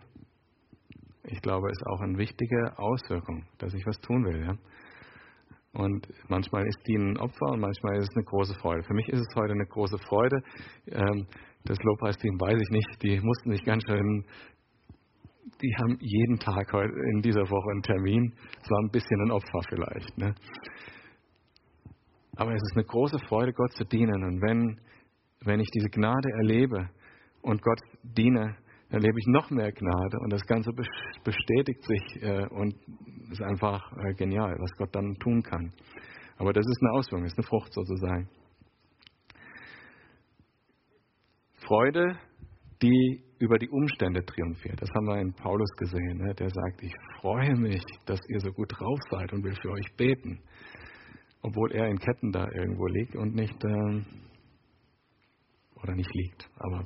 ich 1.23 1.41
glaube, 1.41 1.69
ist 1.69 1.85
auch 1.85 2.01
eine 2.01 2.17
wichtige 2.17 2.77
Auswirkung, 2.77 3.45
dass 3.57 3.73
ich 3.73 3.85
was 3.85 3.99
tun 3.99 4.25
will. 4.25 4.41
Ja? 4.41 4.57
Und 5.73 6.07
manchmal 6.27 6.65
ist 6.67 6.79
Dienen 6.87 7.11
ein 7.11 7.17
Opfer 7.17 7.51
und 7.51 7.59
manchmal 7.59 7.97
ist 7.97 8.09
es 8.09 8.15
eine 8.15 8.25
große 8.25 8.55
Freude. 8.55 8.83
Für 8.83 8.93
mich 8.93 9.07
ist 9.09 9.19
es 9.19 9.35
heute 9.35 9.53
eine 9.53 9.67
große 9.67 9.97
Freude. 9.99 10.41
Ähm, 10.87 11.27
das 11.65 11.77
Lobpreisteam 11.83 12.39
weiß 12.39 12.59
ich 12.59 12.69
nicht, 12.69 13.03
die 13.03 13.19
mussten 13.19 13.51
sich 13.51 13.63
ganz 13.63 13.83
schön, 13.85 14.25
die 15.61 15.75
haben 15.77 15.97
jeden 15.99 16.39
Tag 16.39 16.73
heute 16.73 16.93
in 17.13 17.21
dieser 17.21 17.49
Woche 17.49 17.71
einen 17.71 17.83
Termin. 17.83 18.33
Es 18.61 18.69
war 18.69 18.79
ein 18.79 18.89
bisschen 18.89 19.21
ein 19.21 19.31
Opfer 19.31 19.61
vielleicht. 19.69 20.17
Ne? 20.17 20.33
Aber 22.35 22.53
es 22.53 22.61
ist 22.61 22.75
eine 22.75 22.85
große 22.85 23.19
Freude, 23.27 23.53
Gott 23.53 23.73
zu 23.73 23.83
dienen. 23.83 24.23
Und 24.23 24.41
wenn, 24.41 24.79
wenn 25.41 25.59
ich 25.59 25.69
diese 25.71 25.89
Gnade 25.89 26.29
erlebe 26.37 26.89
und 27.41 27.61
Gott 27.61 27.79
diene, 28.03 28.55
erlebe 28.89 29.19
ich 29.19 29.27
noch 29.27 29.49
mehr 29.51 29.71
Gnade 29.71 30.19
und 30.19 30.33
das 30.33 30.45
Ganze 30.45 30.71
bestätigt 31.23 31.83
sich 31.83 32.23
äh, 32.23 32.47
und 32.47 32.75
ist 33.31 33.41
einfach 33.41 33.91
äh, 33.97 34.13
genial, 34.13 34.55
was 34.59 34.71
Gott 34.77 34.93
dann 34.93 35.15
tun 35.15 35.43
kann. 35.43 35.71
Aber 36.37 36.53
das 36.53 36.65
ist 36.65 36.81
eine 36.81 36.93
Auswirkung, 36.93 37.25
ist 37.25 37.37
eine 37.37 37.47
Frucht 37.47 37.73
sozusagen. 37.73 38.29
Freude, 41.53 42.17
die 42.81 43.23
über 43.39 43.57
die 43.57 43.69
Umstände 43.69 44.25
triumphiert. 44.25 44.81
Das 44.81 44.89
haben 44.95 45.05
wir 45.05 45.19
in 45.21 45.33
Paulus 45.33 45.69
gesehen. 45.77 46.17
Ne? 46.17 46.33
Der 46.33 46.49
sagt, 46.49 46.81
ich 46.81 46.93
freue 47.19 47.55
mich, 47.55 47.83
dass 48.05 48.19
ihr 48.29 48.39
so 48.39 48.51
gut 48.51 48.71
drauf 48.71 48.99
seid 49.11 49.31
und 49.33 49.43
will 49.43 49.55
für 49.61 49.71
euch 49.71 49.95
beten. 49.95 50.39
Obwohl 51.41 51.71
er 51.71 51.87
in 51.87 51.99
Ketten 51.99 52.31
da 52.31 52.47
irgendwo 52.51 52.87
liegt 52.87 53.15
und 53.15 53.35
nicht, 53.35 53.63
ähm, 53.63 54.05
oder 55.81 55.95
nicht 55.95 56.13
liegt, 56.13 56.49
aber 56.57 56.85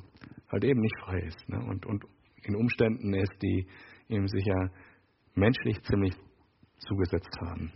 halt 0.54 0.64
eben 0.64 0.80
nicht 0.80 0.96
frei 1.00 1.20
ist. 1.20 1.48
Ne? 1.48 1.58
Und, 1.58 1.84
und 1.86 2.04
in 2.44 2.56
Umständen 2.56 3.12
ist, 3.14 3.32
die 3.42 3.66
ihm 4.08 4.26
sicher 4.28 4.70
menschlich 5.34 5.82
ziemlich 5.82 6.14
zugesetzt 6.78 7.36
haben. 7.40 7.72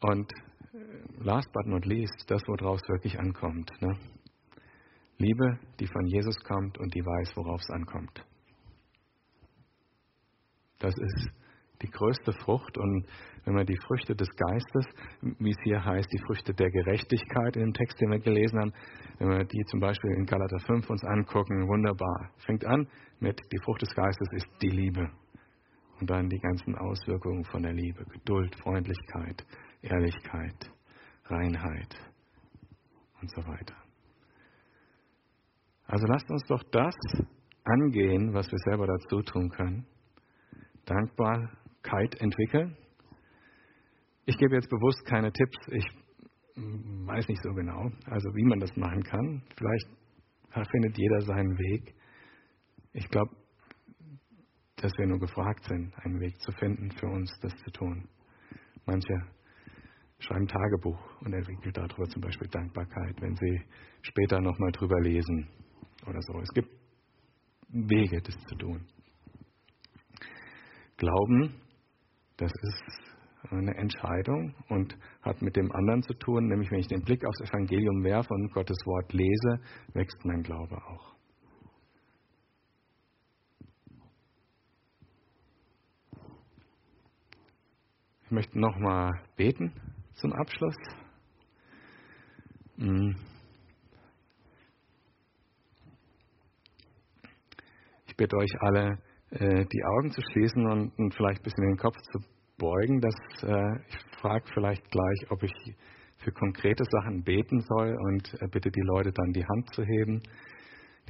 Und 0.00 0.32
äh, 0.72 1.24
last 1.24 1.52
but 1.52 1.66
not 1.66 1.84
least, 1.84 2.24
das, 2.28 2.42
worauf 2.46 2.76
es 2.76 2.88
wirklich 2.88 3.18
ankommt. 3.18 3.70
Ne? 3.80 3.98
Liebe, 5.18 5.58
die 5.80 5.86
von 5.86 6.06
Jesus 6.06 6.36
kommt 6.44 6.78
und 6.78 6.94
die 6.94 7.00
weiß, 7.00 7.36
worauf 7.36 7.60
es 7.60 7.70
ankommt. 7.70 8.24
Das 10.78 10.94
ist 10.94 11.30
die 11.82 11.90
größte 11.90 12.32
Frucht. 12.32 12.78
Und 12.78 13.06
wenn 13.44 13.54
wir 13.54 13.64
die 13.64 13.78
Früchte 13.86 14.14
des 14.14 14.28
Geistes, 14.36 14.86
wie 15.20 15.50
es 15.50 15.56
hier 15.64 15.84
heißt, 15.84 16.12
die 16.12 16.22
Früchte 16.26 16.54
der 16.54 16.70
Gerechtigkeit 16.70 17.56
in 17.56 17.62
dem 17.62 17.72
Text, 17.74 18.00
den 18.00 18.10
wir 18.10 18.18
gelesen 18.18 18.60
haben, 18.60 18.72
wenn 19.18 19.28
wir 19.28 19.44
die 19.44 19.64
zum 19.66 19.80
Beispiel 19.80 20.10
in 20.12 20.26
Galater 20.26 20.58
5 20.58 20.88
uns 20.90 21.04
angucken, 21.04 21.68
wunderbar. 21.68 22.30
Fängt 22.44 22.64
an 22.64 22.88
mit, 23.20 23.40
die 23.52 23.58
Frucht 23.64 23.82
des 23.82 23.94
Geistes 23.94 24.28
ist 24.32 24.48
die 24.62 24.70
Liebe. 24.70 25.10
Und 26.00 26.10
dann 26.10 26.28
die 26.28 26.38
ganzen 26.38 26.76
Auswirkungen 26.76 27.44
von 27.44 27.62
der 27.62 27.72
Liebe. 27.72 28.04
Geduld, 28.04 28.54
Freundlichkeit, 28.56 29.46
Ehrlichkeit, 29.80 30.70
Reinheit 31.24 31.96
und 33.20 33.30
so 33.30 33.46
weiter. 33.46 33.74
Also 35.86 36.06
lasst 36.06 36.30
uns 36.30 36.42
doch 36.48 36.62
das 36.70 36.94
angehen, 37.64 38.34
was 38.34 38.50
wir 38.50 38.58
selber 38.58 38.86
dazu 38.86 39.22
tun 39.22 39.48
können. 39.50 39.86
Dankbarkeit 41.86 42.20
entwickeln. 42.20 42.76
Ich 44.26 44.36
gebe 44.38 44.54
jetzt 44.54 44.68
bewusst 44.68 45.04
keine 45.06 45.32
Tipps. 45.32 45.56
Ich 45.68 45.84
weiß 46.56 47.28
nicht 47.28 47.42
so 47.42 47.52
genau, 47.52 47.90
also 48.06 48.28
wie 48.34 48.44
man 48.44 48.58
das 48.58 48.74
machen 48.76 49.02
kann. 49.02 49.42
Vielleicht 49.56 49.86
findet 50.70 50.98
jeder 50.98 51.20
seinen 51.20 51.56
Weg. 51.58 51.94
Ich 52.92 53.08
glaube, 53.08 53.30
dass 54.76 54.92
wir 54.98 55.06
nur 55.06 55.18
gefragt 55.18 55.64
sind, 55.64 55.92
einen 56.04 56.20
Weg 56.20 56.40
zu 56.40 56.52
finden 56.52 56.90
für 56.92 57.06
uns, 57.06 57.30
das 57.40 57.54
zu 57.56 57.70
tun. 57.70 58.08
Manche 58.86 59.14
schreiben 60.18 60.46
Tagebuch 60.46 61.20
und 61.20 61.32
entwickeln 61.32 61.72
darüber 61.72 62.08
zum 62.08 62.22
Beispiel 62.22 62.48
Dankbarkeit, 62.48 63.20
wenn 63.20 63.34
sie 63.36 63.62
später 64.02 64.40
nochmal 64.40 64.72
drüber 64.72 64.98
lesen 65.00 65.48
oder 66.06 66.20
so. 66.22 66.40
Es 66.40 66.48
gibt 66.54 66.70
Wege, 67.68 68.20
das 68.22 68.36
zu 68.48 68.54
tun. 68.56 68.86
Glauben, 70.96 71.60
das 72.36 72.52
ist 72.62 73.16
eine 73.50 73.74
Entscheidung 73.76 74.54
und 74.68 74.96
hat 75.22 75.40
mit 75.40 75.56
dem 75.56 75.70
anderen 75.72 76.02
zu 76.02 76.14
tun, 76.14 76.48
nämlich 76.48 76.70
wenn 76.70 76.80
ich 76.80 76.88
den 76.88 77.02
Blick 77.02 77.24
aufs 77.24 77.40
Evangelium 77.40 78.02
werfe 78.02 78.34
und 78.34 78.52
Gottes 78.52 78.78
Wort 78.84 79.12
lese, 79.12 79.60
wächst 79.94 80.24
mein 80.24 80.42
Glaube 80.42 80.76
auch. 80.76 81.14
Ich 88.24 88.32
möchte 88.32 88.58
nochmal 88.58 89.12
beten 89.36 89.72
zum 90.14 90.32
Abschluss. 90.32 90.74
Hm. 92.76 93.14
Ich 98.06 98.16
bitte 98.16 98.36
euch 98.36 98.50
alle, 98.60 98.98
äh, 99.38 99.64
die 99.66 99.84
Augen 99.84 100.10
zu 100.10 100.20
schließen 100.32 100.66
und 100.66 101.14
vielleicht 101.14 101.40
ein 101.40 101.44
bisschen 101.44 101.66
den 101.66 101.76
Kopf 101.76 101.96
zu 102.12 102.20
beugen. 102.58 103.00
Dass, 103.00 103.14
äh, 103.42 103.76
ich 103.88 104.20
frage 104.20 104.44
vielleicht 104.52 104.90
gleich, 104.90 105.30
ob 105.30 105.42
ich 105.42 105.52
für 106.18 106.32
konkrete 106.32 106.84
Sachen 106.90 107.22
beten 107.22 107.60
soll 107.60 107.96
und 107.98 108.34
äh, 108.40 108.48
bitte 108.48 108.70
die 108.70 108.82
Leute 108.82 109.12
dann 109.12 109.32
die 109.32 109.44
Hand 109.44 109.72
zu 109.74 109.82
heben, 109.84 110.22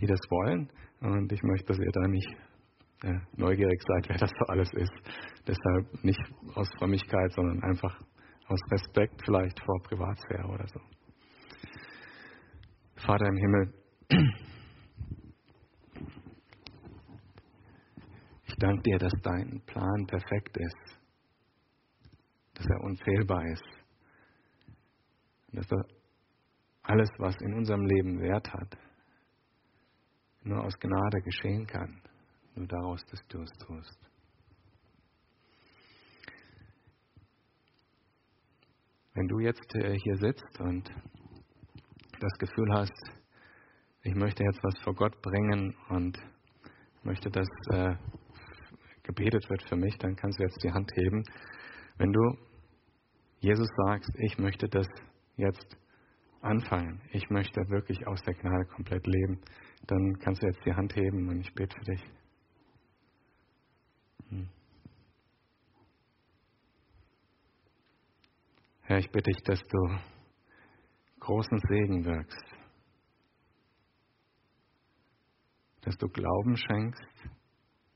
die 0.01 0.07
das 0.07 0.21
wollen. 0.31 0.71
Und 1.01 1.33
ich 1.33 1.43
möchte, 1.43 1.67
dass 1.67 1.79
ihr 1.79 1.93
da 1.93 2.09
nicht 2.09 2.29
neugierig 3.37 3.79
seid, 3.87 4.09
wer 4.09 4.17
das 4.17 4.31
so 4.31 4.47
alles 4.47 4.73
ist. 4.73 4.91
Deshalb 5.47 6.03
nicht 6.03 6.19
aus 6.55 6.67
Frömmigkeit, 6.79 7.31
sondern 7.33 7.63
einfach 7.63 8.01
aus 8.49 8.59
Respekt 8.71 9.21
vielleicht 9.25 9.61
vor 9.63 9.83
Privatsphäre 9.83 10.49
oder 10.49 10.67
so. 10.67 10.81
Vater 12.97 13.27
im 13.27 13.37
Himmel, 13.37 13.75
ich 18.57 18.61
danke 18.61 18.83
dir, 18.85 18.99
dass 18.99 19.13
dein 19.23 19.61
Plan 19.67 20.07
perfekt 20.07 20.57
ist, 20.57 20.99
dass 22.55 22.67
er 22.67 22.81
unfehlbar 22.85 23.45
ist, 23.53 23.67
dass 25.53 25.71
er 25.71 25.85
alles, 26.85 27.11
was 27.19 27.37
in 27.43 27.53
unserem 27.53 27.85
Leben 27.85 28.19
Wert 28.19 28.51
hat, 28.51 28.79
nur 30.43 30.65
aus 30.65 30.79
Gnade 30.79 31.21
geschehen 31.21 31.67
kann, 31.67 32.01
nur 32.55 32.67
daraus, 32.67 33.05
dass 33.11 33.21
du 33.29 33.43
es 33.43 33.51
tust. 33.59 33.99
Wenn 39.13 39.29
du 39.29 39.41
jetzt 39.41 39.75
äh, 39.75 39.99
hier 39.99 40.17
sitzt 40.17 40.61
und 40.61 40.89
das 42.21 42.33
Gefühl 42.39 42.73
hast, 42.73 43.13
ich 44.03 44.15
möchte 44.15 44.45
jetzt 44.45 44.61
was 44.63 44.79
vor 44.83 44.95
Gott 44.95 45.21
bringen 45.21 45.77
und 45.91 46.19
möchte, 47.03 47.31
dass 47.31 47.49
äh, 47.73 47.97
gebetet 49.07 49.49
wird 49.49 49.63
für 49.69 49.77
mich, 49.77 49.97
dann 49.99 50.17
kannst 50.17 50.39
du 50.39 50.43
jetzt 50.43 50.63
die 50.63 50.73
Hand 50.73 50.91
heben. 50.95 51.23
Wenn 51.97 52.13
du 52.13 52.37
Jesus 53.41 53.69
sagst, 53.87 54.11
ich 54.19 54.39
möchte 54.39 54.69
das 54.69 54.87
jetzt 55.37 55.77
anfangen, 56.41 57.01
ich 57.13 57.29
möchte 57.31 57.61
wirklich 57.69 58.07
aus 58.07 58.23
der 58.23 58.35
Gnade 58.35 58.67
komplett 58.67 59.07
leben, 59.07 59.41
dann 59.87 60.19
kannst 60.19 60.43
du 60.43 60.47
jetzt 60.47 60.65
die 60.65 60.75
Hand 60.75 60.95
heben 60.97 61.29
und 61.29 61.41
ich 61.41 61.53
bete 61.55 61.77
für 61.77 61.85
dich. 61.85 62.05
Hm. 64.29 64.49
Herr, 68.83 68.99
ich 68.99 69.11
bitte 69.11 69.31
dich, 69.31 69.43
dass 69.45 69.61
du 69.61 69.99
großen 71.21 71.59
Segen 71.69 72.05
wirkst, 72.05 72.47
dass 75.83 75.97
du 75.97 76.09
Glauben 76.09 76.57
schenkst, 76.57 77.03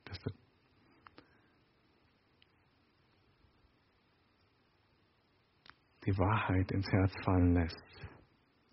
dass 0.04 0.18
du 0.18 0.30
die 6.06 6.16
Wahrheit 6.16 6.70
ins 6.72 6.86
Herz 6.90 7.12
fallen 7.24 7.54
lässt, 7.54 8.08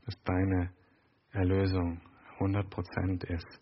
dass 0.06 0.16
deine 0.24 0.72
Erlösung 1.32 2.02
100% 2.40 3.26
ist, 3.26 3.62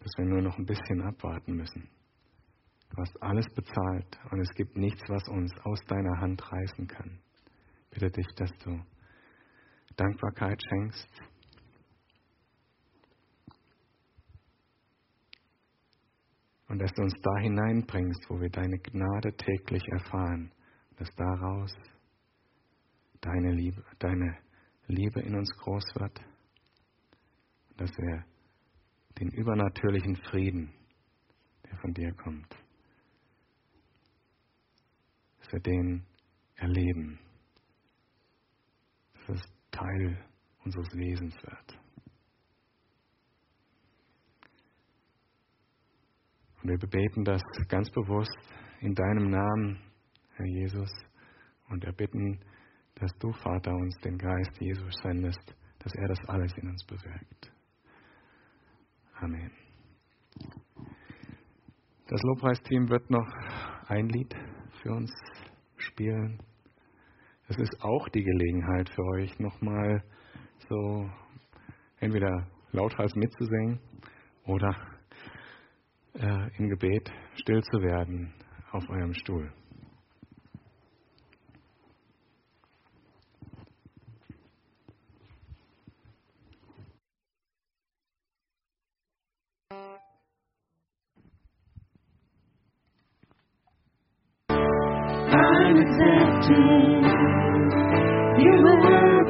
dass 0.00 0.12
wir 0.16 0.24
nur 0.24 0.42
noch 0.42 0.58
ein 0.58 0.66
bisschen 0.66 1.02
abwarten 1.02 1.54
müssen. 1.54 1.88
Du 2.90 2.96
hast 2.96 3.22
alles 3.22 3.46
bezahlt 3.54 4.18
und 4.32 4.40
es 4.40 4.50
gibt 4.54 4.76
nichts, 4.76 5.00
was 5.08 5.28
uns 5.28 5.52
aus 5.62 5.80
deiner 5.86 6.20
Hand 6.20 6.42
reißen 6.50 6.88
kann. 6.88 7.20
Bitte 7.90 8.10
dich, 8.10 8.26
dass 8.36 8.50
du 8.64 8.80
Dankbarkeit 9.96 10.60
schenkst. 10.68 11.08
Und 16.68 16.78
dass 16.80 16.92
du 16.92 17.02
uns 17.02 17.14
da 17.20 17.36
hineinbringst, 17.40 18.26
wo 18.28 18.40
wir 18.40 18.48
deine 18.48 18.78
Gnade 18.78 19.32
täglich 19.36 19.82
erfahren, 19.88 20.52
dass 21.00 21.08
daraus 21.16 21.74
deine 23.20 23.52
Liebe, 23.52 23.82
deine 23.98 24.38
Liebe 24.86 25.20
in 25.20 25.34
uns 25.34 25.50
groß 25.56 25.84
wird 25.96 26.20
dass 27.80 27.96
wir 27.96 28.24
den 29.18 29.30
übernatürlichen 29.30 30.14
Frieden, 30.16 30.70
der 31.64 31.78
von 31.78 31.94
dir 31.94 32.12
kommt, 32.12 32.54
dass 35.38 35.52
wir 35.52 35.60
den 35.60 36.04
erleben, 36.56 37.18
dass 39.14 39.36
es 39.36 39.42
Teil 39.70 40.22
unseres 40.62 40.94
Wesens 40.94 41.34
wird. 41.42 41.80
Und 46.62 46.68
wir 46.68 46.78
beten 46.78 47.24
das 47.24 47.40
ganz 47.68 47.90
bewusst 47.90 48.36
in 48.80 48.94
deinem 48.94 49.30
Namen, 49.30 49.89
Herr 50.40 50.46
Jesus, 50.46 50.90
und 51.68 51.84
erbitten, 51.84 52.40
dass 52.94 53.12
du, 53.18 53.30
Vater, 53.30 53.74
uns 53.74 53.94
den 53.98 54.16
Geist 54.16 54.58
Jesus 54.58 54.94
sendest, 55.02 55.54
dass 55.80 55.94
er 55.94 56.08
das 56.08 56.18
alles 56.28 56.50
in 56.56 56.66
uns 56.66 56.82
bewirkt. 56.84 57.52
Amen. 59.16 59.50
Das 62.08 62.22
Lobpreisteam 62.22 62.88
wird 62.88 63.10
noch 63.10 63.28
ein 63.88 64.08
Lied 64.08 64.34
für 64.82 64.92
uns 64.92 65.12
spielen. 65.76 66.42
Es 67.48 67.58
ist 67.58 67.76
auch 67.82 68.08
die 68.08 68.24
Gelegenheit 68.24 68.88
für 68.88 69.04
euch, 69.16 69.38
nochmal 69.38 70.02
so 70.70 71.10
entweder 71.98 72.46
lauthals 72.72 73.14
mitzusingen 73.14 73.78
oder 74.44 74.74
äh, 76.14 76.56
im 76.56 76.70
Gebet 76.70 77.12
still 77.34 77.62
zu 77.62 77.82
werden 77.82 78.32
auf 78.72 78.88
eurem 78.88 79.12
Stuhl. 79.12 79.52